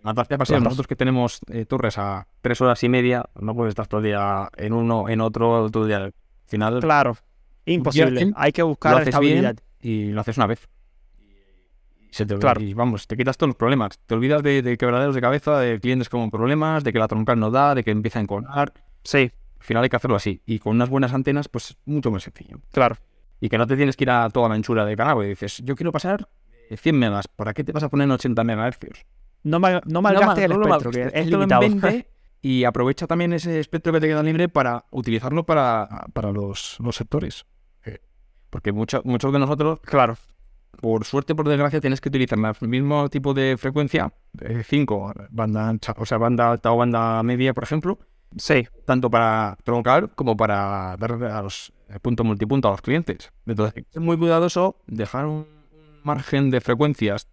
Matarse 0.03 0.35
a 0.35 0.39
paseo. 0.39 0.55
Claro. 0.57 0.65
Nosotros 0.65 0.87
que 0.87 0.97
tenemos 0.97 1.41
eh, 1.51 1.65
torres 1.65 1.97
a 1.97 2.27
tres 2.43 2.61
horas 2.61 2.83
y 2.85 2.89
media, 2.89 3.25
no 3.41 3.55
puedes 3.55 3.71
estar 3.71 3.87
todo 3.87 4.01
el 4.01 4.07
día 4.07 4.49
en 4.57 4.73
uno, 4.75 5.09
en 5.09 5.21
otro, 5.21 5.71
todo 5.71 5.85
el 5.85 5.89
día. 5.89 5.97
Al 5.99 6.15
final 6.47 6.81
Claro, 6.81 7.17
imposible. 7.65 8.33
Hay 8.37 8.53
que 8.53 8.63
lo 8.63 8.69
buscar 8.69 8.95
haces 8.97 9.09
estabilidad. 9.09 9.57
bien 9.81 10.09
y 10.09 10.13
lo 10.13 10.21
haces 10.21 10.37
una 10.37 10.47
vez. 10.47 10.69
Y, 11.19 12.13
se 12.15 12.27
te, 12.27 12.37
Claro. 12.37 12.61
y 12.61 12.75
vamos, 12.75 13.07
te 13.07 13.17
quitas 13.17 13.37
todos 13.39 13.49
los 13.49 13.57
problemas. 13.57 13.99
Te 14.07 14.15
olvidas 14.15 14.43
de, 14.43 14.61
de 14.61 14.77
quebraderos 14.77 15.15
de 15.15 15.21
cabeza, 15.21 15.59
de 15.59 15.81
clientes 15.81 16.09
con 16.11 16.31
problemas, 16.31 16.85
de 16.85 16.93
que 16.93 16.99
la 16.99 17.09
troncal 17.09 17.39
no 17.41 17.51
da, 17.51 17.75
de 17.75 17.83
que 17.83 17.91
empieza 17.93 18.19
a 18.19 18.23
enconar. 18.23 18.73
Sí, 19.05 19.31
Al 19.63 19.67
final 19.67 19.85
hay 19.85 19.89
que 19.89 19.95
hacerlo 19.97 20.17
así. 20.17 20.43
Y 20.45 20.59
con 20.59 20.75
unas 20.75 20.89
buenas 20.89 21.13
antenas, 21.15 21.49
pues 21.49 21.71
es 21.71 21.77
mucho 21.85 22.11
más 22.11 22.25
sencillo. 22.25 22.59
claro. 22.73 22.97
Y 23.41 23.49
que 23.49 23.59
no 23.59 23.67
te 23.67 23.77
tienes 23.77 23.97
que 23.97 24.05
ir 24.05 24.11
a 24.11 24.29
toda 24.31 24.49
la 24.49 24.55
anchura 24.57 24.85
de 24.85 24.97
canal. 24.97 25.15
porque 25.15 25.29
dices, 25.31 25.63
yo 25.65 25.75
quiero 25.77 25.91
pasar 25.93 26.29
eh, 26.71 26.77
100 26.77 26.97
megas. 26.99 27.27
¿Para 27.29 27.53
qué 27.55 27.63
te 27.65 27.73
vas 27.73 27.83
a 27.83 27.89
poner 27.89 28.05
en 28.07 28.13
80 28.13 28.43
megahercios? 28.45 29.05
No, 29.45 29.59
mal- 29.61 29.83
no 29.87 30.01
malgastes 30.03 30.45
el 30.45 30.51
No 30.53 30.63
espectro, 30.63 30.91
que 30.93 31.11
es 31.13 31.27
limitado. 31.27 31.61
20 31.61 32.09
y 32.43 32.65
aprovecha 32.65 33.07
también 33.07 33.33
ese 33.33 33.59
espectro 33.61 33.93
que 33.93 34.01
te 34.01 34.07
queda 34.09 34.23
libre 34.23 34.49
para 34.49 34.85
utilizarlo 34.91 35.45
para, 35.45 35.89
para 36.13 36.31
los, 36.33 36.77
los 36.81 36.95
sectores. 36.97 37.47
Eh, 37.85 37.99
Porque 38.51 38.71
mucho- 38.73 39.03
muchos 39.05 39.33
de 39.33 39.39
nosotros, 39.41 39.81
claro, 39.81 40.17
por 40.81 41.05
suerte, 41.05 41.35
por 41.35 41.49
desgracia, 41.49 41.81
tienes 41.81 42.01
que 42.01 42.09
utilizar 42.11 42.39
el 42.61 42.69
mismo 42.69 43.09
tipo 43.11 43.35
de 43.35 43.57
frecuencia, 43.59 44.13
5, 44.65 45.13
banda 45.31 45.69
ancha, 45.69 45.95
o 45.99 46.07
sea, 46.07 46.19
banda 46.19 46.53
alta 46.53 46.71
o 46.73 46.77
banda 46.77 47.23
media, 47.25 47.53
por 47.55 47.65
ejemplo, 47.65 47.99
sí, 48.37 48.67
tanto 48.85 49.11
para 49.11 49.57
troncar 49.65 50.11
como 50.15 50.37
para 50.37 50.97
darle 50.99 51.27
a 51.31 51.43
los 51.43 51.73
eh, 51.89 51.99
punto 52.01 52.25
multipunto 52.25 52.69
a 52.69 52.73
los 52.73 52.83
clientes. 52.83 53.33
Entonces, 53.47 53.85
ser 53.91 54.03
muy 54.03 54.17
cuidadoso, 54.19 54.77
dejar 54.87 55.27
un 55.27 55.47
margen 56.03 56.51
de 56.51 56.61
frecuencias 56.61 57.29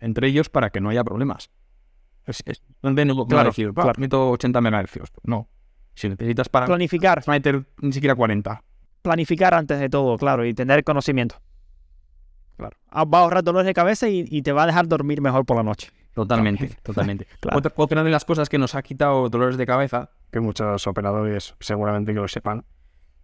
entre 0.00 0.28
ellos 0.28 0.48
para 0.48 0.70
que 0.70 0.80
no 0.80 0.88
haya 0.90 1.04
problemas. 1.04 1.50
Es, 2.26 2.42
es, 2.46 2.62
donde 2.82 3.04
no, 3.04 3.26
Claro, 3.26 3.48
decir, 3.50 3.72
claro. 3.72 3.88
"Va, 3.88 3.94
meto 3.98 4.30
80 4.30 4.60
megahercios. 4.60 5.10
No. 5.22 5.48
Si 5.94 6.08
necesitas 6.08 6.48
para 6.48 6.66
planificar, 6.66 7.22
meter 7.26 7.66
ni 7.80 7.92
siquiera 7.92 8.14
40. 8.14 8.62
planificar 9.02 9.54
antes 9.54 9.78
de 9.80 9.88
todo, 9.88 10.16
claro, 10.16 10.44
y 10.46 10.54
tener 10.54 10.84
conocimiento. 10.84 11.36
Claro. 12.56 12.76
Ah, 12.88 13.04
Va 13.04 13.18
a 13.18 13.22
ahorrar 13.22 13.42
dolores 13.42 13.66
de 13.66 13.74
cabeza 13.74 14.08
y, 14.08 14.24
y 14.28 14.42
te 14.42 14.52
va 14.52 14.64
a 14.64 14.66
dejar 14.66 14.86
dormir 14.86 15.20
mejor 15.20 15.44
por 15.44 15.56
la 15.56 15.62
noche. 15.62 15.90
Totalmente, 16.14 16.76
totalmente. 16.82 17.26
Claro. 17.40 17.58
Otra, 17.58 17.72
otra 17.76 18.04
de 18.04 18.10
las 18.10 18.24
cosas 18.24 18.48
que 18.48 18.58
nos 18.58 18.74
ha 18.74 18.82
quitado 18.82 19.28
dolores 19.28 19.56
de 19.56 19.66
cabeza, 19.66 20.10
que 20.30 20.40
muchos 20.40 20.86
operadores 20.86 21.54
seguramente 21.60 22.12
que 22.12 22.20
lo 22.20 22.28
sepan, 22.28 22.64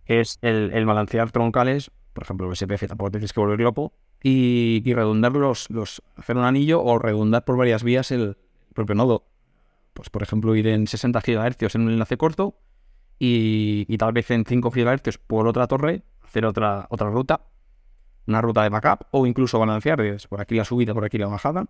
es 0.05 0.39
el, 0.43 0.73
el 0.73 0.87
balancear 0.87 1.31
troncales, 1.33 1.91
por 2.13 2.25
ejemplo, 2.25 2.49
el 2.49 2.57
SPF 2.57 2.87
tampoco 2.87 3.11
tienes 3.11 3.33
que 3.33 3.41
volver 3.41 3.61
loco, 3.61 3.93
y, 4.23 4.83
y 4.85 4.95
redundar 4.95 5.33
los, 5.33 5.69
los, 5.71 6.03
hacer 6.17 6.37
un 6.37 6.45
anillo 6.45 6.83
o 6.83 6.99
redundar 6.99 7.45
por 7.45 7.57
varias 7.57 7.83
vías 7.83 8.11
el 8.11 8.37
propio 8.75 8.95
nodo. 8.95 9.27
Pues, 9.93 10.11
por 10.11 10.23
ejemplo, 10.23 10.55
ir 10.57 10.67
en 10.69 10.87
60 10.87 11.21
GHz 11.21 11.75
en 11.75 11.83
un 11.83 11.91
enlace 11.91 12.17
corto 12.17 12.59
y, 13.19 13.87
y 13.89 13.99
tal 13.99 14.13
vez 14.13 14.31
en 14.31 14.45
5 14.45 14.71
GHz 14.71 15.19
por 15.19 15.47
otra 15.47 15.67
torre, 15.67 16.03
hacer 16.23 16.45
otra, 16.45 16.87
otra 16.91 17.11
ruta, 17.11 17.47
una 18.27 18.41
ruta 18.41 18.63
de 18.63 18.69
backup, 18.69 19.07
o 19.11 19.27
incluso 19.27 19.59
balancear 19.59 20.01
por 20.29 20.41
aquí 20.41 20.57
la 20.57 20.65
subida, 20.65 20.93
por 20.93 21.05
aquí 21.05 21.19
la 21.19 21.29
bajada. 21.29 21.67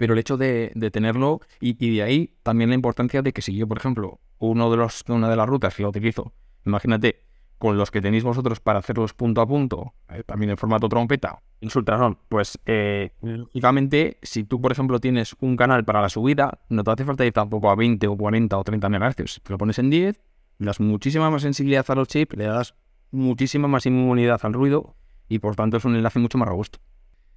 Pero 0.00 0.14
el 0.14 0.18
hecho 0.18 0.38
de, 0.38 0.72
tenerlo, 0.90 1.42
y, 1.60 1.74
de 1.74 2.02
ahí 2.02 2.32
también 2.42 2.70
la 2.70 2.74
importancia 2.74 3.20
de 3.20 3.34
que 3.34 3.42
si 3.42 3.54
yo, 3.54 3.68
por 3.68 3.76
ejemplo, 3.76 4.18
uno 4.38 4.70
de 4.70 4.78
los, 4.78 5.04
una 5.08 5.28
de 5.28 5.36
las 5.36 5.46
rutas 5.46 5.74
que 5.74 5.82
lo 5.82 5.90
utilizo, 5.90 6.32
imagínate, 6.64 7.26
con 7.58 7.76
los 7.76 7.90
que 7.90 8.00
tenéis 8.00 8.24
vosotros 8.24 8.60
para 8.60 8.78
hacerlos 8.78 9.12
punto 9.12 9.42
a 9.42 9.46
punto, 9.46 9.92
eh, 10.08 10.22
también 10.24 10.52
en 10.52 10.56
formato 10.56 10.88
trompeta, 10.88 11.42
en 11.60 11.68
ultrason, 11.74 12.16
pues 12.30 12.58
eh, 12.64 13.10
lógicamente, 13.20 14.16
si 14.22 14.44
tú, 14.44 14.58
por 14.58 14.72
ejemplo, 14.72 15.00
tienes 15.00 15.36
un 15.40 15.54
canal 15.54 15.84
para 15.84 16.00
la 16.00 16.08
subida, 16.08 16.60
no 16.70 16.82
te 16.82 16.92
hace 16.92 17.04
falta 17.04 17.26
ir 17.26 17.34
tampoco 17.34 17.70
a 17.70 17.74
20 17.74 18.06
o 18.06 18.16
40 18.16 18.56
o 18.56 18.64
30 18.64 18.88
MHz. 18.88 19.42
Te 19.42 19.52
lo 19.52 19.58
pones 19.58 19.78
en 19.80 19.90
10, 19.90 20.18
le 20.60 20.66
das 20.66 20.80
muchísima 20.80 21.28
más 21.28 21.42
sensibilidad 21.42 21.84
a 21.86 21.94
los 21.94 22.08
chips, 22.08 22.38
le 22.38 22.44
das 22.44 22.74
muchísima 23.10 23.68
más 23.68 23.84
inmunidad 23.84 24.40
al 24.44 24.54
ruido 24.54 24.96
y 25.28 25.40
por 25.40 25.56
tanto 25.56 25.76
es 25.76 25.84
un 25.84 25.94
enlace 25.94 26.20
mucho 26.20 26.38
más 26.38 26.48
robusto. 26.48 26.78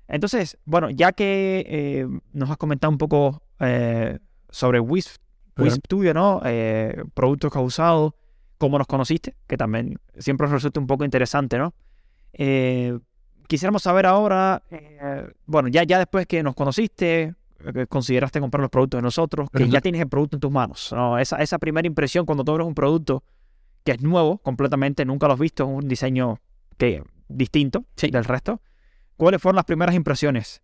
Entonces, 0.08 0.58
bueno, 0.66 0.90
ya 0.90 1.12
que 1.14 1.66
eh, 1.68 2.08
nos 2.34 2.50
has 2.50 2.58
comentado 2.58 2.92
un 2.92 2.98
poco 2.98 3.44
eh, 3.60 4.20
sobre 4.50 4.80
Wisp, 4.80 5.22
Wisp 5.58 5.88
tuyo, 5.88 6.14
¿no? 6.14 6.42
Eh, 6.46 7.04
productos 7.14 7.52
que 7.52 7.60
has 7.60 7.66
usado, 7.66 8.16
cómo 8.58 8.78
nos 8.78 8.88
conociste, 8.88 9.36
que 9.48 9.56
también 9.58 10.00
siempre 10.18 10.48
resulta 10.48 10.80
un 10.80 10.88
poco 10.88 11.06
interesante, 11.06 11.58
¿no? 11.58 11.74
Eh, 12.34 12.98
quisiéramos 13.48 13.84
saber 13.84 14.06
ahora, 14.06 14.64
bueno, 15.46 15.68
ya, 15.70 15.84
ya 15.84 16.00
después 16.00 16.26
que 16.26 16.42
nos 16.42 16.56
conociste, 16.56 17.36
que 17.74 17.88
consideraste 17.88 18.40
comprar 18.40 18.62
los 18.62 18.70
productos 18.72 18.98
de 18.98 19.04
nosotros, 19.04 19.50
que 19.52 19.70
ya 19.70 19.80
tienes 19.80 20.02
el 20.02 20.10
producto 20.10 20.38
en 20.38 20.42
tus 20.42 20.52
manos, 20.52 20.92
¿no? 20.92 21.18
Esa, 21.20 21.38
esa 21.38 21.60
primera 21.60 21.88
impresión 21.88 22.26
cuando 22.26 22.44
tú 22.44 22.52
abres 22.52 22.68
un 22.68 22.76
producto 22.76 23.24
que 23.84 23.94
es 23.94 24.02
nuevo, 24.02 24.38
completamente, 24.40 25.06
nunca 25.06 25.28
lo 25.28 25.34
has 25.34 25.40
visto, 25.40 25.66
un 25.66 25.88
diseño 25.88 26.40
que 26.78 27.04
distinto 27.28 27.86
Sí. 27.96 28.10
del 28.10 28.24
resto. 28.26 28.62
¿Cuáles 29.18 29.42
fueron 29.42 29.56
las 29.58 29.66
primeras 29.66 29.96
impresiones? 29.96 30.62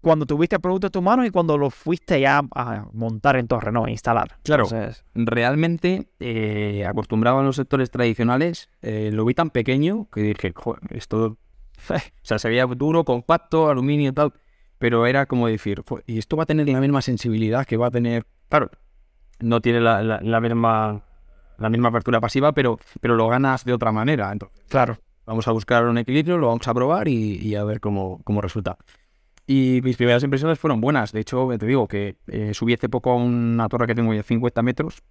cuando 0.00 0.26
tuviste 0.26 0.54
el 0.54 0.62
producto 0.62 0.86
en 0.86 0.92
tus 0.92 1.02
manos 1.02 1.26
y 1.26 1.30
cuando 1.30 1.58
lo 1.58 1.70
fuiste 1.70 2.20
ya 2.20 2.40
a 2.54 2.86
montar 2.92 3.34
en 3.36 3.48
torre, 3.48 3.72
¿no? 3.72 3.84
A 3.86 3.90
instalar. 3.90 4.38
Claro. 4.44 4.62
Entonces, 4.62 5.04
Realmente, 5.12 6.08
eh, 6.20 6.86
acostumbrado 6.86 7.40
a 7.40 7.42
los 7.42 7.56
sectores 7.56 7.90
tradicionales, 7.90 8.70
eh, 8.80 9.10
lo 9.12 9.24
vi 9.24 9.34
tan 9.34 9.50
pequeño 9.50 10.06
que 10.12 10.20
dije, 10.22 10.52
"Joder, 10.54 10.80
esto 10.90 11.36
O 11.90 11.98
sea, 12.22 12.38
se 12.38 12.48
veía 12.48 12.64
duro, 12.66 13.04
compacto, 13.04 13.68
aluminio 13.68 14.10
y 14.10 14.12
tal. 14.12 14.32
Pero 14.78 15.04
era 15.04 15.26
como 15.26 15.48
decir, 15.48 15.82
"Fue- 15.84 16.04
y 16.06 16.18
esto 16.18 16.36
va 16.36 16.44
a 16.44 16.46
tener 16.46 16.68
la 16.68 16.80
misma 16.80 17.02
sensibilidad 17.02 17.66
que 17.66 17.76
va 17.76 17.88
a 17.88 17.90
tener. 17.90 18.24
Claro, 18.48 18.70
no 19.40 19.60
tiene 19.60 19.80
la, 19.80 20.02
la- 20.04 20.20
la 20.22 20.40
misma 20.40 21.02
la 21.58 21.68
misma 21.70 21.88
apertura 21.88 22.20
pasiva, 22.20 22.52
pero, 22.52 22.78
pero 23.00 23.16
lo 23.16 23.26
ganas 23.26 23.64
de 23.64 23.72
otra 23.72 23.90
manera. 23.90 24.30
Entonces, 24.30 24.56
claro. 24.68 24.96
Vamos 25.28 25.46
a 25.46 25.52
buscar 25.52 25.84
un 25.84 25.98
equilibrio, 25.98 26.38
lo 26.38 26.48
vamos 26.48 26.66
a 26.66 26.74
probar 26.74 27.06
y, 27.06 27.36
y 27.36 27.54
a 27.54 27.62
ver 27.62 27.80
cómo, 27.80 28.20
cómo 28.24 28.40
resulta. 28.40 28.78
Y 29.46 29.80
mis 29.84 29.96
primeras 29.96 30.22
impresiones 30.24 30.58
fueron 30.58 30.80
buenas. 30.80 31.12
De 31.12 31.20
hecho, 31.20 31.48
te 31.58 31.66
digo 31.66 31.86
que 31.86 32.16
eh, 32.26 32.52
subí 32.54 32.72
hace 32.74 32.88
poco 32.88 33.12
a 33.12 33.16
una 33.16 33.68
torre 33.68 33.86
que 33.86 33.94
tengo 33.94 34.12
de 34.12 34.22
50 34.22 34.62
metros. 34.62 35.02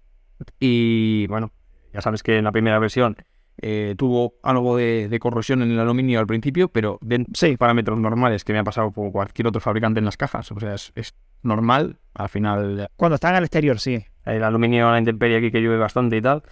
Y 0.60 1.26
bueno, 1.28 1.52
ya 1.92 2.00
sabes 2.00 2.22
que 2.22 2.38
en 2.38 2.44
la 2.44 2.52
primera 2.52 2.78
versión 2.78 3.16
eh, 3.60 3.94
tuvo 3.96 4.34
algo 4.42 4.76
de, 4.76 5.08
de 5.08 5.18
corrosión 5.18 5.62
en 5.62 5.70
el 5.72 5.78
aluminio 5.80 6.20
al 6.20 6.26
principio, 6.26 6.68
pero 6.68 6.98
de 7.00 7.56
parámetros 7.56 7.98
normales 7.98 8.44
que 8.44 8.52
me 8.52 8.58
ha 8.60 8.64
pasado 8.64 8.90
por 8.90 9.10
cualquier 9.10 9.48
otro 9.48 9.60
fabricante 9.60 9.98
en 9.98 10.04
las 10.04 10.16
cajas. 10.16 10.50
O 10.52 10.60
sea, 10.60 10.74
es, 10.74 10.92
es 10.94 11.14
normal. 11.42 11.98
Al 12.14 12.28
final, 12.28 12.90
Cuando 12.96 13.14
están 13.14 13.36
al 13.36 13.44
exterior, 13.44 13.78
sí. 13.78 14.04
el 14.24 14.42
aluminio 14.42 14.88
a 14.88 14.92
la 14.92 14.98
intemperie 14.98 15.38
aquí 15.38 15.50
que 15.52 15.60
llueve 15.60 15.78
bastante 15.78 16.16
y 16.16 16.22
tal, 16.22 16.42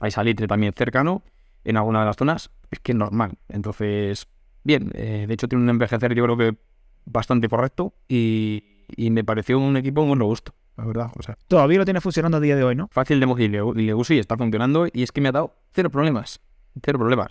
hay 0.00 0.10
salitre 0.10 0.48
también 0.48 0.72
cercano 0.76 1.22
en 1.64 1.76
alguna 1.76 2.00
de 2.00 2.06
las 2.06 2.16
zonas, 2.16 2.50
es 2.70 2.80
que 2.80 2.92
es 2.92 2.98
normal. 2.98 3.32
Entonces, 3.48 4.28
bien, 4.64 4.90
eh, 4.94 5.26
de 5.26 5.34
hecho 5.34 5.48
tiene 5.48 5.64
un 5.64 5.70
envejecer 5.70 6.14
yo 6.14 6.24
creo 6.24 6.36
que 6.36 6.56
bastante 7.04 7.48
correcto 7.48 7.94
y, 8.08 8.64
y 8.96 9.10
me 9.10 9.24
pareció 9.24 9.58
un 9.58 9.76
equipo 9.76 10.04
muy 10.04 10.18
robusto, 10.18 10.54
la 10.76 10.84
verdad. 10.86 11.10
O 11.18 11.22
sea, 11.22 11.36
Todavía 11.48 11.78
lo 11.78 11.84
tienes 11.84 12.02
funcionando 12.02 12.38
a 12.38 12.40
día 12.40 12.56
de 12.56 12.64
hoy, 12.64 12.74
¿no? 12.76 12.88
fácil 12.90 13.20
de 13.20 13.26
mover 13.26 13.44
y 13.44 13.48
le, 13.48 13.94
uso 13.94 14.14
y 14.14 14.18
está 14.18 14.36
funcionando 14.36 14.86
y 14.92 15.02
es 15.02 15.12
que 15.12 15.20
me 15.20 15.28
ha 15.28 15.32
dado 15.32 15.54
cero 15.72 15.90
problemas, 15.90 16.40
cero 16.82 16.98
problemas. 16.98 17.28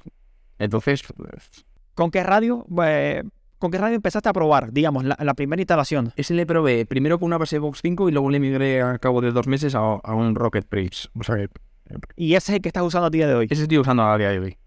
Entonces, 0.59 1.03
pues, 1.15 1.65
¿Con 1.95 2.11
qué 2.11 2.23
radio? 2.23 2.65
eh, 2.83 3.23
¿Con 3.57 3.69
qué 3.69 3.77
radio 3.77 3.95
empezaste 3.95 4.27
a 4.27 4.33
probar, 4.33 4.71
digamos, 4.73 5.03
la, 5.03 5.15
la 5.21 5.33
primera 5.35 5.61
instalación? 5.61 6.13
ese 6.15 6.33
le 6.33 6.47
probé 6.47 6.85
primero 6.87 7.19
con 7.19 7.27
una 7.27 7.37
base 7.37 7.59
Box 7.59 7.79
5 7.83 8.09
y 8.09 8.11
luego 8.11 8.29
le 8.31 8.39
migré 8.39 8.81
a 8.81 8.97
cabo 8.97 9.21
de 9.21 9.31
dos 9.31 9.45
meses 9.45 9.75
a, 9.75 9.79
a 9.79 10.15
un 10.15 10.33
Rocket 10.33 10.67
Bridge. 10.67 11.09
O 11.19 11.23
sea, 11.23 11.35
que 11.35 11.49
Y 12.15 12.35
ese 12.35 12.51
es 12.51 12.55
el 12.57 12.61
que 12.61 12.69
estás 12.69 12.83
usando 12.83 13.07
a 13.07 13.09
día 13.09 13.27
de 13.27 13.33
hoy. 13.35 13.47
ese 13.49 13.63
estoy 13.63 13.77
usando 13.77 14.03
a 14.03 14.17
día 14.17 14.29
de 14.29 14.39
hoy. 14.39 14.57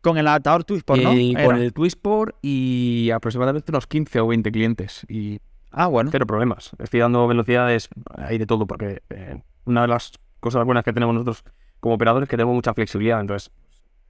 Con 0.00 0.16
el 0.16 0.28
adaptador 0.28 0.64
Twistport, 0.64 1.02
¿no? 1.02 1.12
Y 1.12 1.32
Era. 1.32 1.44
con 1.44 1.56
el 1.56 1.72
Twistport 1.72 2.36
y 2.42 3.10
aproximadamente 3.12 3.72
unos 3.72 3.86
15 3.86 4.20
o 4.20 4.26
20 4.28 4.52
clientes. 4.52 5.04
Y 5.08 5.40
Ah, 5.72 5.88
bueno. 5.88 6.10
cero 6.12 6.24
problemas. 6.26 6.70
Estoy 6.78 7.00
dando 7.00 7.26
velocidades, 7.26 7.88
hay 8.16 8.38
de 8.38 8.46
todo, 8.46 8.66
porque 8.66 9.02
eh, 9.10 9.42
una 9.64 9.82
de 9.82 9.88
las 9.88 10.12
cosas 10.40 10.64
buenas 10.64 10.84
que 10.84 10.92
tenemos 10.92 11.14
nosotros 11.14 11.42
como 11.80 11.96
operadores 11.96 12.26
es 12.26 12.30
que 12.30 12.36
tenemos 12.36 12.54
mucha 12.54 12.72
flexibilidad. 12.74 13.20
Entonces, 13.20 13.50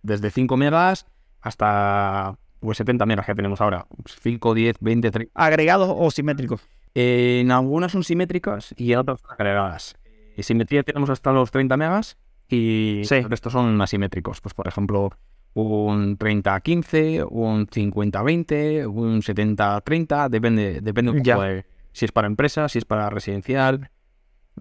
desde 0.02 0.30
5 0.30 0.56
megas 0.56 1.06
hasta 1.40 2.36
pues 2.60 2.78
70 2.78 3.06
megas 3.06 3.24
que 3.26 3.34
tenemos 3.34 3.60
ahora. 3.60 3.86
5, 4.22 4.54
10, 4.54 4.76
20, 4.80 5.10
30. 5.10 5.32
¿Agregados 5.34 5.88
o 5.96 6.10
simétricos? 6.10 6.60
En 6.94 7.50
algunas 7.50 7.92
son 7.92 8.04
simétricas 8.04 8.74
y 8.76 8.92
en 8.92 8.98
otras 8.98 9.20
son 9.20 9.30
agregadas. 9.32 9.96
Y 10.36 10.42
simetría 10.42 10.82
tenemos 10.82 11.08
hasta 11.10 11.32
los 11.32 11.50
30 11.50 11.76
megas 11.76 12.16
y 12.48 13.02
Sí. 13.04 13.16
el 13.16 13.30
resto 13.30 13.50
son 13.50 13.80
asimétricos. 13.80 14.40
Pues 14.40 14.54
por 14.54 14.68
ejemplo, 14.68 15.10
un 15.54 16.16
30-15, 16.18 17.24
un 17.28 17.66
50-20, 17.66 18.86
un 18.86 19.22
70-30, 19.22 20.28
depende, 20.28 20.80
depende 20.80 21.10
un 21.12 21.22
poco 21.22 21.42
de 21.42 21.64
si 21.92 22.04
es 22.04 22.12
para 22.12 22.26
empresa, 22.26 22.68
si 22.68 22.78
es 22.78 22.84
para 22.84 23.08
residencial, 23.08 23.90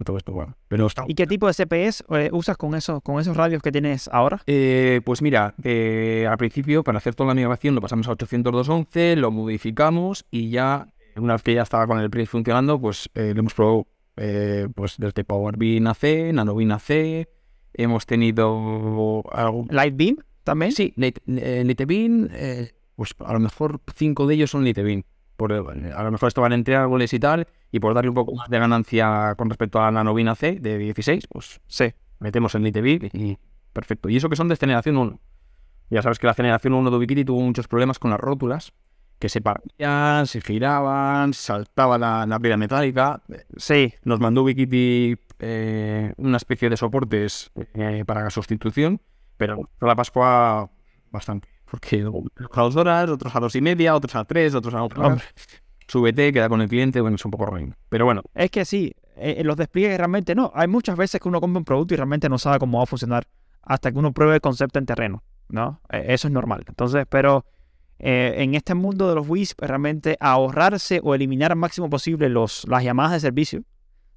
todo 0.05 0.17
esto, 0.17 0.31
bueno. 0.33 0.55
Pero 0.67 0.87
está- 0.87 1.03
¿Y 1.07 1.13
qué 1.15 1.25
tipo 1.27 1.47
de 1.47 1.53
CPS 1.53 2.03
eh, 2.11 2.29
usas 2.31 2.57
con, 2.57 2.75
eso, 2.75 3.01
con 3.01 3.19
esos 3.19 3.35
radios 3.35 3.61
que 3.61 3.71
tienes 3.71 4.07
ahora? 4.11 4.41
Eh, 4.47 5.01
pues 5.05 5.21
mira, 5.21 5.53
eh, 5.63 6.27
al 6.29 6.37
principio 6.37 6.83
para 6.83 6.97
hacer 6.97 7.13
toda 7.15 7.27
la 7.29 7.33
migración 7.35 7.75
lo 7.75 7.81
pasamos 7.81 8.07
a 8.07 8.11
802.11, 8.11 9.15
lo 9.17 9.31
modificamos 9.31 10.25
y 10.31 10.49
ya, 10.49 10.87
una 11.17 11.33
vez 11.33 11.43
que 11.43 11.53
ya 11.53 11.61
estaba 11.63 11.87
con 11.87 11.99
el 11.99 12.09
Prince 12.09 12.29
funcionando, 12.31 12.79
pues 12.79 13.09
eh, 13.15 13.31
lo 13.33 13.39
hemos 13.41 13.53
probado 13.53 13.87
pues 14.75 14.95
desde 14.97 15.25
PowerBeam 15.25 15.87
AC, 15.87 16.31
NanoBeam 16.33 16.71
AC, 16.71 17.27
hemos 17.77 18.05
tenido 18.05 19.23
algún... 19.31 19.67
¿Lightbeam 19.69 20.17
también? 20.43 20.71
Sí, 20.71 20.93
Lite- 20.97 21.21
eh, 21.27 21.63
eh, 22.33 22.71
pues 22.95 23.15
a 23.19 23.33
lo 23.33 23.39
mejor 23.39 23.81
cinco 23.95 24.27
de 24.27 24.35
ellos 24.35 24.51
son. 24.51 24.65
Por, 25.37 25.51
eh, 25.51 25.91
a 25.93 26.03
lo 26.03 26.11
mejor 26.11 26.27
estaban 26.27 26.53
entre 26.53 26.75
árboles 26.77 27.13
y 27.13 27.19
tal, 27.19 27.47
y 27.71 27.79
por 27.79 27.93
darle 27.93 28.09
un 28.09 28.15
poco 28.15 28.33
más 28.33 28.49
de 28.49 28.57
ganancia 28.57 29.35
con 29.37 29.49
respecto 29.49 29.81
a 29.81 29.91
NanoBeam 29.91 30.29
AC 30.29 30.59
de 30.61 30.77
16, 30.77 31.27
pues 31.27 31.59
Sí. 31.67 31.93
metemos 32.19 32.55
el 32.55 32.61
Nitebeam 32.63 33.09
y 33.11 33.37
perfecto. 33.73 34.07
Y 34.07 34.15
eso 34.15 34.29
que 34.29 34.37
son 34.37 34.47
de 34.47 34.55
generación 34.55 34.95
1. 34.97 35.19
Ya 35.89 36.01
sabes 36.01 36.19
que 36.19 36.27
la 36.27 36.33
generación 36.33 36.73
1 36.73 36.89
de 36.89 36.97
Ubiquiti 36.97 37.25
tuvo 37.25 37.41
muchos 37.41 37.67
problemas 37.67 37.99
con 37.99 38.11
las 38.11 38.19
rótulas, 38.19 38.71
que 39.19 39.27
se 39.29 39.41
partían, 39.41 40.25
se 40.25 40.39
giraban, 40.41 41.33
saltaba 41.33 41.97
la, 41.97 42.25
la 42.25 42.39
piedra 42.39 42.57
metálica. 42.57 43.21
Sí. 43.57 43.93
Nos 44.03 44.19
mandó 44.21 44.43
Ubiquiti 44.43 45.17
eh, 45.39 46.13
una 46.17 46.37
especie 46.37 46.69
de 46.69 46.77
soportes 46.77 47.51
eh, 47.73 48.03
para 48.05 48.23
la 48.23 48.29
sustitución, 48.29 49.01
pero 49.37 49.69
la 49.81 49.95
Pascua 49.95 50.69
bastante. 51.11 51.47
Porque 51.69 52.01
a 52.01 52.61
dos 52.61 52.75
horas, 52.75 53.09
otros 53.09 53.35
a 53.35 53.39
dos 53.39 53.55
y 53.55 53.61
media, 53.61 53.95
otros 53.95 54.15
a 54.15 54.23
tres, 54.25 54.53
otros 54.55 54.73
a 54.73 54.83
otra. 54.83 55.17
Súbete, 55.87 56.31
queda 56.33 56.49
con 56.49 56.61
el 56.61 56.69
cliente, 56.69 57.01
bueno, 57.01 57.15
es 57.15 57.25
un 57.25 57.31
poco 57.31 57.45
ruin. 57.45 57.75
Pero 57.89 58.05
bueno, 58.05 58.23
Es 58.33 58.49
que 58.49 58.65
sí, 58.65 58.95
eh, 59.17 59.43
los 59.43 59.55
despliegues 59.55 59.97
realmente 59.97 60.35
no. 60.35 60.51
Hay 60.55 60.67
muchas 60.67 60.97
veces 60.97 61.21
que 61.21 61.27
uno 61.27 61.39
compra 61.41 61.59
un 61.59 61.65
producto 61.65 61.93
y 61.93 61.97
realmente 61.97 62.29
no 62.29 62.37
sabe 62.37 62.59
cómo 62.59 62.79
va 62.79 62.83
a 62.83 62.87
funcionar 62.87 63.27
hasta 63.61 63.91
que 63.91 63.97
uno 63.97 64.13
pruebe 64.13 64.35
el 64.35 64.41
concepto 64.41 64.79
en 64.79 64.85
terreno, 64.85 65.23
¿no? 65.49 65.81
Eh, 65.89 66.05
eso 66.09 66.27
es 66.27 66.33
normal. 66.33 66.63
Entonces, 66.67 67.05
pero 67.09 67.45
eh, 67.99 68.35
en 68.37 68.55
este 68.55 68.73
mundo 68.73 69.09
de 69.09 69.15
los 69.15 69.27
WISP, 69.27 69.61
realmente 69.61 70.17
ahorrarse 70.19 70.99
o 71.03 71.15
eliminar 71.15 71.51
al 71.51 71.57
máximo 71.57 71.89
posible 71.89 72.29
los, 72.29 72.65
las 72.67 72.83
llamadas 72.83 73.13
de 73.13 73.19
servicio 73.19 73.63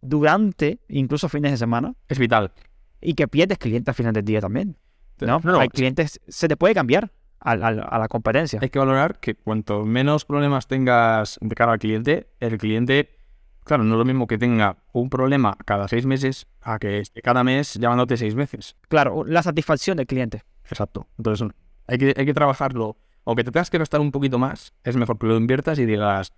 durante 0.00 0.80
incluso 0.88 1.28
fines 1.28 1.52
de 1.52 1.56
semana 1.56 1.94
es 2.08 2.18
vital. 2.18 2.52
y 3.00 3.14
que 3.14 3.28
pierdes 3.28 3.58
clientes 3.58 3.88
al 3.88 3.94
final 3.94 4.12
del 4.12 4.24
día 4.24 4.40
también, 4.40 4.76
¿no? 5.20 5.40
No, 5.42 5.52
no, 5.52 5.60
Hay 5.60 5.68
clientes, 5.68 6.20
se 6.26 6.48
te 6.48 6.56
puede 6.56 6.74
cambiar 6.74 7.12
a 7.40 7.56
la 7.56 8.08
competencia. 8.08 8.58
Hay 8.60 8.68
que 8.68 8.78
valorar 8.78 9.20
que 9.20 9.34
cuanto 9.34 9.84
menos 9.84 10.24
problemas 10.24 10.66
tengas 10.66 11.38
de 11.40 11.54
cara 11.54 11.72
al 11.72 11.78
cliente, 11.78 12.28
el 12.40 12.58
cliente, 12.58 13.16
claro, 13.64 13.84
no 13.84 13.94
es 13.94 13.98
lo 13.98 14.04
mismo 14.04 14.26
que 14.26 14.38
tenga 14.38 14.78
un 14.92 15.08
problema 15.08 15.56
cada 15.64 15.86
seis 15.86 16.04
meses 16.04 16.48
a 16.60 16.78
que 16.78 16.98
esté 16.98 17.22
cada 17.22 17.44
mes 17.44 17.74
llamándote 17.74 18.16
seis 18.16 18.34
veces. 18.34 18.76
Claro, 18.88 19.24
la 19.24 19.42
satisfacción 19.42 19.96
del 19.96 20.06
cliente. 20.06 20.42
Exacto. 20.64 21.06
Entonces, 21.16 21.48
hay 21.86 21.98
que, 21.98 22.14
hay 22.16 22.26
que 22.26 22.34
trabajarlo. 22.34 22.96
Aunque 23.24 23.44
te 23.44 23.52
tengas 23.52 23.70
que 23.70 23.78
gastar 23.78 24.00
un 24.00 24.10
poquito 24.10 24.38
más, 24.38 24.72
es 24.84 24.96
mejor 24.96 25.18
que 25.18 25.26
lo 25.26 25.36
inviertas 25.36 25.78
y 25.78 25.86
digas, 25.86 26.32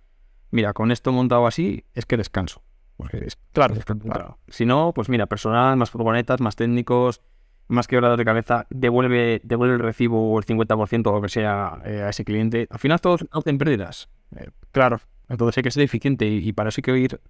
mira, 0.51 0.73
con 0.73 0.91
esto 0.91 1.11
montado 1.11 1.47
así, 1.47 1.85
es 1.93 2.05
que 2.05 2.17
descanso. 2.17 2.61
Porque 3.01 3.25
es- 3.25 3.37
Claro. 3.53 3.75
Claro. 4.13 4.37
Si 4.47 4.65
no, 4.65 4.91
pues 4.93 5.09
mira, 5.09 5.25
personal, 5.25 5.75
más 5.77 5.89
furgonetas, 5.91 6.39
más 6.41 6.55
técnicos, 6.55 7.21
más 7.67 7.87
quebrados 7.87 8.17
de 8.17 8.25
cabeza, 8.25 8.67
devuelve, 8.69 9.41
devuelve 9.43 9.75
el 9.75 9.79
recibo 9.81 10.31
o 10.33 10.37
el 10.39 10.45
50% 10.45 11.07
o 11.09 11.13
lo 11.13 11.21
que 11.21 11.29
sea 11.29 11.81
eh, 11.85 12.01
a 12.03 12.09
ese 12.09 12.23
cliente. 12.25 12.67
Al 12.69 12.79
final 12.79 12.99
todos 13.01 13.25
hacen 13.31 13.57
pérdidas. 13.57 14.09
Eh, 14.35 14.49
Claro. 14.71 14.99
entonces 15.29 15.57
hay 15.57 15.63
que 15.63 15.71
ser 15.71 15.83
eficiente 15.83 16.25
y, 16.27 16.47
y 16.49 16.53
para 16.53 16.69
eso 16.69 16.79
hay 16.79 16.83
que 16.83 16.97
ir. 16.97 17.21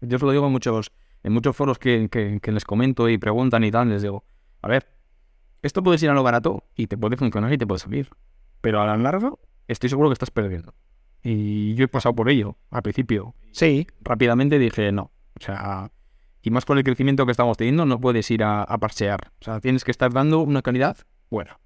Yo 0.00 0.16
os 0.16 0.22
lo 0.22 0.30
digo 0.32 0.46
en 0.46 0.52
muchos, 0.52 0.90
en 1.22 1.32
muchos 1.32 1.56
foros 1.56 1.78
que, 1.78 2.08
que- 2.10 2.38
que 2.40 2.52
les 2.52 2.64
comento 2.64 3.08
y 3.08 3.18
preguntan 3.18 3.64
y 3.64 3.70
tal, 3.70 3.88
les 3.88 4.02
digo, 4.02 4.24
a 4.62 4.68
ver, 4.68 4.86
esto 5.62 5.82
puedes 5.82 6.02
ir 6.02 6.10
a 6.10 6.14
lo 6.14 6.22
barato 6.22 6.64
y 6.76 6.86
te 6.88 6.96
puede 6.98 7.16
funcionar 7.16 7.52
y 7.52 7.58
te 7.58 7.66
puede 7.66 7.78
salir. 7.80 8.10
Pero 8.60 8.80
a 8.80 8.86
la 8.86 8.96
larga 8.96 9.32
estoy 9.66 9.88
seguro 9.88 10.08
que 10.08 10.14
estás 10.14 10.30
perdiendo. 10.30 10.74
Y 11.24 11.74
yo 11.74 11.84
he 11.84 11.88
pasado 11.88 12.14
por 12.14 12.28
ello 12.28 12.56
al 12.70 12.82
principio 12.82 13.34
Sí, 13.50 13.86
rápidamente 14.02 14.58
dije 14.58 14.92
no. 14.92 15.10
O 15.38 15.42
sea, 15.42 15.90
y 16.42 16.50
más 16.50 16.64
con 16.64 16.76
el 16.78 16.84
crecimiento 16.84 17.24
que 17.24 17.32
estamos 17.32 17.56
teniendo, 17.56 17.86
no 17.86 17.98
puedes 18.00 18.30
ir 18.30 18.44
a, 18.44 18.62
a 18.62 18.78
parsear. 18.78 19.32
O 19.40 19.44
sea, 19.44 19.60
tienes 19.60 19.82
que 19.84 19.90
estar 19.90 20.12
dando 20.12 20.40
una 20.40 20.60
calidad 20.62 20.96
buena. 21.30 21.58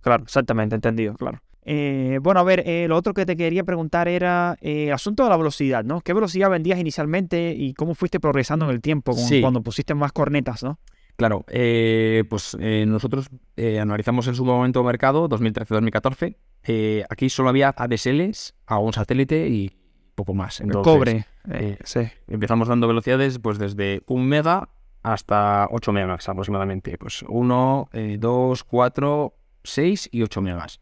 Claro, 0.00 0.24
exactamente, 0.24 0.74
entendido, 0.74 1.14
claro. 1.14 1.40
Eh, 1.66 2.18
bueno, 2.20 2.40
a 2.40 2.42
ver, 2.42 2.62
eh, 2.66 2.86
lo 2.88 2.96
otro 2.96 3.14
que 3.14 3.24
te 3.24 3.36
quería 3.36 3.64
preguntar 3.64 4.06
era 4.08 4.56
eh, 4.60 4.88
el 4.88 4.92
asunto 4.92 5.22
de 5.24 5.30
la 5.30 5.36
velocidad, 5.38 5.82
¿no? 5.84 6.00
¿Qué 6.02 6.12
velocidad 6.12 6.50
vendías 6.50 6.78
inicialmente 6.78 7.54
y 7.56 7.72
cómo 7.72 7.94
fuiste 7.94 8.20
progresando 8.20 8.66
en 8.66 8.72
el 8.72 8.82
tiempo 8.82 9.12
con- 9.12 9.20
Sí. 9.24 9.40
cuando 9.40 9.62
pusiste 9.62 9.94
más 9.94 10.12
cornetas, 10.12 10.62
¿no? 10.62 10.78
Claro, 11.16 11.44
eh, 11.48 12.24
pues 12.28 12.56
eh, 12.60 12.84
nosotros 12.86 13.28
eh, 13.56 13.78
analizamos 13.78 14.26
en 14.26 14.34
su 14.34 14.44
momento 14.44 14.82
mercado, 14.82 15.28
2013-2014. 15.28 16.36
Eh, 16.64 17.04
aquí 17.08 17.28
solo 17.28 17.50
había 17.50 17.72
ADSLs 17.76 18.54
a 18.66 18.78
un 18.78 18.92
satélite 18.92 19.48
y 19.48 19.76
poco 20.16 20.34
más. 20.34 20.60
Entonces, 20.60 20.92
Cobre. 20.92 21.26
eh, 21.50 21.78
sí. 21.84 22.00
Empezamos 22.26 22.66
dando 22.68 22.88
velocidades 22.88 23.38
pues 23.38 23.58
desde 23.58 24.02
1 24.06 24.24
mega 24.24 24.70
hasta 25.02 25.68
8 25.70 25.92
megas 25.92 26.28
aproximadamente. 26.28 26.98
Pues 26.98 27.24
1, 27.28 27.90
2, 28.18 28.64
4, 28.64 29.34
6 29.62 30.08
y 30.10 30.22
8 30.22 30.40
megas. 30.42 30.80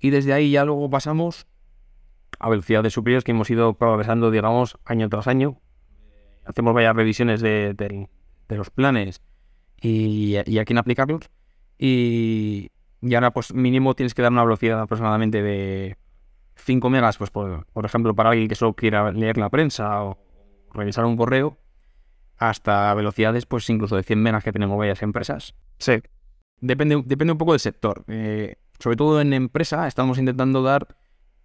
Y 0.00 0.10
desde 0.10 0.32
ahí 0.32 0.50
ya 0.50 0.64
luego 0.64 0.90
pasamos 0.90 1.46
a 2.40 2.48
velocidades 2.48 2.92
superiores 2.92 3.24
que 3.24 3.30
hemos 3.32 3.50
ido 3.50 3.74
progresando, 3.74 4.30
digamos, 4.30 4.76
año 4.84 5.08
tras 5.08 5.28
año. 5.28 5.60
Hacemos 6.44 6.74
varias 6.74 6.96
revisiones 6.96 7.40
de, 7.40 7.74
de 7.74 8.56
los 8.56 8.70
planes 8.70 9.20
y, 9.80 10.36
y 10.46 10.58
a 10.58 10.64
quién 10.64 10.78
aplicarlos. 10.78 11.30
Y, 11.78 12.70
y 13.00 13.14
ahora, 13.14 13.30
pues 13.32 13.54
mínimo 13.54 13.94
tienes 13.94 14.14
que 14.14 14.22
dar 14.22 14.32
una 14.32 14.44
velocidad 14.44 14.80
aproximadamente 14.80 15.42
de 15.42 15.96
5 16.56 16.90
megas, 16.90 17.18
pues 17.18 17.30
por, 17.30 17.66
por 17.66 17.84
ejemplo, 17.84 18.14
para 18.14 18.30
alguien 18.30 18.48
que 18.48 18.54
solo 18.54 18.74
quiera 18.74 19.10
leer 19.12 19.38
la 19.38 19.50
prensa 19.50 20.02
o 20.02 20.18
revisar 20.72 21.04
un 21.04 21.16
correo, 21.16 21.58
hasta 22.36 22.92
velocidades, 22.94 23.46
pues 23.46 23.68
incluso 23.70 23.96
de 23.96 24.02
100 24.02 24.22
megas 24.22 24.44
que 24.44 24.52
tenemos 24.52 24.78
varias 24.78 25.02
empresas. 25.02 25.54
Sí. 25.78 26.00
Depende, 26.60 27.02
depende 27.04 27.32
un 27.32 27.38
poco 27.38 27.52
del 27.52 27.60
sector. 27.60 28.04
Eh, 28.08 28.56
sobre 28.78 28.96
todo 28.96 29.20
en 29.20 29.32
empresa 29.32 29.86
estamos 29.86 30.18
intentando 30.18 30.62
dar 30.62 30.96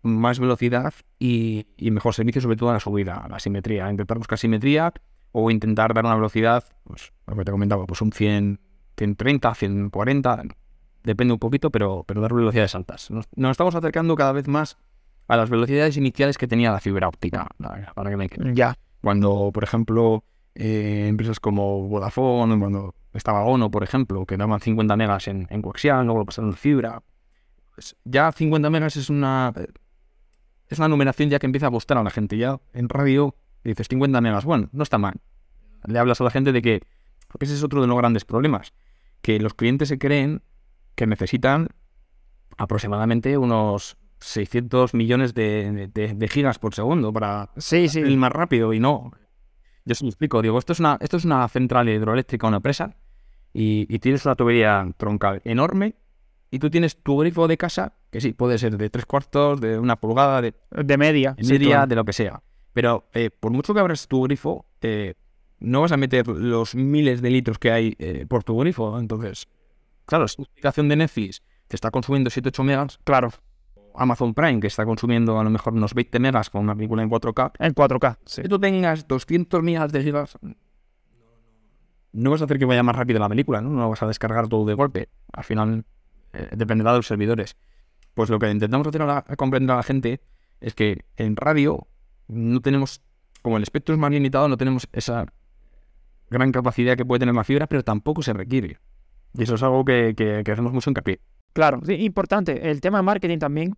más 0.01 0.39
velocidad 0.39 0.93
y, 1.19 1.67
y, 1.77 1.91
mejor 1.91 2.13
servicio, 2.13 2.41
sobre 2.41 2.57
todo 2.57 2.69
a 2.69 2.73
la 2.73 2.79
subida, 2.79 3.17
a 3.17 3.29
la 3.29 3.39
simetría. 3.39 3.89
Intentar 3.89 4.17
buscar 4.17 4.37
simetría 4.37 4.93
o 5.33 5.51
intentar 5.51 5.93
dar 5.93 6.05
una 6.05 6.15
velocidad, 6.15 6.63
pues 6.85 7.11
lo 7.27 7.35
que 7.35 7.43
te 7.43 7.51
comentaba, 7.51 7.85
pues 7.85 8.01
un 8.01 8.13
100, 8.13 8.59
130, 8.95 9.53
140, 9.53 10.43
depende 11.03 11.33
un 11.33 11.39
poquito, 11.39 11.69
pero, 11.69 12.05
pero 12.07 12.21
dar 12.21 12.33
velocidades 12.33 12.73
altas. 12.75 13.11
Nos, 13.11 13.25
nos, 13.35 13.51
estamos 13.51 13.75
acercando 13.75 14.15
cada 14.15 14.31
vez 14.31 14.47
más 14.47 14.77
a 15.27 15.35
las 15.35 15.49
velocidades 15.49 15.97
iniciales 15.97 16.37
que 16.37 16.47
tenía 16.47 16.71
la 16.71 16.79
fibra 16.79 17.07
óptica. 17.07 17.47
Para 17.95 18.09
que 18.09 18.17
me... 18.17 18.29
Ya. 18.53 18.77
Cuando, 19.01 19.51
por 19.53 19.63
ejemplo, 19.63 20.23
eh, 20.55 21.07
empresas 21.09 21.39
como 21.39 21.87
Vodafone, 21.87 22.57
cuando 22.59 22.95
estaba 23.13 23.43
Ono, 23.43 23.69
por 23.69 23.83
ejemplo, 23.83 24.25
que 24.25 24.37
daban 24.37 24.59
50 24.59 24.95
megas 24.95 25.27
en, 25.27 25.47
en 25.49 25.61
coaxial, 25.61 26.05
luego 26.05 26.19
lo 26.19 26.25
pasaron 26.25 26.51
en 26.51 26.55
fibra. 26.55 27.01
Pues 27.73 27.95
ya 28.05 28.31
50 28.31 28.69
megas 28.69 28.95
es 28.95 29.09
una 29.09 29.51
es 30.69 30.79
una 30.79 30.87
numeración 30.87 31.29
ya 31.29 31.39
que 31.39 31.45
empieza 31.45 31.67
a 31.67 31.69
gustar 31.69 31.97
a 31.97 32.03
la 32.03 32.09
gente. 32.09 32.37
Ya 32.37 32.59
en 32.73 32.89
radio 32.89 33.35
dices 33.69 33.87
50 33.87 34.21
megas, 34.21 34.45
bueno, 34.45 34.69
no 34.71 34.83
está 34.83 34.97
mal. 34.97 35.15
Le 35.85 35.99
hablas 35.99 36.21
a 36.21 36.23
la 36.23 36.31
gente 36.31 36.51
de 36.51 36.61
que, 36.61 36.81
porque 37.27 37.45
ese 37.45 37.55
es 37.55 37.63
otro 37.63 37.81
de 37.81 37.87
los 37.87 37.97
grandes 37.97 38.25
problemas, 38.25 38.73
que 39.21 39.39
los 39.39 39.53
clientes 39.53 39.89
se 39.89 39.97
creen 39.97 40.43
que 40.95 41.07
necesitan 41.07 41.69
aproximadamente 42.57 43.37
unos 43.37 43.97
600 44.19 44.93
millones 44.93 45.33
de, 45.33 45.89
de, 45.93 46.13
de 46.13 46.27
gigas 46.27 46.59
por 46.59 46.73
segundo 46.73 47.11
para 47.11 47.49
sí, 47.57 47.89
sí. 47.89 47.99
ir 47.99 48.17
más 48.17 48.31
rápido 48.31 48.73
y 48.73 48.79
no. 48.79 49.11
Yo 49.85 49.95
se 49.95 50.05
lo 50.05 50.09
explico, 50.09 50.41
digo, 50.41 50.57
esto 50.57 50.73
es 50.73 50.79
una, 50.79 50.97
esto 51.01 51.17
es 51.17 51.25
una 51.25 51.47
central 51.49 51.89
hidroeléctrica, 51.89 52.47
una 52.47 52.61
presa, 52.61 52.95
y, 53.53 53.85
y, 53.93 53.99
tienes 53.99 54.25
una 54.25 54.35
tubería 54.35 54.87
troncal 54.97 55.41
enorme, 55.43 55.95
y 56.49 56.59
tú 56.59 56.69
tienes 56.69 57.01
tu 57.03 57.17
grifo 57.17 57.47
de 57.47 57.57
casa, 57.57 57.97
que 58.09 58.21
sí, 58.21 58.31
puede 58.31 58.57
ser 58.57 58.77
de 58.77 58.89
tres 58.89 59.05
cuartos, 59.05 59.59
de 59.59 59.77
una 59.77 59.97
pulgada, 59.97 60.41
de, 60.41 60.53
de 60.71 60.97
media, 60.97 61.35
media, 61.37 61.81
sí, 61.83 61.89
de 61.89 61.95
lo 61.95 62.05
que 62.05 62.13
sea. 62.13 62.41
Pero 62.73 63.07
eh, 63.13 63.29
por 63.29 63.51
mucho 63.51 63.73
que 63.73 63.79
abras 63.79 64.07
tu 64.07 64.23
grifo, 64.23 64.65
eh, 64.81 65.13
no 65.59 65.81
vas 65.81 65.91
a 65.91 65.97
meter 65.97 66.27
los 66.27 66.75
miles 66.75 67.21
de 67.21 67.29
litros 67.29 67.59
que 67.59 67.71
hay 67.71 67.95
eh, 67.99 68.25
por 68.27 68.43
tu 68.43 68.57
grifo. 68.57 68.99
Entonces, 68.99 69.47
claro, 70.05 70.27
si 70.27 70.37
tu 70.37 70.43
aplicación 70.43 70.89
de 70.89 70.97
Netflix 70.97 71.41
te 71.67 71.75
está 71.75 71.91
consumiendo 71.91 72.29
7-8 72.29 72.63
megas, 72.63 72.99
claro. 73.03 73.29
Amazon 73.95 74.33
Prime, 74.33 74.59
que 74.59 74.67
está 74.67 74.85
consumiendo 74.85 75.39
a 75.39 75.43
lo 75.43 75.51
mejor 75.51 75.73
unos 75.73 75.93
20 75.93 76.17
megas 76.17 76.49
con 76.49 76.61
una 76.61 76.75
película 76.75 77.03
en 77.03 77.11
4K. 77.11 77.51
En 77.59 77.75
4K, 77.75 78.17
sí. 78.25 78.41
Que 78.41 78.49
tú 78.49 78.59
tengas 78.59 79.07
200 79.07 79.61
megas 79.61 79.91
de 79.91 80.01
gigas, 80.01 80.35
no 82.11 82.31
vas 82.31 82.41
a 82.41 82.45
hacer 82.45 82.57
que 82.57 82.65
vaya 82.65 82.81
más 82.81 82.95
rápido 82.95 83.19
la 83.19 83.29
película, 83.29 83.61
¿no? 83.61 83.69
No 83.69 83.89
vas 83.89 84.01
a 84.01 84.07
descargar 84.07 84.47
todo 84.47 84.65
de 84.65 84.73
golpe. 84.73 85.09
Al 85.31 85.43
final, 85.43 85.85
dependerá 86.55 86.91
de 86.91 86.97
los 86.97 87.07
servidores. 87.07 87.55
Pues 88.15 88.31
lo 88.31 88.39
que 88.39 88.49
intentamos 88.49 88.87
hacer 88.87 89.03
a, 89.03 89.05
la, 89.05 89.25
a 89.27 89.35
comprender 89.35 89.73
a 89.73 89.77
la 89.77 89.83
gente 89.83 90.21
es 90.59 90.73
que 90.73 91.05
en 91.17 91.35
radio 91.35 91.87
no 92.33 92.61
tenemos, 92.61 93.01
como 93.41 93.57
el 93.57 93.63
espectro 93.63 93.93
es 93.93 93.99
más 93.99 94.11
limitado, 94.11 94.47
no 94.47 94.57
tenemos 94.57 94.87
esa 94.91 95.25
gran 96.29 96.51
capacidad 96.51 96.97
que 96.97 97.05
puede 97.05 97.19
tener 97.19 97.35
la 97.35 97.43
fibra, 97.43 97.67
pero 97.67 97.83
tampoco 97.83 98.21
se 98.21 98.33
requiere. 98.33 98.77
Y 99.35 99.43
eso 99.43 99.55
es 99.55 99.63
algo 99.63 99.85
que, 99.85 100.13
que, 100.15 100.43
que 100.43 100.51
hacemos 100.51 100.73
mucho 100.73 100.89
hincapié. 100.89 101.19
Claro, 101.53 101.81
sí, 101.85 101.93
importante. 101.93 102.69
El 102.69 102.81
tema 102.81 102.97
de 102.97 103.03
marketing 103.03 103.37
también. 103.37 103.75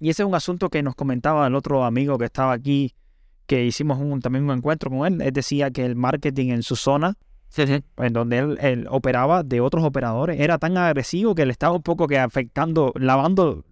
Y 0.00 0.10
ese 0.10 0.22
es 0.22 0.28
un 0.28 0.34
asunto 0.34 0.70
que 0.70 0.82
nos 0.82 0.94
comentaba 0.94 1.46
el 1.46 1.54
otro 1.54 1.84
amigo 1.84 2.18
que 2.18 2.24
estaba 2.24 2.52
aquí, 2.52 2.94
que 3.46 3.64
hicimos 3.64 3.98
un, 3.98 4.20
también 4.20 4.44
un 4.44 4.56
encuentro 4.56 4.90
con 4.90 5.06
él. 5.06 5.20
Él 5.20 5.32
decía 5.32 5.70
que 5.70 5.84
el 5.84 5.96
marketing 5.96 6.50
en 6.50 6.62
su 6.62 6.76
zona, 6.76 7.14
sí, 7.48 7.66
sí. 7.66 7.82
en 7.96 8.12
donde 8.12 8.38
él, 8.38 8.58
él, 8.60 8.86
operaba 8.90 9.42
de 9.42 9.60
otros 9.60 9.84
operadores, 9.84 10.40
era 10.40 10.58
tan 10.58 10.76
agresivo 10.76 11.34
que 11.34 11.46
le 11.46 11.52
estaba 11.52 11.74
un 11.76 11.82
poco 11.82 12.06
que 12.06 12.18
afectando, 12.18 12.92
lavando 12.96 13.64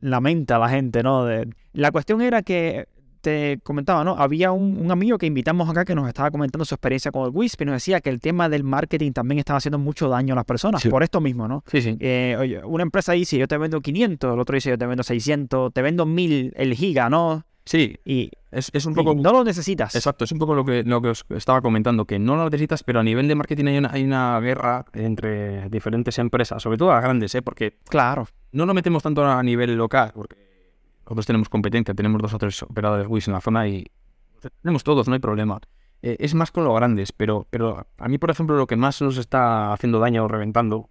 la 0.00 0.20
mente 0.20 0.54
a 0.54 0.58
la 0.58 0.68
gente, 0.68 1.02
¿no? 1.02 1.24
De, 1.24 1.48
la 1.72 1.90
cuestión 1.90 2.22
era 2.22 2.42
que 2.42 2.88
te 3.20 3.58
comentaba, 3.62 4.04
¿no? 4.04 4.16
Había 4.16 4.52
un, 4.52 4.78
un, 4.78 4.90
amigo 4.90 5.18
que 5.18 5.26
invitamos 5.26 5.68
acá 5.68 5.84
que 5.84 5.94
nos 5.94 6.08
estaba 6.08 6.30
comentando 6.30 6.64
su 6.64 6.74
experiencia 6.74 7.10
con 7.10 7.24
el 7.26 7.30
Wisp 7.34 7.62
y 7.62 7.64
nos 7.66 7.74
decía 7.74 8.00
que 8.00 8.10
el 8.10 8.20
tema 8.20 8.48
del 8.48 8.64
marketing 8.64 9.12
también 9.12 9.38
estaba 9.38 9.58
haciendo 9.58 9.78
mucho 9.78 10.08
daño 10.08 10.34
a 10.34 10.36
las 10.36 10.44
personas, 10.44 10.82
Sí. 10.82 10.88
por 10.88 11.02
esto 11.02 11.20
mismo, 11.20 11.48
¿no? 11.48 11.62
Sí, 11.66 11.82
sí. 11.82 11.96
Eh, 12.00 12.36
oye, 12.38 12.64
una 12.64 12.82
empresa 12.82 13.12
dice, 13.12 13.36
yo 13.38 13.46
te 13.48 13.58
vendo 13.58 13.80
500, 13.80 14.34
el 14.34 14.40
otro 14.40 14.54
dice, 14.54 14.70
yo 14.70 14.78
te 14.78 14.86
vendo 14.86 15.02
600, 15.02 15.72
te 15.72 15.82
vendo 15.82 16.06
1000 16.06 16.52
el 16.56 16.74
giga, 16.74 17.08
¿no? 17.10 17.44
Sí, 17.64 17.96
Y, 18.02 18.30
es, 18.50 18.70
es 18.72 18.86
un 18.86 18.94
poco... 18.94 19.14
no 19.14 19.30
lo 19.30 19.44
necesitas. 19.44 19.94
Exacto, 19.94 20.24
es 20.24 20.32
un 20.32 20.38
poco 20.38 20.54
lo 20.54 20.64
que, 20.64 20.84
lo 20.84 21.02
que 21.02 21.08
os 21.08 21.26
estaba 21.28 21.60
comentando, 21.60 22.06
que 22.06 22.18
no 22.18 22.34
lo 22.34 22.44
necesitas, 22.46 22.82
pero 22.82 23.00
a 23.00 23.02
nivel 23.02 23.28
de 23.28 23.34
marketing 23.34 23.66
hay 23.66 23.76
una, 23.76 23.90
hay 23.92 24.04
una 24.04 24.40
guerra 24.40 24.86
entre 24.94 25.68
diferentes 25.68 26.18
empresas, 26.18 26.62
sobre 26.62 26.78
todo 26.78 26.90
las 26.92 27.02
grandes, 27.02 27.34
¿eh? 27.34 27.42
porque 27.42 27.76
Claro, 27.90 28.26
no 28.52 28.64
lo 28.64 28.72
metemos 28.72 29.02
tanto 29.02 29.22
a 29.22 29.42
nivel 29.42 29.74
local, 29.76 30.12
porque 30.14 30.47
nosotros 31.08 31.26
tenemos 31.26 31.48
competencia, 31.48 31.94
tenemos 31.94 32.20
dos 32.20 32.34
o 32.34 32.38
tres 32.38 32.62
operadores 32.62 33.06
WIS 33.08 33.28
en 33.28 33.34
la 33.34 33.40
zona 33.40 33.66
y 33.68 33.86
tenemos 34.62 34.84
todos, 34.84 35.08
no 35.08 35.14
hay 35.14 35.20
problema. 35.20 35.58
Eh, 36.02 36.16
es 36.20 36.34
más 36.34 36.50
con 36.52 36.64
los 36.64 36.74
grandes, 36.76 37.12
pero, 37.12 37.46
pero 37.50 37.86
a 37.96 38.08
mí, 38.08 38.18
por 38.18 38.30
ejemplo, 38.30 38.56
lo 38.56 38.66
que 38.66 38.76
más 38.76 39.00
nos 39.02 39.16
está 39.16 39.72
haciendo 39.72 39.98
daño 39.98 40.24
o 40.24 40.28
reventando, 40.28 40.88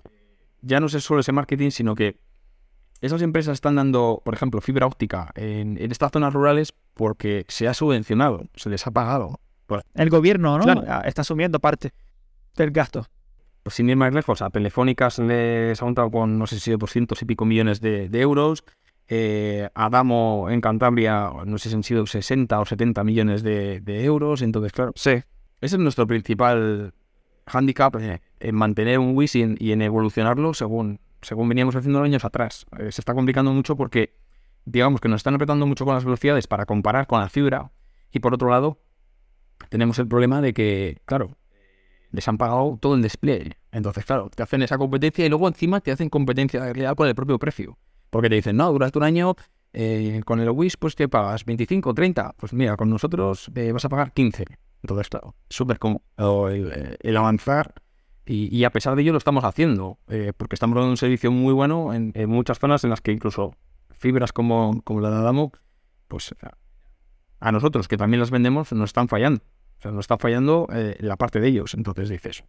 ya 0.62 0.80
no 0.80 0.88
es 0.88 0.94
solo 1.04 1.22
ese 1.22 1.32
marketing, 1.32 1.70
sino 1.70 1.96
que 1.96 2.20
esas 3.00 3.22
empresas 3.22 3.54
están 3.54 3.76
dando, 3.76 4.22
por 4.26 4.34
ejemplo, 4.34 4.60
fibra 4.60 4.88
óptica 4.88 5.32
en, 5.36 5.78
en 5.78 5.92
estas 5.92 6.12
zonas 6.12 6.34
rurales 6.34 6.74
porque 6.94 7.46
se 7.48 7.68
ha 7.68 7.74
subvencionado, 7.74 8.44
se 8.56 8.70
les 8.70 8.86
ha 8.88 8.92
pagado. 8.92 9.40
El 9.94 10.10
gobierno, 10.10 10.58
¿no? 10.58 10.64
Claro. 10.64 10.84
Ah, 10.88 11.04
Está 11.06 11.22
asumiendo 11.22 11.60
parte 11.60 11.92
del 12.56 12.72
gasto. 12.72 13.06
pues 13.64 13.76
sin 13.76 13.90
ir 13.90 13.98
más 13.98 14.14
lejos, 14.14 14.42
a 14.42 14.50
Telefónicas 14.50 15.20
les 15.20 15.80
ha 15.82 15.86
montado 15.86 16.10
con, 16.10 16.40
no 16.40 16.48
sé 16.48 16.60
si 16.60 16.72
200 16.72 17.22
y 17.22 17.26
pico 17.26 17.46
millones 17.46 17.82
de, 17.82 18.10
de 18.10 18.22
euros. 18.22 18.64
Eh, 19.10 19.70
a 19.74 19.90
Damo 19.90 20.48
en 20.50 20.60
Cantabria, 20.60 21.32
no 21.46 21.58
sé 21.58 21.70
si 21.70 21.76
han 21.76 21.84
sido 21.84 22.06
60 22.06 22.60
o 22.60 22.66
70 22.66 23.04
millones 23.04 23.42
de, 23.44 23.80
de 23.80 24.04
euros. 24.04 24.42
Entonces, 24.42 24.72
claro, 24.74 24.92
Sí. 24.96 25.12
ese 25.12 25.76
es 25.76 25.80
nuestro 25.80 26.06
principal 26.08 26.94
handicap 27.46 27.96
eh, 28.02 28.22
en 28.40 28.56
mantener 28.56 29.00
un 29.00 29.16
WIS 29.16 29.36
y 29.36 29.42
en, 29.44 29.58
y 29.60 29.72
en 29.72 29.82
evolucionarlo 29.82 30.54
según, 30.54 31.00
según 31.22 31.48
veníamos 31.48 31.76
haciendo 31.76 32.02
años 32.02 32.26
atrás. 32.26 32.66
Eh, 32.78 32.92
se 32.92 33.02
está 33.02 33.14
complicando 33.14 33.54
mucho 33.54 33.78
porque, 33.78 34.14
digamos 34.66 35.00
que 35.00 35.08
nos 35.08 35.20
están 35.20 35.36
apretando 35.36 35.66
mucho 35.66 35.86
con 35.86 35.94
las 35.96 36.04
velocidades 36.04 36.48
para 36.48 36.66
comparar 36.66 37.08
con 37.08 37.22
la 37.22 37.30
fibra. 37.30 37.72
Y 38.12 38.20
por 38.20 38.34
otro 38.34 38.50
lado, 38.50 38.80
tenemos 39.70 40.00
el 40.00 40.08
problema 40.08 40.42
de 40.42 40.54
que, 40.54 41.00
claro, 41.06 41.38
les 42.12 42.28
han 42.28 42.38
pagado 42.38 42.78
todo 42.82 42.96
el 42.96 43.02
despliegue. 43.02 43.58
Entonces, 43.72 44.06
claro, 44.06 44.30
te 44.34 44.44
hacen 44.44 44.62
esa 44.64 44.78
competencia 44.78 45.26
y 45.26 45.30
luego 45.30 45.48
encima 45.48 45.80
te 45.80 45.92
hacen 45.92 46.10
competencia 46.10 46.72
real 46.74 46.96
con 46.96 47.08
el 47.08 47.16
propio 47.16 47.40
precio. 47.40 47.78
Porque 48.10 48.30
te 48.30 48.36
dicen, 48.36 48.58
no, 48.58 48.72
durante 48.72 48.98
un 48.98 49.04
año 49.04 49.36
eh, 49.74 50.22
con 50.26 50.40
el 50.40 50.50
WIS, 50.50 50.78
pues 50.78 50.96
que 50.96 51.08
pagas 51.08 51.46
25, 51.46 51.94
30. 51.94 52.36
Pues 52.38 52.54
mira, 52.54 52.76
con 52.78 52.90
nosotros 52.90 53.52
eh, 53.56 53.72
vas 53.72 53.86
a 53.86 53.90
pagar 53.90 54.14
15. 54.14 54.46
Entonces, 54.84 55.10
súper 55.50 55.80
cómodo 55.80 56.50
el, 56.50 56.98
el, 57.00 57.18
avanzar. 57.18 57.74
Y, 58.26 58.56
y, 58.56 58.64
a 58.64 58.72
pesar 58.72 58.96
de 58.96 59.02
ello 59.02 59.14
lo 59.14 59.18
estamos 59.18 59.44
haciendo, 59.44 60.00
eh, 60.08 60.34
porque 60.36 60.56
estamos 60.56 60.76
dando 60.76 60.90
un 60.90 60.98
servicio 60.98 61.32
muy 61.32 61.54
bueno 61.54 61.94
en, 61.94 62.12
muchas 62.30 62.60
zonas 62.60 62.84
en 62.84 62.90
las 62.90 63.02
que 63.02 63.14
incluso 63.14 63.56
fibras 63.92 64.34
como, 64.34 64.82
como 64.84 65.00
la 65.00 65.10
de 65.10 65.16
Adamo, 65.16 65.52
pues 66.08 66.36
a 67.40 67.52
nosotros 67.52 67.88
que 67.88 67.98
también 67.98 68.20
las 68.20 68.32
vendemos 68.32 68.72
nos 68.74 68.90
están 68.90 69.08
fallando. 69.08 69.42
O 69.78 69.82
sea, 69.82 69.92
nos 69.92 70.02
está 70.02 70.18
fallando 70.18 70.68
eh, 70.74 70.98
la 71.00 71.18
parte 71.18 71.40
de 71.40 71.48
ellos. 71.50 71.74
Entonces 71.74 72.10
dices, 72.10 72.44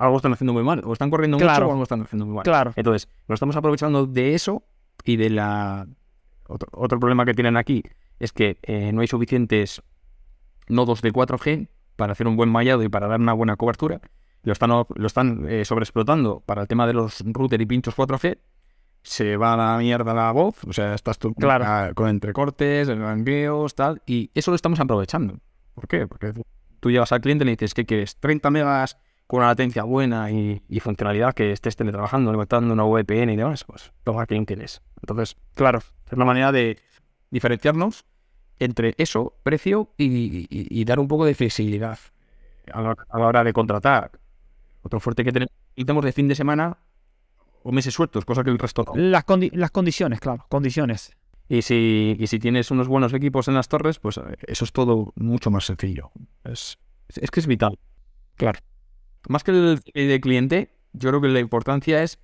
algo 0.00 0.16
están 0.16 0.32
haciendo 0.32 0.52
muy 0.52 0.62
mal, 0.64 0.82
o 0.84 0.92
están 0.92 1.10
corriendo 1.10 1.36
Claro. 1.38 1.66
mucho 1.66 1.68
o 1.68 1.72
algo 1.72 1.82
están 1.82 2.02
haciendo 2.02 2.26
muy 2.26 2.34
mal. 2.36 2.44
Claro. 2.44 2.72
Entonces, 2.76 3.08
nos 3.28 3.36
estamos 3.36 3.56
aprovechando 3.56 4.06
de 4.06 4.34
eso 4.34 4.62
y 5.04 5.16
de 5.16 5.30
la... 5.30 5.86
Otro, 6.48 6.68
otro 6.72 6.98
problema 6.98 7.24
que 7.24 7.34
tienen 7.34 7.56
aquí 7.56 7.82
es 8.18 8.32
que 8.32 8.58
eh, 8.62 8.92
no 8.92 9.02
hay 9.02 9.06
suficientes 9.06 9.82
nodos 10.68 11.02
de 11.02 11.12
4G 11.12 11.68
para 11.96 12.12
hacer 12.12 12.26
un 12.26 12.36
buen 12.36 12.48
mallado 12.50 12.82
y 12.82 12.88
para 12.88 13.06
dar 13.08 13.20
una 13.20 13.32
buena 13.32 13.56
cobertura. 13.56 14.00
Lo 14.42 14.52
están, 14.52 14.70
lo 14.70 15.06
están 15.06 15.46
eh, 15.48 15.64
sobreexplotando 15.64 16.40
para 16.40 16.62
el 16.62 16.68
tema 16.68 16.86
de 16.86 16.94
los 16.94 17.22
router 17.26 17.60
y 17.60 17.66
pinchos 17.66 17.94
4G. 17.96 18.38
Se 19.02 19.36
va 19.36 19.54
a 19.54 19.56
la 19.56 19.78
mierda 19.78 20.12
la 20.14 20.30
voz, 20.32 20.62
o 20.66 20.72
sea, 20.72 20.94
estás 20.94 21.18
tú 21.18 21.32
Claro. 21.34 21.64
a- 21.66 21.92
con 21.94 22.08
entrecortes, 22.08 22.88
blanqueos, 22.88 23.74
tal, 23.74 24.02
y 24.06 24.30
eso 24.34 24.50
lo 24.50 24.54
estamos 24.56 24.80
aprovechando. 24.80 25.38
¿Por 25.74 25.86
qué? 25.88 26.06
Porque 26.06 26.32
tú 26.80 26.90
llegas 26.90 27.12
al 27.12 27.20
cliente 27.20 27.44
y 27.44 27.46
le 27.46 27.52
dices, 27.52 27.74
¿qué 27.74 27.84
quieres? 27.86 28.16
30 28.16 28.50
megas 28.50 28.98
con 29.30 29.38
una 29.38 29.46
latencia 29.46 29.84
buena 29.84 30.28
y, 30.32 30.60
y 30.68 30.80
funcionalidad 30.80 31.34
que 31.34 31.52
estés 31.52 31.76
teletrabajando, 31.76 32.32
levantando 32.32 32.72
una 32.74 32.82
VPN 32.84 33.32
y 33.32 33.36
demás, 33.36 33.62
pues 33.62 33.92
toma 34.02 34.26
quién 34.26 34.44
tienes. 34.44 34.82
Entonces, 35.00 35.36
Claro. 35.54 35.78
es 36.06 36.12
una 36.14 36.24
manera 36.24 36.50
de, 36.50 36.78
diferenciarnos 37.30 38.04
entre 38.58 38.94
eso, 38.98 39.34
precio 39.44 39.94
y, 39.96 40.04
y- 40.06 40.46
y 40.50 40.84
dar 40.84 40.98
un 40.98 41.06
poco 41.06 41.24
de 41.26 41.34
flexibilidad 41.36 41.96
a 42.72 42.80
la, 42.80 42.96
a 43.08 43.18
la 43.20 43.26
hora 43.28 43.44
de 43.44 43.52
contratar. 43.52 44.10
Otro 44.82 44.98
fuerte 44.98 45.22
que 45.22 45.30
tenemos, 45.30 45.52
tenemos 45.76 46.04
de 46.04 46.10
fin 46.12 46.26
de 46.26 46.34
semana 46.34 46.78
o 47.62 47.70
meses 47.70 47.94
sueltos, 47.94 48.24
cosa 48.24 48.42
que 48.42 48.50
el 48.50 48.58
resto 48.58 48.82
no. 48.84 48.96
Las, 48.96 49.24
condi- 49.24 49.52
las 49.52 49.70
condiciones, 49.70 50.18
claro, 50.18 50.44
condiciones. 50.48 51.16
Y 51.48 51.62
si, 51.62 52.16
y 52.18 52.26
si 52.26 52.40
tienes 52.40 52.72
unos 52.72 52.88
buenos 52.88 53.12
equipos 53.14 53.46
en 53.46 53.54
las 53.54 53.68
torres, 53.68 54.00
pues 54.00 54.18
eh, 54.18 54.22
eso 54.48 54.64
es 54.64 54.72
todo 54.72 55.12
mucho 55.14 55.52
más 55.52 55.66
sencillo. 55.66 56.10
Es, 56.42 56.78
es 57.08 57.30
que 57.30 57.38
es 57.38 57.46
vital. 57.46 57.78
Claro. 58.34 58.58
Más 59.28 59.44
que 59.44 59.50
el 59.50 59.80
de 60.08 60.20
cliente, 60.20 60.76
yo 60.92 61.10
creo 61.10 61.20
que 61.20 61.28
la 61.28 61.40
importancia 61.40 62.02
es 62.02 62.18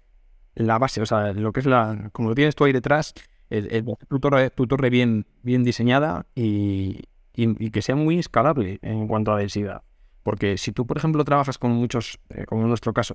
la 0.54 0.78
base, 0.78 1.02
o 1.02 1.06
sea, 1.06 1.32
lo 1.32 1.52
que 1.52 1.60
es 1.60 1.66
la, 1.66 2.08
como 2.12 2.30
lo 2.30 2.34
tienes 2.34 2.54
tú 2.56 2.64
ahí 2.64 2.72
detrás, 2.72 3.14
el, 3.50 3.72
el- 3.72 3.84
tu, 4.08 4.18
torre, 4.18 4.50
tu 4.50 4.66
torre 4.66 4.90
bien, 4.90 5.26
bien 5.42 5.62
diseñada 5.64 6.26
y, 6.34 7.02
y- 7.34 7.64
y 7.66 7.70
que 7.70 7.82
sea 7.82 7.94
muy 7.96 8.18
escalable 8.18 8.78
en 8.82 9.06
cuanto 9.06 9.32
a 9.32 9.38
densidad. 9.38 9.82
Porque 10.22 10.56
si 10.58 10.72
tú, 10.72 10.86
por 10.86 10.96
ejemplo, 10.96 11.22
trabajas 11.24 11.58
con 11.58 11.70
muchos, 11.72 12.18
eh, 12.30 12.44
como 12.46 12.62
en 12.62 12.68
nuestro 12.68 12.92
caso, 12.92 13.14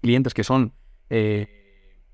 clientes 0.00 0.34
que 0.34 0.44
son 0.44 0.72
eh, 1.10 1.48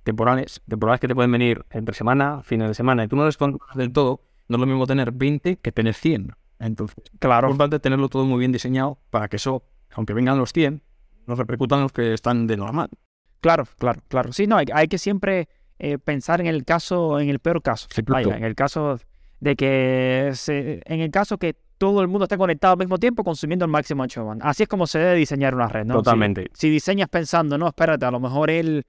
temporales, 0.04 0.62
temporales 0.68 1.00
que 1.00 1.08
te 1.08 1.14
pueden 1.14 1.32
venir 1.32 1.64
entre 1.70 1.94
semana, 1.94 2.42
fines 2.42 2.68
de 2.68 2.74
semana, 2.74 3.04
y 3.04 3.08
tú 3.08 3.16
no 3.16 3.24
les 3.26 3.36
controlas 3.36 3.76
del 3.76 3.92
todo, 3.92 4.22
no 4.48 4.56
es 4.56 4.60
lo 4.60 4.66
mismo 4.66 4.86
tener 4.86 5.12
20 5.12 5.56
que 5.56 5.72
tener 5.72 5.94
100. 5.94 6.32
Entonces, 6.58 6.96
Claro. 7.18 7.48
es 7.48 7.52
importante 7.52 7.78
tenerlo 7.80 8.08
todo 8.08 8.24
muy 8.24 8.38
bien 8.38 8.52
diseñado 8.52 8.98
para 9.10 9.28
que 9.28 9.36
eso, 9.36 9.62
aunque 9.92 10.14
vengan 10.14 10.38
los 10.38 10.52
100, 10.52 10.82
no 11.26 11.34
repercutan 11.34 11.82
los 11.82 11.92
que 11.92 12.14
están 12.14 12.46
de 12.46 12.56
normal. 12.56 12.88
Claro, 13.40 13.66
claro, 13.78 14.00
claro. 14.08 14.32
Sí, 14.32 14.46
no, 14.46 14.56
hay, 14.56 14.66
hay 14.72 14.88
que 14.88 14.98
siempre 14.98 15.48
eh, 15.78 15.98
pensar 15.98 16.40
en 16.40 16.46
el 16.46 16.64
caso, 16.64 17.20
en 17.20 17.28
el 17.28 17.38
peor 17.38 17.62
caso. 17.62 17.88
Sí, 17.90 18.02
Vaya, 18.06 18.36
en 18.36 18.44
el 18.44 18.54
caso 18.54 18.98
de 19.40 19.56
que 19.56 20.32
se, 20.34 20.82
en 20.84 21.00
el 21.00 21.10
caso 21.10 21.38
que 21.38 21.54
todo 21.78 22.02
el 22.02 22.08
mundo 22.08 22.24
esté 22.24 22.36
conectado 22.36 22.72
al 22.72 22.78
mismo 22.78 22.98
tiempo 22.98 23.22
consumiendo 23.22 23.64
el 23.64 23.70
máximo 23.70 24.02
ancho. 24.02 24.28
Así 24.40 24.64
es 24.64 24.68
como 24.68 24.86
se 24.86 24.98
debe 24.98 25.14
diseñar 25.14 25.54
una 25.54 25.68
red, 25.68 25.84
¿no? 25.84 25.94
Totalmente. 25.94 26.50
Si, 26.52 26.68
diseñas 26.68 27.08
pensando, 27.08 27.56
no, 27.56 27.68
espérate, 27.68 28.04
a 28.04 28.10
lo 28.10 28.18
mejor 28.18 28.50
él 28.50 28.84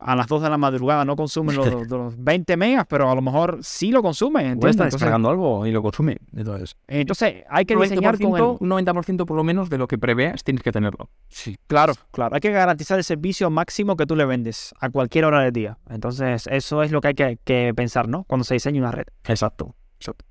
a 0.00 0.16
las 0.16 0.26
2 0.26 0.42
de 0.42 0.50
la 0.50 0.58
madrugada 0.58 1.04
no 1.04 1.16
consume 1.16 1.52
los, 1.54 1.88
los 1.88 2.14
20 2.22 2.56
megas, 2.56 2.86
pero 2.88 3.10
a 3.10 3.14
lo 3.14 3.22
mejor 3.22 3.58
sí 3.62 3.90
lo 3.90 4.02
consume, 4.02 4.40
Puede 4.40 4.52
¿entiendes? 4.52 4.70
estar 4.70 4.86
Entonces, 4.86 5.00
descargando 5.00 5.30
algo 5.30 5.66
y 5.66 5.70
lo 5.70 5.82
consume. 5.82 6.18
Entonces, 6.34 6.76
entonces 6.88 7.44
hay 7.48 7.64
que 7.64 7.76
diseñar 7.76 8.18
con 8.18 8.32
90%, 8.32 8.36
el... 8.36 8.42
un 8.60 8.86
90% 8.86 9.26
por 9.26 9.36
lo 9.36 9.44
menos 9.44 9.70
de 9.70 9.78
lo 9.78 9.86
que 9.86 9.98
preveas 9.98 10.42
tienes 10.42 10.62
que 10.62 10.72
tenerlo. 10.72 11.10
Sí. 11.28 11.56
Claro, 11.66 11.92
claro. 12.10 12.34
Hay 12.34 12.40
que 12.40 12.50
garantizar 12.50 12.98
el 12.98 13.04
servicio 13.04 13.50
máximo 13.50 13.96
que 13.96 14.06
tú 14.06 14.16
le 14.16 14.24
vendes 14.24 14.74
a 14.80 14.90
cualquier 14.90 15.24
hora 15.26 15.42
del 15.42 15.52
día. 15.52 15.78
Entonces, 15.88 16.46
eso 16.46 16.82
es 16.82 16.90
lo 16.90 17.00
que 17.00 17.08
hay 17.08 17.14
que, 17.14 17.38
que 17.44 17.72
pensar, 17.74 18.08
¿no? 18.08 18.24
Cuando 18.24 18.44
se 18.44 18.54
diseña 18.54 18.80
una 18.80 18.92
red. 18.92 19.06
Exacto. 19.24 19.74
Exacto. 19.96 20.24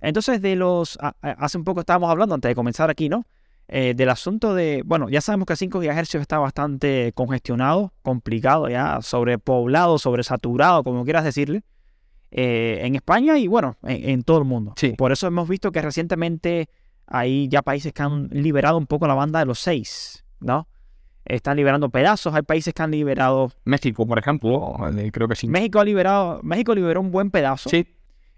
Entonces, 0.00 0.42
de 0.42 0.56
los. 0.56 0.98
hace 1.22 1.58
un 1.58 1.64
poco 1.64 1.80
estábamos 1.80 2.10
hablando, 2.10 2.34
antes 2.34 2.48
de 2.48 2.54
comenzar 2.54 2.90
aquí, 2.90 3.08
¿no? 3.08 3.24
Eh, 3.68 3.94
del 3.96 4.10
asunto 4.10 4.54
de. 4.54 4.82
Bueno, 4.84 5.08
ya 5.08 5.20
sabemos 5.20 5.46
que 5.46 5.56
5 5.56 5.80
GHz 5.80 6.16
está 6.16 6.38
bastante 6.38 7.12
congestionado, 7.14 7.92
complicado, 8.02 8.68
ya 8.68 9.00
sobrepoblado, 9.00 9.98
sobresaturado, 9.98 10.84
como 10.84 11.04
quieras 11.04 11.24
decirle. 11.24 11.62
eh, 12.30 12.80
en 12.82 12.94
España 12.94 13.38
y, 13.38 13.46
bueno, 13.46 13.76
en, 13.82 14.08
en 14.10 14.22
todo 14.22 14.38
el 14.38 14.44
mundo. 14.44 14.72
Sí. 14.76 14.94
Por 14.96 15.12
eso 15.12 15.26
hemos 15.26 15.48
visto 15.48 15.70
que 15.72 15.80
recientemente 15.82 16.68
hay 17.06 17.48
ya 17.48 17.62
países 17.62 17.92
que 17.92 18.02
han 18.02 18.28
liberado 18.30 18.78
un 18.78 18.86
poco 18.86 19.06
la 19.06 19.14
banda 19.14 19.38
de 19.40 19.44
los 19.46 19.58
6, 19.60 20.24
¿no? 20.40 20.66
Están 21.24 21.56
liberando 21.56 21.88
pedazos, 21.90 22.34
hay 22.34 22.42
países 22.42 22.72
que 22.74 22.82
han 22.82 22.90
liberado. 22.90 23.52
México, 23.64 24.06
por 24.06 24.18
ejemplo, 24.18 24.74
eh, 24.96 25.10
creo 25.12 25.28
que 25.28 25.36
sí. 25.36 25.46
México 25.46 25.78
ha 25.78 25.84
liberado. 25.84 26.40
México 26.42 26.74
liberó 26.74 27.00
un 27.00 27.10
buen 27.10 27.30
pedazo. 27.30 27.68
Sí, 27.70 27.86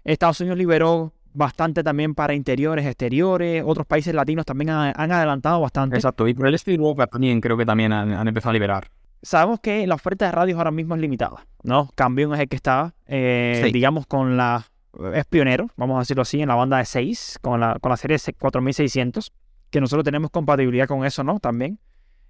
Estados 0.03 0.39
Unidos 0.41 0.57
liberó 0.59 1.11
bastante 1.35 1.83
también 1.83 2.15
para 2.15 2.33
interiores, 2.33 2.85
exteriores. 2.85 3.63
Otros 3.65 3.85
países 3.85 4.13
latinos 4.13 4.45
también 4.45 4.69
han, 4.71 4.93
han 4.95 5.11
adelantado 5.11 5.61
bastante. 5.61 5.95
exacto. 5.97 6.27
Y 6.27 6.33
por 6.33 6.47
el 6.47 6.55
y 6.65 6.71
Europa 6.73 7.07
también 7.07 7.41
creo 7.41 7.57
que 7.57 7.65
también 7.65 7.93
han, 7.93 8.11
han 8.13 8.27
empezado 8.27 8.51
a 8.51 8.53
liberar. 8.53 8.87
Sabemos 9.21 9.59
que 9.59 9.85
la 9.87 9.95
oferta 9.95 10.25
de 10.25 10.31
radios 10.31 10.57
ahora 10.57 10.71
mismo 10.71 10.95
es 10.95 11.01
limitada, 11.01 11.45
¿no? 11.63 11.89
Cambion 11.95 12.33
es 12.33 12.39
el 12.41 12.47
que 12.47 12.55
está, 12.55 12.93
eh, 13.07 13.61
Sí. 13.65 13.71
digamos, 13.71 14.05
con 14.05 14.37
la... 14.37 14.65
Es 15.13 15.25
pionero, 15.25 15.67
vamos 15.75 15.97
a 15.97 15.99
decirlo 15.99 16.21
así, 16.21 16.41
en 16.41 16.47
la 16.47 16.55
banda 16.55 16.77
de 16.77 16.85
6, 16.85 17.39
con 17.41 17.59
la, 17.59 17.77
con 17.81 17.89
la 17.89 17.97
serie 17.97 18.17
4600, 18.17 19.33
que 19.69 19.81
nosotros 19.81 20.05
tenemos 20.05 20.31
compatibilidad 20.31 20.87
con 20.87 21.03
eso, 21.05 21.23
¿no? 21.23 21.39
También. 21.39 21.79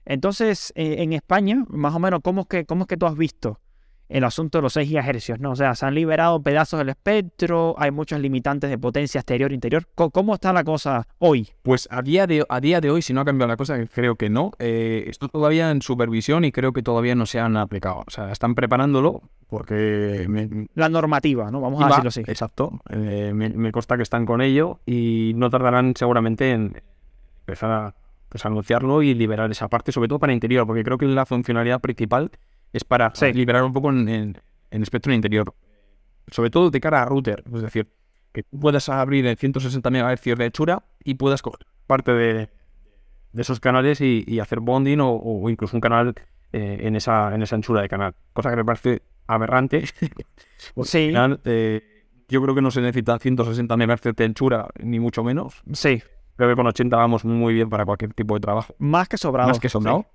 Entonces, 0.06 0.72
eh, 0.76 0.96
en 1.00 1.14
España, 1.14 1.64
más 1.68 1.94
o 1.94 2.00
menos, 2.00 2.22
¿cómo 2.24 2.42
es, 2.42 2.48
que, 2.48 2.66
¿cómo 2.66 2.84
es 2.84 2.88
que 2.88 2.98
tú 2.98 3.06
has 3.06 3.16
visto 3.18 3.60
el 4.10 4.24
asunto 4.24 4.58
de 4.58 4.62
los 4.64 4.74
6 4.74 4.92
GHz, 4.92 5.40
¿no? 5.40 5.52
O 5.52 5.56
sea, 5.56 5.76
se 5.76 5.86
han 5.86 5.96
liberado 5.96 6.42
pedazos 6.42 6.78
del 6.80 6.90
espectro, 6.90 7.76
hay 7.78 7.92
muchos 7.92 8.20
limitantes 8.20 8.70
de 8.70 8.78
potencia 8.78 9.20
exterior 9.20 9.52
e 9.52 9.56
interior. 9.56 9.88
¿Cómo, 9.96 10.36
está 10.36 10.54
la 10.54 10.64
cosa 10.64 11.08
hoy? 11.20 11.50
Pues 11.64 11.88
a 11.92 12.02
día 12.02 12.28
de, 12.28 12.46
a 12.48 12.60
día 12.60 12.82
de 12.82 12.92
hoy, 12.92 13.02
si 13.02 13.14
no 13.14 13.22
ha 13.22 13.26
cambiado 13.26 13.48
la 13.48 13.58
cosa, 13.58 13.78
creo 13.88 14.16
que 14.16 14.30
no, 14.30 14.52
eh, 14.60 15.06
esto 15.08 15.28
todavía 15.28 15.72
en 15.72 15.82
supervisión 15.82 16.46
y 16.46 16.52
creo 16.52 16.74
que 16.74 16.84
todavía 16.84 17.16
no 17.16 17.26
se 17.26 17.40
han 17.40 17.58
aplicado. 17.58 18.04
O 18.06 18.12
sea, 18.12 18.32
están 18.32 18.56
preparándolo 18.56 19.24
porque 19.48 20.26
me, 20.28 20.68
La 20.76 20.90
normativa, 20.90 21.52
¿no? 21.52 21.62
Vamos 21.62 21.82
a 21.84 21.88
decirlo 21.88 22.10
así. 22.10 22.24
Exacto. 22.28 22.80
Eh, 22.90 23.32
me, 23.34 23.50
me 23.50 23.72
consta 23.72 23.98
que 23.98 24.04
están 24.04 24.26
con 24.26 24.42
ello 24.42 24.80
y 24.86 25.34
no 25.36 25.50
tardarán 25.50 25.94
seguramente 25.96 26.52
en 26.52 26.82
empezar 27.42 27.72
a, 27.72 27.96
pues, 28.30 28.46
anunciarlo 28.46 29.02
y 29.02 29.14
liberar 29.14 29.50
esa 29.50 29.70
parte, 29.70 29.94
sobre 29.94 30.10
todo 30.10 30.20
para 30.20 30.34
interior, 30.34 30.68
porque 30.68 30.84
creo 30.84 30.98
que 30.98 31.06
la 31.06 31.26
funcionalidad 31.26 31.80
principal 31.80 32.32
es 32.76 32.84
para 32.84 33.14
Sí. 33.16 33.32
liberar 33.34 33.64
un 33.64 33.74
poco 33.74 33.90
en, 33.90 34.08
en- 34.10 34.38
en 34.72 34.82
espectro 34.84 35.14
interior. 35.14 35.54
Sobre 36.28 36.50
todo 36.50 36.70
de 36.72 36.80
cara 36.82 37.02
a 37.02 37.06
router, 37.06 37.44
es 37.54 37.62
decir, 37.62 37.88
que 38.34 38.44
puedas 38.44 38.90
abrir 38.90 39.26
en 39.28 39.38
160 39.38 39.90
MHz 39.90 40.36
de 40.38 40.46
hechura 40.46 40.84
y 41.04 41.14
puedas 41.16 41.42
coger 41.42 41.66
parte 41.88 42.12
de, 42.14 42.50
de 43.32 43.42
esos 43.42 43.60
canales 43.60 44.02
y, 44.02 44.24
y 44.28 44.40
hacer 44.40 44.60
bonding 44.60 45.00
o, 45.00 45.12
o 45.16 45.50
incluso 45.50 45.78
un 45.78 45.82
canal 45.82 46.14
eh, 46.52 46.80
en, 46.82 46.96
esa, 46.96 47.34
en 47.34 47.44
esa 47.44 47.56
anchura 47.56 47.82
de 47.82 47.88
canal. 47.90 48.16
Cosa 48.34 48.50
que 48.50 48.56
me 48.58 48.66
parece 48.66 49.02
aberrante. 49.28 49.84
Sí. 50.84 51.00
al 51.04 51.08
final, 51.10 51.42
eh, 51.46 51.82
yo 52.28 52.42
creo 52.42 52.56
que 52.56 52.62
no 52.62 52.72
se 52.72 52.82
necesitan 52.82 53.20
160 53.20 53.78
MHz 53.78 54.16
de 54.16 54.24
anchura, 54.26 54.68
ni 54.80 55.00
mucho 55.00 55.24
menos. 55.24 55.62
Sí, 55.74 56.02
Creo 56.38 56.50
que 56.50 56.56
con 56.56 56.68
80 56.68 56.98
vamos 56.98 57.24
muy 57.24 57.54
bien 57.54 57.70
para 57.70 57.86
cualquier 57.86 58.14
tipo 58.14 58.34
de 58.34 58.42
trabajo. 58.42 58.74
más 58.80 59.08
que 59.08 59.18
sobrado. 59.18 59.48
Más 59.48 59.60
que 59.60 59.70
sobrado. 59.70 60.02
Sí. 60.02 60.08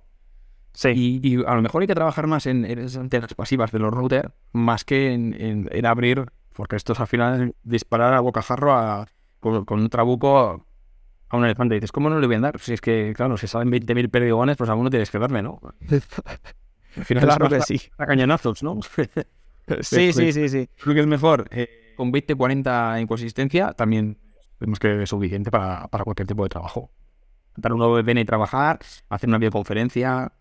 Y, 0.93 1.19
y 1.23 1.35
a 1.45 1.55
lo 1.55 1.61
mejor 1.61 1.81
hay 1.81 1.87
que 1.87 1.95
trabajar 1.95 2.27
más 2.27 2.45
en, 2.45 2.65
en 2.65 2.79
esas 2.79 2.97
antenas 2.97 3.33
pasivas 3.33 3.71
de 3.71 3.79
los 3.79 3.93
routers, 3.93 4.29
más 4.53 4.83
que 4.85 5.13
en, 5.13 5.33
en- 5.39 5.69
en 5.71 5.85
abrir, 5.85 6.25
porque 6.53 6.75
esto 6.75 6.93
es 6.93 6.99
al 6.99 7.07
final 7.07 7.55
disparar 7.63 8.13
a 8.13 8.19
bocajarro 8.21 8.73
a, 8.73 9.07
con, 9.39 9.65
con 9.65 9.79
un 9.81 9.89
trabuco 9.89 10.39
a, 10.39 10.65
a 11.29 11.37
un 11.37 11.45
elefante. 11.45 11.75
Y 11.75 11.79
dices, 11.79 11.91
¿cómo 11.91 12.09
no 12.09 12.19
le 12.19 12.27
voy 12.27 12.37
a 12.37 12.39
dar? 12.41 12.59
Si 12.59 12.73
es 12.73 12.81
que, 12.81 13.13
claro, 13.15 13.37
si 13.37 13.47
salen 13.47 13.69
20.000 13.71 14.09
perdigones, 14.09 14.57
pues 14.57 14.69
alguno 14.69 14.89
tienes 14.89 15.11
que 15.11 15.19
darme, 15.19 15.41
¿no? 15.43 15.59
Al 16.97 17.05
final 17.05 17.23
Claro 17.23 17.49
que 17.49 17.61
sí. 17.61 17.81
a 17.97 18.05
cañonazos, 18.05 18.63
¿no? 18.63 18.79
Sí, 19.81 20.11
sí, 20.11 20.33
sí, 20.33 20.49
sí. 20.49 20.69
Creo 20.81 20.93
que 20.95 21.01
es 21.01 21.07
mejor 21.07 21.47
eh, 21.51 21.93
con 21.95 22.11
20-40 22.11 22.99
en 22.99 23.07
consistencia, 23.07 23.73
también 23.73 24.17
vemos 24.59 24.79
que 24.79 25.03
es 25.03 25.09
suficiente 25.09 25.49
para, 25.51 25.87
para 25.87 26.03
cualquier 26.03 26.27
tipo 26.27 26.43
de 26.43 26.49
trabajo. 26.49 26.91
Dar 27.55 27.73
un 27.73 27.79
nuevo 27.79 27.95
VPN 27.95 28.21
y 28.21 28.25
trabajar, 28.25 28.79
hacer 29.09 29.29
una 29.29 29.37
videoconferencia, 29.37 30.33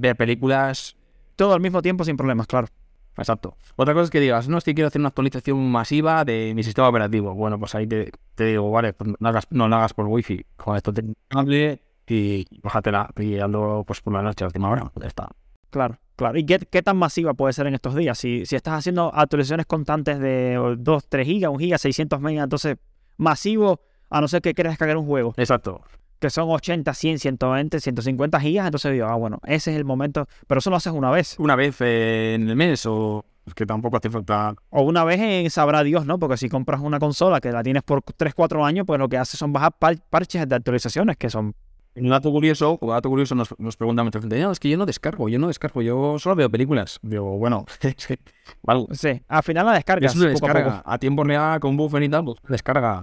ver 0.00 0.16
películas. 0.16 0.96
Todo 1.36 1.54
al 1.54 1.60
mismo 1.60 1.82
tiempo 1.82 2.04
sin 2.04 2.16
problemas, 2.16 2.46
claro. 2.46 2.68
Exacto. 3.16 3.56
Otra 3.76 3.94
cosa 3.94 4.04
es 4.04 4.10
que 4.10 4.20
digas, 4.20 4.48
no, 4.48 4.58
es 4.58 4.64
que 4.64 4.74
quiero 4.74 4.88
hacer 4.88 5.00
una 5.00 5.08
actualización 5.08 5.70
masiva 5.70 6.24
de 6.24 6.52
mi 6.54 6.62
sistema 6.62 6.88
operativo. 6.88 7.34
Bueno, 7.34 7.58
pues 7.58 7.74
ahí 7.74 7.86
te, 7.86 8.12
te 8.34 8.44
digo, 8.44 8.70
vale, 8.70 8.92
pues 8.92 9.10
no, 9.18 9.28
hagas, 9.28 9.46
no 9.50 9.68
lo 9.68 9.76
hagas 9.76 9.92
por 9.92 10.06
wifi. 10.06 10.44
Con 10.56 10.76
esto 10.76 10.92
te 10.92 11.02
cable 11.28 11.82
y 12.06 12.46
bájatela 12.62 13.10
y 13.16 13.38
ando 13.38 13.84
pues 13.86 14.00
por 14.00 14.12
la 14.12 14.22
noche 14.22 14.44
a 14.44 14.46
última 14.46 14.70
hora. 14.70 14.90
Ya 15.00 15.06
está. 15.06 15.28
Claro, 15.70 15.98
claro. 16.16 16.38
¿Y 16.38 16.46
qué, 16.46 16.58
qué 16.58 16.82
tan 16.82 16.96
masiva 16.96 17.34
puede 17.34 17.52
ser 17.52 17.66
en 17.66 17.74
estos 17.74 17.94
días? 17.94 18.16
Si, 18.16 18.46
si 18.46 18.56
estás 18.56 18.74
haciendo 18.74 19.12
actualizaciones 19.14 19.66
constantes 19.66 20.18
de 20.18 20.76
2, 20.78 21.08
3 21.08 21.26
gigas, 21.26 21.50
1 21.50 21.58
giga, 21.58 21.78
600 21.78 22.20
megas, 22.20 22.44
entonces 22.44 22.78
masivo, 23.16 23.80
a 24.10 24.20
no 24.20 24.28
ser 24.28 24.40
que 24.40 24.54
quieras 24.54 24.72
descargar 24.72 24.96
un 24.96 25.06
juego, 25.06 25.34
Exacto. 25.36 25.82
Que 26.18 26.30
son 26.30 26.48
80, 26.50 26.92
100, 26.94 27.18
120, 27.18 27.80
150 27.80 28.40
gigas, 28.40 28.66
entonces 28.66 28.92
digo, 28.92 29.06
ah, 29.06 29.14
bueno, 29.14 29.38
ese 29.46 29.70
es 29.72 29.76
el 29.76 29.84
momento. 29.84 30.26
Pero 30.46 30.58
eso 30.58 30.70
lo 30.70 30.76
haces 30.76 30.92
una 30.92 31.10
vez. 31.10 31.36
Una 31.38 31.54
vez 31.56 31.76
eh, 31.80 32.34
en 32.34 32.48
el 32.48 32.56
mes 32.56 32.84
o 32.86 33.24
es 33.46 33.54
que 33.54 33.64
tampoco 33.64 33.96
hace 33.96 34.10
falta 34.10 34.54
O 34.70 34.82
una 34.82 35.04
vez 35.04 35.20
en 35.20 35.48
sabrá 35.50 35.82
Dios, 35.82 36.04
¿no? 36.04 36.18
Porque 36.18 36.36
si 36.36 36.48
compras 36.50 36.80
una 36.82 36.98
consola 36.98 37.40
que 37.40 37.50
la 37.50 37.62
tienes 37.62 37.82
por 37.82 38.02
3, 38.02 38.34
4 38.34 38.64
años, 38.64 38.84
pues 38.86 38.98
lo 38.98 39.08
que 39.08 39.16
haces 39.16 39.38
son 39.38 39.52
bajar 39.52 39.72
par- 39.78 39.98
parches 40.10 40.46
de 40.48 40.54
actualizaciones, 40.54 41.16
que 41.16 41.30
son... 41.30 41.54
Un 41.96 42.10
dato 42.10 42.30
curioso, 42.30 42.76
como 42.78 42.92
dato 42.92 43.08
curioso 43.08 43.34
nos, 43.34 43.52
nos 43.58 43.76
pregunta 43.76 44.04
mucha 44.04 44.20
gente, 44.20 44.40
no, 44.40 44.52
es 44.52 44.60
que 44.60 44.68
yo 44.68 44.76
no 44.78 44.86
descargo, 44.86 45.28
yo 45.28 45.38
no 45.40 45.48
descargo, 45.48 45.82
yo 45.82 46.16
solo 46.20 46.36
veo 46.36 46.48
películas. 46.48 47.00
Digo, 47.02 47.36
bueno, 47.38 47.64
es 47.80 47.96
que, 48.06 48.18
vale, 48.62 48.86
Sí, 48.92 49.20
al 49.26 49.42
final 49.42 49.66
la 49.66 49.72
descargas 49.72 50.12
es 50.14 50.20
una 50.20 50.32
poco 50.32 50.44
a 50.46 50.48
descarga 50.48 50.76
poco. 50.78 50.90
a, 50.90 50.98
tiempo 50.98 51.24
real 51.24 51.58
con 51.58 51.76
buffer 51.76 52.02
y 52.02 52.08
tal, 52.08 52.24
pues 52.24 52.36
descarga. 52.48 53.02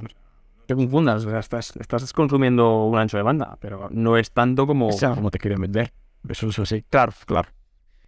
No 0.66 0.68
te 0.68 0.76
confundas, 0.76 1.24
o 1.24 1.30
sea, 1.30 1.40
estás, 1.40 1.76
estás 1.80 2.12
consumiendo 2.12 2.86
un 2.86 2.98
ancho 2.98 3.18
de 3.18 3.24
banda, 3.24 3.56
pero 3.62 3.88
no 3.92 4.18
es 4.18 4.32
tanto 4.32 4.66
como, 4.66 4.90
Exacto. 4.90 5.18
como 5.18 5.30
te 5.30 5.38
quieren 5.38 5.62
vender. 5.62 5.94
Eso, 6.28 6.48
eso 6.50 6.66
sí. 6.66 6.84
Claro, 6.90 7.14
claro. 7.28 7.50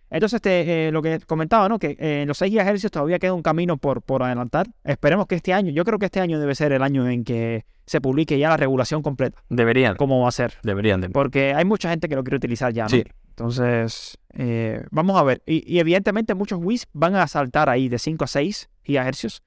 Entonces, 0.10 0.38
este, 0.38 0.88
eh, 0.88 0.92
lo 0.92 1.04
que 1.04 1.20
comentaba, 1.20 1.70
¿no? 1.70 1.78
Que 1.78 1.96
eh, 2.00 2.22
en 2.24 2.28
los 2.28 2.40
6 2.40 2.52
GHz 2.52 2.90
todavía 2.90 3.20
queda 3.20 3.34
un 3.34 3.44
camino 3.44 3.78
por, 3.78 4.02
por 4.02 4.24
adelantar. 4.24 4.66
Esperemos 4.84 5.28
que 5.28 5.36
este 5.36 5.54
año, 5.54 5.72
yo 5.72 5.86
creo 5.86 6.00
que 6.00 6.06
este 6.06 6.20
año 6.20 6.40
debe 6.40 6.56
ser 6.56 6.72
el 6.72 6.82
año 6.82 7.08
en 7.08 7.24
que 7.24 7.66
se 7.86 8.02
publique 8.02 8.40
ya 8.40 8.50
la 8.50 8.58
regulación 8.58 9.04
completa. 9.04 9.40
Deberían. 9.50 9.96
¿Cómo 9.98 10.22
va 10.22 10.30
a 10.30 10.32
ser? 10.32 10.56
Deberían. 10.64 11.02
De... 11.02 11.10
Porque 11.10 11.54
hay 11.54 11.66
mucha 11.66 11.92
gente 11.92 12.10
que 12.10 12.16
lo 12.16 12.24
quiere 12.24 12.38
utilizar 12.38 12.74
ya, 12.74 12.86
¿no? 12.86 12.90
Sí. 12.90 13.04
Entonces, 13.30 14.18
eh, 14.34 14.84
vamos 14.90 15.16
a 15.16 15.24
ver. 15.24 15.44
Y, 15.46 15.72
y 15.72 15.78
evidentemente 15.78 16.34
muchos 16.34 16.60
WIS 16.60 16.88
van 16.94 17.14
a 17.14 17.28
saltar 17.28 17.70
ahí 17.70 17.88
de 17.88 18.00
5 18.00 18.24
a 18.24 18.28
6 18.28 18.70
GHz. 18.84 19.44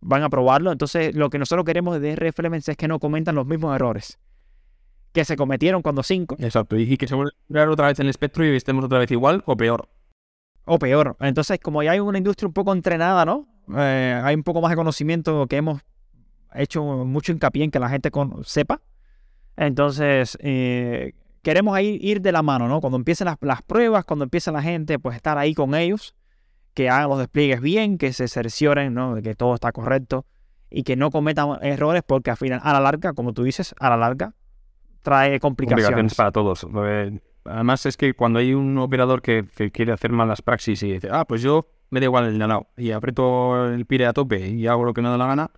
Van 0.00 0.22
a 0.22 0.28
probarlo. 0.30 0.72
Entonces, 0.72 1.14
lo 1.14 1.30
que 1.30 1.38
nosotros 1.38 1.64
queremos 1.64 2.00
de 2.00 2.14
DRF 2.14 2.38
Elements 2.38 2.68
es 2.68 2.76
que 2.76 2.88
no 2.88 2.98
cometan 2.98 3.34
los 3.34 3.46
mismos 3.46 3.74
errores 3.74 4.18
que 5.12 5.24
se 5.24 5.34
cometieron 5.36 5.80
cuando 5.80 6.02
5 6.02 6.36
Exacto. 6.40 6.76
Y, 6.76 6.96
que 6.98 7.08
se 7.08 7.14
vuelva 7.14 7.32
a 7.54 7.70
otra 7.70 7.86
vez 7.86 7.98
en 7.98 8.04
el 8.04 8.10
espectro 8.10 8.44
y 8.44 8.54
estemos 8.54 8.84
otra 8.84 8.98
vez 8.98 9.10
igual 9.10 9.42
o 9.46 9.56
peor. 9.56 9.88
o 10.66 10.78
peor. 10.78 11.16
Entonces, 11.20 11.58
como 11.58 11.82
ya 11.82 11.92
hay 11.92 12.00
una 12.00 12.18
industria 12.18 12.46
un 12.46 12.52
poco 12.52 12.72
entrenada, 12.74 13.24
¿no? 13.24 13.48
Eh, 13.78 14.20
hay 14.22 14.34
un 14.34 14.42
poco 14.42 14.60
más 14.60 14.70
de 14.70 14.76
conocimiento 14.76 15.46
que 15.46 15.56
hemos 15.56 15.80
hecho 16.54 16.84
mucho 16.84 17.32
hincapié 17.32 17.64
en 17.64 17.70
que 17.70 17.78
la 17.78 17.88
gente 17.88 18.10
con- 18.10 18.44
sepa. 18.44 18.82
Entonces, 19.56 20.36
eh, 20.42 21.14
queremos 21.42 21.74
ahí 21.74 21.98
ir 22.02 22.20
de 22.20 22.32
la 22.32 22.42
mano, 22.42 22.68
¿no? 22.68 22.80
Cuando 22.82 22.98
empiecen 22.98 23.24
las, 23.24 23.36
las 23.40 23.62
pruebas, 23.62 24.04
cuando 24.04 24.24
empiece 24.24 24.52
la 24.52 24.60
gente, 24.62 24.98
pues 24.98 25.16
estar 25.16 25.38
ahí 25.38 25.54
con 25.54 25.74
ellos, 25.74 26.14
que 26.76 26.90
hagan 26.90 27.08
los 27.08 27.18
despliegues 27.18 27.60
bien, 27.60 27.98
que 27.98 28.12
se 28.12 28.28
cercioren, 28.28 28.94
¿no? 28.94 29.16
De 29.16 29.22
que 29.22 29.34
todo 29.34 29.54
está 29.54 29.72
correcto 29.72 30.26
y 30.70 30.82
que 30.82 30.94
no 30.94 31.10
cometan 31.10 31.58
errores 31.62 32.02
porque 32.06 32.30
al 32.30 32.36
final, 32.36 32.60
a 32.62 32.72
la 32.72 32.80
larga, 32.80 33.14
como 33.14 33.32
tú 33.32 33.42
dices, 33.42 33.74
a 33.80 33.90
la 33.90 33.96
larga, 33.96 34.34
trae 35.02 35.40
complicaciones. 35.40 35.86
Complicaciones 35.86 36.14
para 36.14 36.32
todos. 36.32 36.66
Eh, 36.84 37.18
Además 37.48 37.86
es 37.86 37.96
que 37.96 38.14
cuando 38.14 38.38
hay 38.38 38.54
un 38.54 38.76
operador 38.78 39.22
que, 39.22 39.44
que 39.56 39.70
quiere 39.70 39.92
hacer 39.92 40.12
malas 40.12 40.42
praxis 40.42 40.82
y 40.82 40.92
dice, 40.92 41.08
ah, 41.10 41.24
pues 41.24 41.42
yo 41.42 41.68
me 41.90 42.00
da 42.00 42.06
igual 42.06 42.26
el 42.26 42.38
nanao 42.38 42.68
y 42.76 42.90
aprieto 42.90 43.72
el 43.72 43.86
pire 43.86 44.06
a 44.06 44.12
tope 44.12 44.48
y 44.48 44.66
hago 44.66 44.84
lo 44.84 44.92
que 44.92 45.02
me 45.02 45.08
da 45.08 45.16
la 45.16 45.26
gana, 45.26 45.50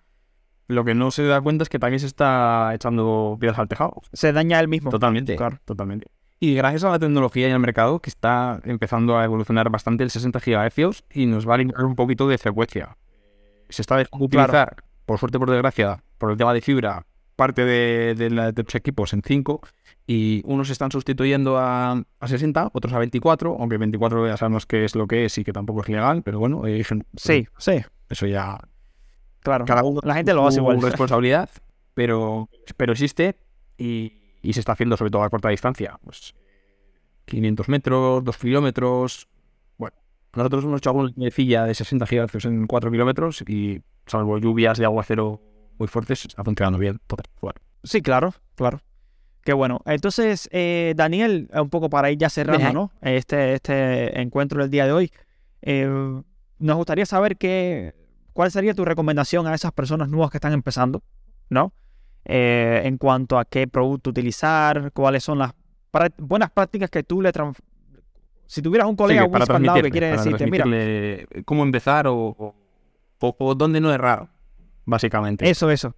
lo 0.66 0.84
que 0.84 0.94
no 0.94 1.10
se 1.10 1.24
da 1.24 1.40
cuenta 1.40 1.62
es 1.62 1.68
que 1.68 1.78
también 1.78 2.00
se 2.00 2.06
está 2.06 2.72
echando 2.74 3.36
piedras 3.40 3.58
al 3.58 3.68
tejado. 3.68 4.02
Se 4.12 4.32
daña 4.32 4.60
el 4.60 4.68
mismo. 4.68 4.90
Totalmente. 4.90 5.36
Claro. 5.36 5.58
Totalmente. 5.64 6.08
Y 6.40 6.54
gracias 6.54 6.84
a 6.84 6.90
la 6.90 6.98
tecnología 6.98 7.48
y 7.48 7.50
al 7.52 7.58
mercado 7.58 7.98
que 8.00 8.10
está 8.10 8.60
empezando 8.64 9.18
a 9.18 9.24
evolucionar 9.24 9.70
bastante 9.70 10.04
el 10.04 10.10
60 10.10 10.38
GHz 10.38 11.02
y 11.12 11.26
nos 11.26 11.48
va 11.48 11.54
a 11.54 11.58
limitar 11.58 11.84
un 11.84 11.96
poquito 11.96 12.28
de 12.28 12.38
frecuencia. 12.38 12.96
Se 13.68 13.82
está 13.82 13.96
dejando 13.96 14.28
Claro. 14.28 14.70
por 15.04 15.18
suerte 15.18 15.38
por 15.38 15.50
desgracia, 15.50 16.02
por 16.16 16.30
el 16.30 16.36
tema 16.36 16.54
de 16.54 16.60
fibra, 16.60 17.04
parte 17.34 17.64
de, 17.64 18.14
de 18.14 18.30
la- 18.30 18.52
de 18.52 18.62
los 18.62 18.74
equipos 18.74 19.12
en 19.14 19.22
5 19.22 19.60
y 20.06 20.42
unos 20.44 20.70
están 20.70 20.90
sustituyendo 20.92 21.58
a, 21.58 21.92
a 22.20 22.28
60, 22.28 22.70
otros 22.72 22.92
a 22.92 22.98
24, 22.98 23.56
aunque 23.58 23.76
24 23.76 24.26
ya 24.26 24.36
sabemos 24.36 24.64
qué 24.64 24.84
es 24.84 24.94
lo 24.94 25.06
que 25.06 25.24
es 25.24 25.36
y 25.38 25.44
que 25.44 25.52
tampoco 25.52 25.80
es 25.82 25.88
legal, 25.88 26.22
pero 26.22 26.38
bueno, 26.38 26.66
eh, 26.66 26.82
Sí, 27.16 27.46
sí, 27.58 27.80
eso 28.08 28.26
ya 28.26 28.58
claro. 29.40 29.64
cada 29.66 29.82
uno 29.82 30.00
La 30.04 30.14
gente 30.14 30.32
lo 30.34 30.46
hace 30.46 30.60
igual. 30.60 30.80
responsabilidad, 30.80 31.50
pero, 31.94 32.48
pero 32.76 32.92
existe 32.92 33.36
y, 33.76 34.17
y 34.42 34.52
se 34.52 34.60
está 34.60 34.72
haciendo 34.72 34.96
sobre 34.96 35.10
todo 35.10 35.22
a 35.22 35.30
corta 35.30 35.48
distancia. 35.48 35.98
Pues 36.04 36.34
500 37.26 37.68
metros, 37.68 38.24
2 38.24 38.36
kilómetros. 38.38 39.28
Bueno, 39.76 39.96
nosotros 40.34 40.64
hemos 40.64 40.78
hecho 40.78 40.90
alguna 40.90 41.12
lecilla 41.16 41.64
de 41.64 41.74
60 41.74 42.06
GHz 42.06 42.44
en 42.46 42.66
4 42.66 42.90
kilómetros 42.90 43.42
y 43.46 43.82
salvo 44.06 44.38
lluvias 44.38 44.78
de 44.78 44.84
aguacero 44.84 45.40
muy 45.78 45.88
fuertes, 45.88 46.24
está 46.24 46.42
funcionando 46.44 46.78
bien. 46.78 46.98
Entonces, 47.00 47.26
bueno, 47.40 47.60
Sí, 47.84 48.02
claro, 48.02 48.34
claro. 48.56 48.80
Qué 49.44 49.52
bueno. 49.52 49.80
Entonces, 49.86 50.48
eh, 50.52 50.92
Daniel, 50.96 51.48
un 51.54 51.70
poco 51.70 51.88
para 51.88 52.10
ir 52.10 52.18
ya 52.18 52.28
cerrando. 52.28 52.72
¿no? 52.72 52.92
Este, 53.00 53.54
este 53.54 54.20
encuentro 54.20 54.60
del 54.60 54.70
día 54.70 54.84
de 54.86 54.92
hoy. 54.92 55.12
eh, 55.62 55.88
nos 56.58 56.76
gustaría 56.76 57.06
saber 57.06 57.36
qué, 57.36 57.94
cuál 58.32 58.50
sería 58.50 58.74
tu 58.74 58.84
recomendación 58.84 59.46
a 59.46 59.54
esas 59.54 59.70
personas 59.72 60.08
nuevas 60.08 60.30
que 60.30 60.38
están 60.38 60.52
empezando, 60.52 61.04
¿no? 61.48 61.72
Eh, 62.30 62.82
en 62.84 62.98
cuanto 62.98 63.38
a 63.38 63.44
qué 63.46 63.66
producto 63.66 64.10
utilizar, 64.10 64.92
cuáles 64.92 65.24
son 65.24 65.38
las 65.38 65.52
buenas 66.18 66.50
prácticas 66.50 66.90
que 66.90 67.02
tú 67.02 67.22
le... 67.22 67.32
Si 68.46 68.60
tuvieras 68.62 68.86
un 68.88 68.96
colega 68.96 69.22
Sí, 69.24 69.30
al 69.52 69.62
lado 69.62 69.82
que 69.82 69.90
quiere 69.90 70.10
para 70.10 70.22
decirte, 70.22 70.46
mira, 70.46 70.64
cómo 71.44 71.62
empezar 71.62 72.06
o, 72.06 72.14
o, 72.16 72.54
o- 73.20 73.36
o 73.38 73.54
dónde 73.54 73.80
no 73.80 73.92
errar, 73.92 74.28
básicamente. 74.84 75.48
eso, 75.48 75.70
eso. 75.70 75.94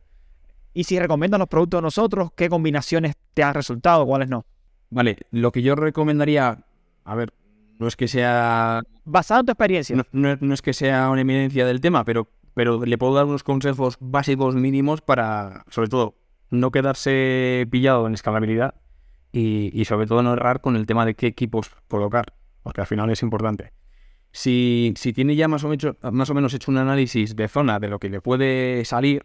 Y 0.72 0.84
si 0.84 0.98
recomiendas 1.00 1.38
los 1.40 1.48
productos 1.48 1.78
de 1.78 1.82
nosotros, 1.82 2.30
¿qué 2.36 2.48
combinaciones 2.48 3.14
te 3.34 3.42
han 3.42 3.54
resultado, 3.54 4.06
cuáles 4.06 4.28
no? 4.28 4.44
Vale, 4.90 5.16
lo 5.32 5.50
que 5.52 5.62
yo 5.62 5.74
recomendaría, 5.74 6.58
a 7.04 7.14
ver, 7.14 7.32
no 7.78 7.86
es 7.88 7.96
que 7.96 8.06
sea 8.08 8.82
Basado 9.04 9.40
en 9.40 9.46
tu 9.46 9.52
experiencia. 9.52 9.96
no, 9.96 10.04
no- 10.12 10.36
no 10.40 10.54
es 10.54 10.62
que 10.62 10.72
sea 10.72 11.08
una 11.10 11.20
eminencia 11.22 11.66
del 11.66 11.80
tema, 11.80 12.04
pero, 12.04 12.28
pero 12.54 12.84
le 12.84 12.98
puedo 12.98 13.14
dar 13.14 13.24
unos 13.26 13.42
consejos 13.44 13.96
básicos 14.00 14.54
mínimos 14.54 15.00
para, 15.00 15.64
sobre 15.70 15.88
todo, 15.88 16.14
no 16.50 16.70
quedarse 16.70 17.66
pillado 17.70 18.06
en 18.06 18.14
escalabilidad 18.14 18.74
y, 19.32 19.70
y 19.72 19.84
sobre 19.84 20.06
todo 20.06 20.22
no 20.22 20.32
errar 20.32 20.60
con 20.60 20.76
el 20.76 20.86
tema 20.86 21.06
de 21.06 21.14
qué 21.14 21.26
equipos 21.28 21.70
colocar, 21.88 22.34
porque 22.62 22.80
al 22.80 22.86
final 22.86 23.10
es 23.10 23.22
importante. 23.22 23.72
Si, 24.32 24.94
si 24.96 25.12
tiene 25.12 25.34
ya 25.34 25.48
más 25.48 25.64
o, 25.64 25.68
menos, 25.68 25.96
más 26.12 26.30
o 26.30 26.34
menos 26.34 26.54
hecho 26.54 26.70
un 26.70 26.78
análisis 26.78 27.34
de 27.34 27.48
zona 27.48 27.80
de 27.80 27.88
lo 27.88 27.98
que 27.98 28.08
le 28.08 28.20
puede 28.20 28.84
salir, 28.84 29.22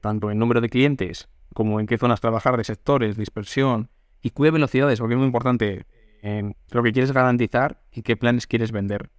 tanto 0.00 0.30
en 0.30 0.38
número 0.38 0.60
de 0.60 0.68
clientes 0.68 1.28
como 1.54 1.80
en 1.80 1.86
qué 1.86 1.98
zonas 1.98 2.20
trabajar, 2.20 2.56
de 2.56 2.64
sectores, 2.64 3.16
dispersión 3.16 3.90
y 4.22 4.30
qué 4.30 4.50
velocidades, 4.50 5.00
porque 5.00 5.14
es 5.14 5.18
muy 5.18 5.26
importante 5.26 5.86
en 6.22 6.56
lo 6.70 6.82
que 6.82 6.92
quieres 6.92 7.12
garantizar 7.12 7.82
y 7.92 8.02
qué 8.02 8.16
planes 8.16 8.46
quieres 8.46 8.72
vender. 8.72 9.10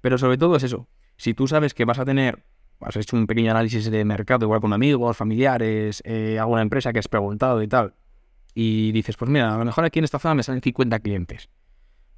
Pero 0.00 0.18
sobre 0.18 0.36
todo 0.36 0.56
es 0.56 0.64
eso. 0.64 0.88
Si 1.16 1.32
tú 1.32 1.48
sabes 1.48 1.72
que 1.72 1.84
vas 1.84 1.98
a 1.98 2.04
tener, 2.04 2.44
has 2.80 2.96
hecho 2.96 3.16
un 3.16 3.26
pequeño 3.26 3.50
análisis 3.50 3.90
de 3.90 4.04
mercado, 4.04 4.44
igual 4.46 4.60
con 4.60 4.72
amigos, 4.72 5.16
familiares, 5.16 6.02
eh, 6.04 6.38
alguna 6.38 6.62
empresa 6.62 6.92
que 6.92 6.98
has 6.98 7.08
preguntado 7.08 7.62
y 7.62 7.68
tal, 7.68 7.94
y 8.54 8.92
dices, 8.92 9.16
pues 9.16 9.30
mira, 9.30 9.54
a 9.54 9.58
lo 9.58 9.64
mejor 9.64 9.84
aquí 9.84 9.98
en 9.98 10.04
esta 10.04 10.18
zona 10.18 10.34
me 10.34 10.42
salen 10.42 10.60
50 10.62 10.98
clientes. 11.00 11.48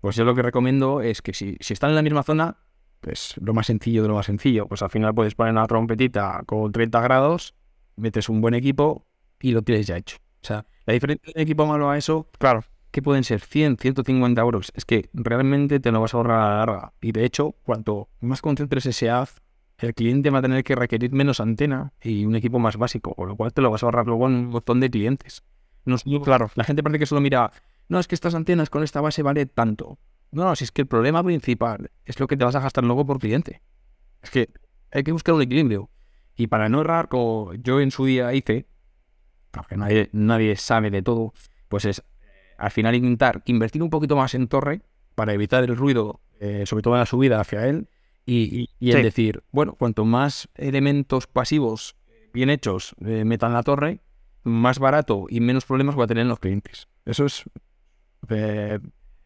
Pues 0.00 0.16
yo 0.16 0.24
lo 0.24 0.34
que 0.34 0.42
recomiendo 0.42 1.02
es 1.02 1.20
que 1.22 1.34
si, 1.34 1.56
si 1.60 1.74
están 1.74 1.90
en 1.90 1.96
la 1.96 2.02
misma 2.02 2.22
zona, 2.22 2.56
pues 3.00 3.34
lo 3.40 3.52
más 3.54 3.66
sencillo 3.66 4.02
de 4.02 4.08
lo 4.08 4.14
más 4.14 4.26
sencillo, 4.26 4.66
pues 4.66 4.82
al 4.82 4.90
final 4.90 5.14
puedes 5.14 5.34
poner 5.34 5.52
una 5.52 5.66
trompetita 5.66 6.42
con 6.46 6.72
30 6.72 7.00
grados, 7.00 7.54
metes 7.96 8.28
un 8.28 8.40
buen 8.40 8.54
equipo 8.54 9.06
y 9.40 9.52
lo 9.52 9.62
tienes 9.62 9.86
ya 9.86 9.96
hecho. 9.96 10.16
O 10.42 10.46
sea, 10.46 10.66
la 10.86 10.94
diferencia 10.94 11.26
de 11.26 11.38
un 11.38 11.42
equipo 11.42 11.66
malo 11.66 11.90
a 11.90 11.98
eso 11.98 12.28
Claro. 12.38 12.64
que 12.90 13.02
pueden 13.02 13.24
ser 13.24 13.40
100, 13.40 13.76
150 13.76 14.40
euros. 14.40 14.72
Es 14.74 14.84
que 14.86 15.10
realmente 15.12 15.80
te 15.80 15.92
lo 15.92 16.00
vas 16.00 16.14
a 16.14 16.16
ahorrar 16.16 16.40
a 16.40 16.48
la 16.48 16.56
larga. 16.58 16.92
Y 17.02 17.12
de 17.12 17.24
hecho, 17.26 17.52
cuanto 17.62 18.08
más 18.20 18.40
concentres 18.40 18.86
ese 18.86 19.10
haz, 19.10 19.42
el 19.80 19.94
cliente 19.94 20.30
va 20.30 20.38
a 20.38 20.42
tener 20.42 20.62
que 20.64 20.74
requerir 20.74 21.12
menos 21.12 21.40
antena 21.40 21.92
y 22.02 22.24
un 22.24 22.36
equipo 22.36 22.58
más 22.58 22.76
básico, 22.76 23.14
con 23.14 23.28
lo 23.28 23.36
cual 23.36 23.52
te 23.52 23.62
lo 23.62 23.70
vas 23.70 23.82
a 23.82 23.86
ahorrar 23.86 24.06
luego 24.06 24.26
en 24.26 24.34
un 24.34 24.46
montón 24.46 24.80
de 24.80 24.90
clientes. 24.90 25.42
No 25.84 25.96
Claro. 26.22 26.50
La 26.54 26.64
gente 26.64 26.82
parece 26.82 26.98
que 26.98 27.06
solo 27.06 27.20
mira, 27.20 27.50
no, 27.88 27.98
es 27.98 28.06
que 28.06 28.14
estas 28.14 28.34
antenas 28.34 28.70
con 28.70 28.82
esta 28.82 29.00
base 29.00 29.22
vale 29.22 29.46
tanto. 29.46 29.98
No, 30.30 30.44
no, 30.44 30.54
si 30.54 30.64
es 30.64 30.70
que 30.70 30.82
el 30.82 30.86
problema 30.86 31.24
principal 31.24 31.90
es 32.04 32.20
lo 32.20 32.26
que 32.26 32.36
te 32.36 32.44
vas 32.44 32.54
a 32.54 32.60
gastar 32.60 32.84
luego 32.84 33.04
por 33.06 33.18
cliente. 33.18 33.62
Es 34.22 34.30
que 34.30 34.50
hay 34.92 35.02
que 35.02 35.12
buscar 35.12 35.34
un 35.34 35.42
equilibrio. 35.42 35.90
Y 36.36 36.46
para 36.46 36.68
no 36.68 36.82
errar, 36.82 37.08
como 37.08 37.52
yo 37.54 37.80
en 37.80 37.90
su 37.90 38.04
día 38.04 38.32
hice, 38.32 38.66
porque 39.50 39.76
nadie, 39.76 40.08
nadie 40.12 40.56
sabe 40.56 40.90
de 40.90 41.02
todo, 41.02 41.32
pues 41.68 41.84
es 41.84 42.04
al 42.58 42.70
final 42.70 42.94
intentar 42.94 43.42
invertir 43.46 43.82
un 43.82 43.90
poquito 43.90 44.16
más 44.16 44.34
en 44.34 44.46
torre 44.46 44.82
para 45.14 45.32
evitar 45.32 45.64
el 45.64 45.76
ruido, 45.76 46.20
eh, 46.38 46.64
sobre 46.66 46.82
todo 46.82 46.94
en 46.94 47.00
la 47.00 47.06
subida 47.06 47.40
hacia 47.40 47.66
él, 47.66 47.88
y, 48.26 48.60
y, 48.62 48.68
y 48.78 48.92
el 48.92 49.02
decir, 49.02 49.42
bueno, 49.50 49.74
cuanto 49.74 50.04
más 50.04 50.48
elementos 50.54 51.26
pasivos 51.26 51.96
bien 52.32 52.50
hechos 52.50 52.94
eh, 53.04 53.24
metan 53.24 53.52
la 53.52 53.62
torre, 53.62 54.00
más 54.44 54.78
barato 54.78 55.26
y 55.28 55.40
menos 55.40 55.64
problemas 55.64 55.98
va 55.98 56.04
a 56.04 56.06
tener 56.06 56.22
en 56.22 56.28
los 56.28 56.38
clientes. 56.38 56.88
Eso 57.04 57.24
es 57.26 57.44
eh, 58.28 58.78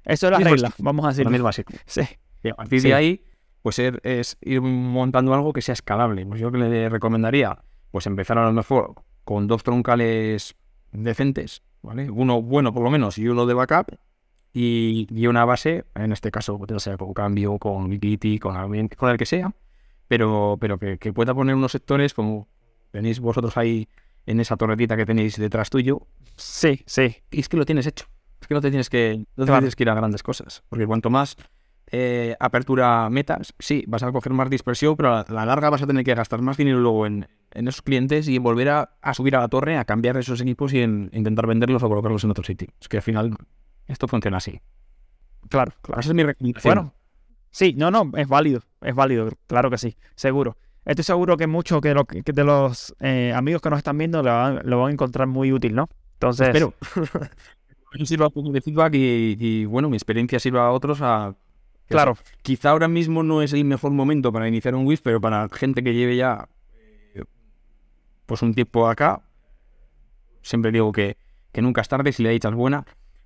Eso 0.04 0.26
es 0.26 0.30
la 0.32 0.38
regla, 0.38 0.68
estilo. 0.68 0.84
vamos 0.84 1.04
a 1.06 1.10
es 1.10 1.42
básico. 1.42 1.72
Sí. 1.86 2.02
Y 2.42 2.48
a 2.50 2.54
partir 2.54 2.80
Sí. 2.80 2.88
de 2.88 2.94
ahí, 2.94 3.24
pues 3.62 3.78
er- 3.78 4.00
es 4.02 4.36
ir 4.42 4.60
montando 4.60 5.32
algo 5.34 5.52
que 5.52 5.62
sea 5.62 5.72
escalable. 5.72 6.24
Pues 6.26 6.40
yo 6.40 6.50
que 6.52 6.58
le 6.58 6.88
recomendaría, 6.88 7.62
pues 7.90 8.06
empezar 8.06 8.38
a 8.38 8.44
lo 8.44 8.52
mejor 8.52 8.94
con 9.24 9.46
dos 9.46 9.62
troncales 9.62 10.54
decentes, 10.92 11.62
¿vale? 11.82 12.10
Uno 12.10 12.42
bueno 12.42 12.72
por 12.74 12.82
lo 12.82 12.90
menos 12.90 13.18
y 13.18 13.28
uno 13.28 13.46
de 13.46 13.54
backup 13.54 13.96
y, 14.54 15.06
y 15.10 15.26
una 15.26 15.44
base, 15.44 15.84
en 15.94 16.12
este 16.12 16.30
caso, 16.30 16.58
sea 16.78 16.96
con 16.96 17.12
cambio, 17.12 17.58
con 17.58 17.92
utility, 17.92 18.38
con, 18.38 18.56
alguien- 18.56 18.88
con 18.88 19.10
el 19.10 19.18
que 19.18 19.26
sea, 19.26 19.52
pero, 20.08 20.56
pero 20.60 20.78
que, 20.78 20.96
que 20.98 21.12
pueda 21.12 21.34
poner 21.34 21.54
unos 21.56 21.72
sectores 21.72 22.14
como 22.14 22.48
tenéis 22.92 23.18
vosotros 23.20 23.56
ahí 23.56 23.88
en 24.26 24.40
esa 24.40 24.56
torretita 24.56 24.96
que 24.96 25.04
tenéis 25.04 25.36
detrás 25.36 25.68
tuyo, 25.68 26.06
Sí, 26.36 26.82
sí. 26.86 27.16
y 27.30 27.40
es 27.40 27.48
que 27.48 27.56
lo 27.56 27.66
tienes 27.66 27.86
hecho. 27.86 28.06
Es 28.40 28.46
que 28.48 28.54
no 28.54 28.60
te 28.60 28.70
tienes 28.70 28.88
que, 28.90 29.16
no 29.36 29.44
te 29.44 29.48
Claro. 29.48 29.60
tienes 29.60 29.76
que 29.76 29.82
ir 29.84 29.90
a 29.90 29.94
grandes 29.94 30.22
cosas. 30.22 30.62
Porque 30.68 30.86
cuanto 30.86 31.08
más 31.10 31.36
eh, 31.90 32.36
apertura 32.40 33.08
metas, 33.10 33.54
sí, 33.58 33.84
vas 33.86 34.02
a 34.02 34.12
coger 34.12 34.32
más 34.32 34.50
dispersión, 34.50 34.96
pero 34.96 35.14
a 35.16 35.24
la 35.28 35.46
larga 35.46 35.70
vas 35.70 35.82
a 35.82 35.86
tener 35.86 36.04
que 36.04 36.14
gastar 36.14 36.42
más 36.42 36.56
dinero 36.56 36.78
luego 36.80 37.06
en, 37.06 37.26
en 37.52 37.68
esos 37.68 37.82
clientes 37.82 38.28
y 38.28 38.38
volver 38.38 38.68
a, 38.70 38.90
a 39.00 39.14
subir 39.14 39.36
a 39.36 39.40
la 39.40 39.48
torre, 39.48 39.76
a 39.78 39.84
cambiar 39.84 40.16
esos 40.16 40.40
equipos 40.40 40.72
y 40.74 40.80
en, 40.80 41.10
intentar 41.12 41.46
venderlos 41.46 41.82
o 41.82 41.88
colocarlos 41.88 42.24
en 42.24 42.30
otro 42.32 42.44
sitio. 42.44 42.68
Es 42.80 42.88
que 42.88 42.96
al 42.98 43.02
final 43.02 43.36
esto 43.86 44.08
funciona 44.08 44.38
así. 44.38 44.60
Claro, 45.48 45.72
claro. 45.82 46.00
Esa 46.00 46.10
es 46.10 46.14
mi 46.14 46.22
recomendación. 46.24 46.74
Bueno, 46.74 46.94
Sí, 47.50 47.72
no, 47.76 47.90
no, 47.92 48.10
es 48.16 48.26
válido, 48.26 48.62
es 48.80 48.94
válido, 48.96 49.28
claro 49.46 49.70
que 49.70 49.78
sí, 49.78 49.96
seguro. 50.16 50.56
Estoy 50.84 51.04
seguro 51.04 51.36
que 51.36 51.46
muchos 51.46 51.80
que 51.80 51.94
lo- 51.94 52.04
que 52.04 52.20
de 52.24 52.42
los 52.44 52.94
eh, 52.98 53.32
amigos 53.32 53.62
que 53.62 53.70
nos 53.70 53.78
están 53.78 53.96
viendo 53.96 54.22
lo 54.24 54.30
van, 54.30 54.60
lo 54.64 54.80
van 54.80 54.88
a 54.88 54.92
encontrar 54.92 55.28
muy 55.28 55.52
útil, 55.52 55.74
¿no? 55.74 55.88
Entonces, 56.14 56.48
Espero. 56.48 56.74
Que 57.92 58.04
sirva 58.06 58.26
un 58.26 58.32
poco 58.32 58.50
de 58.50 58.60
feedback 58.60 58.94
y, 58.96 59.36
y, 59.38 59.64
bueno, 59.66 59.88
mi 59.88 59.96
experiencia 59.96 60.40
sirva 60.40 60.66
a 60.66 60.72
otros 60.72 60.98
a... 61.00 61.36
claro, 61.86 62.16
Quizá 62.42 62.70
ahora 62.70 62.88
mismo 62.88 63.22
no 63.22 63.40
es 63.40 63.52
el 63.52 63.64
mejor 63.64 63.92
momento 63.92 64.32
para 64.32 64.48
iniciar 64.48 64.74
un 64.74 64.84
WIS, 64.84 65.00
pero 65.00 65.20
para 65.20 65.48
gente 65.52 65.84
que 65.84 65.94
lleve 65.94 66.16
ya 66.16 66.48
eh, 67.14 67.22
pues 68.26 68.42
un 68.42 68.52
tiempo 68.52 68.88
acá, 68.88 69.22
siempre 70.42 70.72
digo 70.72 70.90
que, 70.90 71.16
que 71.52 71.62
nunca 71.62 71.82
es 71.82 71.88
tarde 71.88 72.10
si 72.12 72.24
la 72.24 72.30
dicha 72.30 72.48
es 72.48 72.54
buena, 72.56 72.84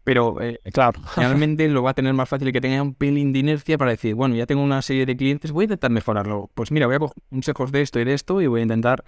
pero 0.09 0.41
eh, 0.41 0.59
claro. 0.73 0.99
realmente 1.17 1.69
lo 1.69 1.83
va 1.83 1.91
a 1.91 1.95
tener 1.95 2.15
más 2.15 2.27
fácil 2.31 2.51
que 2.51 2.63
tenga 2.63 2.81
un 2.81 2.95
pelín 2.95 3.31
de 3.35 3.41
inercia 3.41 3.77
para 3.77 3.91
decir, 3.91 4.15
bueno, 4.15 4.35
ya 4.37 4.47
tengo 4.47 4.63
una 4.63 4.81
serie 4.81 5.05
de 5.05 5.15
clientes, 5.15 5.53
voy 5.53 5.65
a 5.65 5.67
intentar 5.67 5.91
mejorarlo. 5.91 6.51
Pues 6.55 6.71
mira, 6.73 6.87
voy 6.87 6.97
a 6.97 6.99
coger 6.99 7.23
consejos 7.29 7.73
de 7.73 7.83
esto 7.83 8.01
y 8.01 8.05
de 8.05 8.15
esto 8.15 8.41
y 8.41 8.47
voy 8.47 8.61
a 8.61 8.63
intentar 8.63 9.05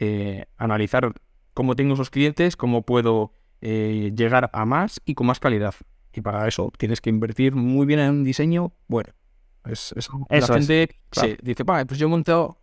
eh, 0.00 0.46
analizar 0.56 1.12
cómo 1.54 1.76
tengo 1.76 1.94
esos 1.94 2.10
clientes, 2.10 2.56
cómo 2.56 2.82
puedo 2.82 3.32
eh, 3.60 4.10
llegar 4.16 4.50
a 4.52 4.64
más 4.64 5.00
y 5.04 5.14
con 5.14 5.28
más 5.28 5.38
calidad. 5.38 5.74
Y 6.12 6.20
para 6.20 6.48
eso 6.48 6.72
tienes 6.76 7.00
que 7.00 7.10
invertir 7.10 7.54
muy 7.54 7.86
bien 7.86 8.00
en 8.00 8.10
un 8.10 8.24
diseño 8.24 8.72
bueno. 8.88 9.10
Es, 9.64 9.92
es- 9.96 10.08
Eso 10.08 10.18
la 10.28 10.36
es, 10.58 10.66
gente 10.66 10.88
claro. 11.10 11.28
se 11.28 11.38
dice, 11.42 11.62
"Va, 11.62 11.84
pues 11.84 12.00
yo 12.00 12.08
he 12.08 12.10
montado 12.10 12.58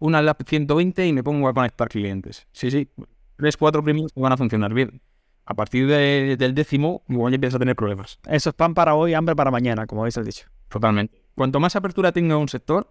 una 0.00 0.20
lap 0.22 0.42
120 0.44 1.06
y 1.06 1.12
me 1.12 1.22
pongo 1.22 1.46
a 1.46 1.54
conectar 1.54 1.88
clientes. 1.88 2.48
Sí, 2.50 2.68
sí, 2.72 2.88
tres, 3.36 3.56
cuatro 3.56 3.80
primeros 3.84 4.10
van 4.16 4.32
a 4.32 4.36
funcionar 4.36 4.74
bien. 4.74 5.00
A 5.44 5.54
partir 5.54 5.86
de- 5.86 6.36
del 6.38 6.54
décimo, 6.54 7.02
igual 7.08 7.32
ya 7.32 7.34
empiezas 7.36 7.56
a 7.56 7.58
tener 7.58 7.74
problemas. 7.76 8.18
Eso 8.28 8.50
es 8.50 8.54
pan 8.54 8.74
para 8.74 8.94
hoy, 8.94 9.14
hambre 9.14 9.34
para 9.34 9.50
mañana, 9.50 9.86
como 9.86 10.06
el 10.06 10.24
dicho. 10.24 10.46
Totalmente. 10.68 11.20
Cuanto 11.34 11.58
más 11.60 11.74
apertura 11.76 12.12
tenga 12.12 12.36
un 12.36 12.48
sector, 12.48 12.90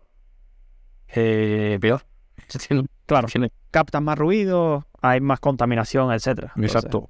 eh, 1.07 1.77
peor. 1.81 2.03
Claro, 3.05 3.27
captan 3.71 4.03
más 4.03 4.17
ruido, 4.17 4.87
hay 5.01 5.21
más 5.21 5.39
contaminación, 5.39 6.11
etcétera. 6.11 6.51
Entonces, 6.55 6.75
Exacto. 6.75 7.09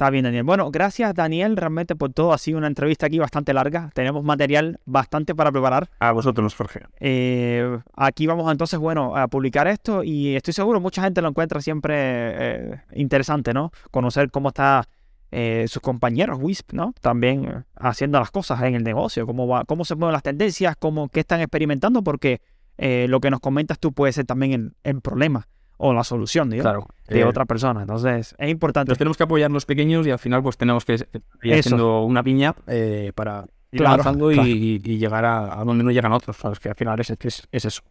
Está 0.00 0.08
bien, 0.08 0.24
Daniel. 0.24 0.44
Bueno, 0.44 0.70
gracias, 0.70 1.14
Daniel, 1.14 1.58
realmente 1.58 1.94
por 1.94 2.10
todo. 2.10 2.32
Ha 2.32 2.38
sido 2.38 2.56
una 2.56 2.68
entrevista 2.68 3.04
aquí 3.04 3.18
bastante 3.18 3.52
larga. 3.52 3.90
Tenemos 3.92 4.24
material 4.24 4.80
bastante 4.86 5.34
para 5.34 5.52
preparar. 5.52 5.90
A 5.98 6.12
vosotros, 6.12 6.54
Jorge. 6.54 6.80
Eh, 7.00 7.78
aquí 7.94 8.26
vamos 8.26 8.50
entonces, 8.50 8.78
bueno, 8.78 9.14
a 9.14 9.28
publicar 9.28 9.68
esto 9.68 10.02
y 10.02 10.36
estoy 10.36 10.54
seguro 10.54 10.80
mucha 10.80 11.02
gente 11.02 11.20
lo 11.20 11.28
encuentra 11.28 11.60
siempre 11.60 11.94
eh, 11.98 12.80
interesante, 12.94 13.52
¿no? 13.52 13.72
Conocer 13.90 14.30
cómo 14.30 14.48
está 14.48 14.88
eh, 15.32 15.66
sus 15.68 15.82
compañeros 15.82 16.38
WISP, 16.40 16.72
¿no? 16.72 16.94
También 17.02 17.44
eh, 17.44 17.62
haciendo 17.76 18.18
las 18.20 18.30
cosas 18.30 18.62
en 18.62 18.76
el 18.76 18.82
negocio, 18.82 19.26
cómo 19.26 19.46
va, 19.46 19.66
cómo 19.66 19.84
se 19.84 19.96
mueven 19.96 20.14
las 20.14 20.22
tendencias, 20.22 20.76
cómo, 20.78 21.10
qué 21.10 21.20
están 21.20 21.42
experimentando, 21.42 22.02
porque 22.02 22.40
eh, 22.78 23.04
lo 23.06 23.20
que 23.20 23.28
nos 23.28 23.40
comentas 23.40 23.78
tú 23.78 23.92
puede 23.92 24.14
ser 24.14 24.24
también 24.24 24.52
el, 24.52 24.72
el 24.82 25.02
problema 25.02 25.46
o 25.82 25.92
la 25.94 26.04
solución, 26.04 26.50
digo, 26.50 26.62
Claro. 26.62 26.86
de 27.08 27.20
Eh, 27.20 27.24
otra 27.24 27.46
persona. 27.46 27.80
Entonces, 27.80 28.34
es 28.38 28.48
importante. 28.50 28.90
Nos 28.90 28.98
tenemos 28.98 29.16
que 29.16 29.22
apoyar 29.22 29.50
los 29.50 29.64
pequeños 29.64 30.06
y 30.06 30.10
al 30.10 30.18
final 30.18 30.42
pues 30.42 30.56
tenemos 30.58 30.84
que 30.84 30.94
ir 31.42 31.54
haciendo 31.54 32.02
una 32.04 32.22
piña 32.22 32.54
eh, 32.66 33.12
para 33.14 33.46
ir 33.72 33.78
Claro, 33.78 33.94
avanzando 33.94 34.30
y- 34.30 34.34
claro. 34.34 34.48
y, 34.48 34.80
y 34.84 34.98
llegar 34.98 35.24
a, 35.24 35.58
a 35.60 35.64
donde 35.64 35.82
no 35.82 35.90
llegan 35.90 36.12
otros. 36.12 36.36
¿sabes? 36.36 36.58
Que 36.60 36.68
al 36.68 36.74
final 36.74 37.00
es, 37.00 37.10
es, 37.10 37.48
es 37.50 37.64
eso. 37.64 37.82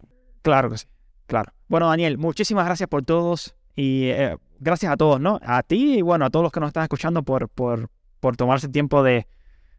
Claro 0.44 0.70
que 0.70 0.78
sí, 0.78 0.86
claro. 1.26 1.52
Bueno, 1.68 1.88
Daniel, 1.88 2.18
muchísimas 2.18 2.66
gracias 2.66 2.88
por 2.88 3.04
todos 3.04 3.56
y 3.76 4.10
eh, 4.10 4.38
gracias 4.60 4.92
a 4.92 4.98
todos, 4.98 5.20
¿no? 5.20 5.40
A 5.44 5.64
ti 5.64 5.98
y 5.98 6.02
bueno, 6.04 6.26
a 6.26 6.30
todos 6.30 6.44
los 6.44 6.52
que 6.52 6.60
nos 6.60 6.68
están 6.68 6.84
escuchando 6.84 7.24
por, 7.24 7.50
por, 7.50 7.90
por 8.20 8.36
tomarse 8.38 8.68
el 8.68 8.72
tiempo 8.72 9.02
de, 9.04 9.26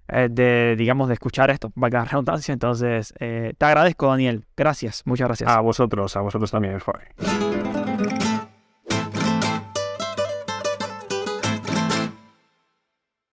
de, 0.08 0.74
digamos, 0.76 1.06
de 1.08 1.14
escuchar 1.14 1.50
esto, 1.50 1.70
valga 1.76 2.00
la 2.00 2.04
redundancia. 2.06 2.52
Entonces, 2.52 3.14
te 3.18 3.54
agradezco, 3.61 4.08
Daniel. 4.08 4.44
Gracias, 4.56 5.02
muchas 5.04 5.28
gracias. 5.28 5.48
A 5.48 5.61
vosotros, 5.61 6.16
a 6.16 6.20
vosotros 6.22 6.50
también, 6.50 6.78
Jorge. 6.80 7.06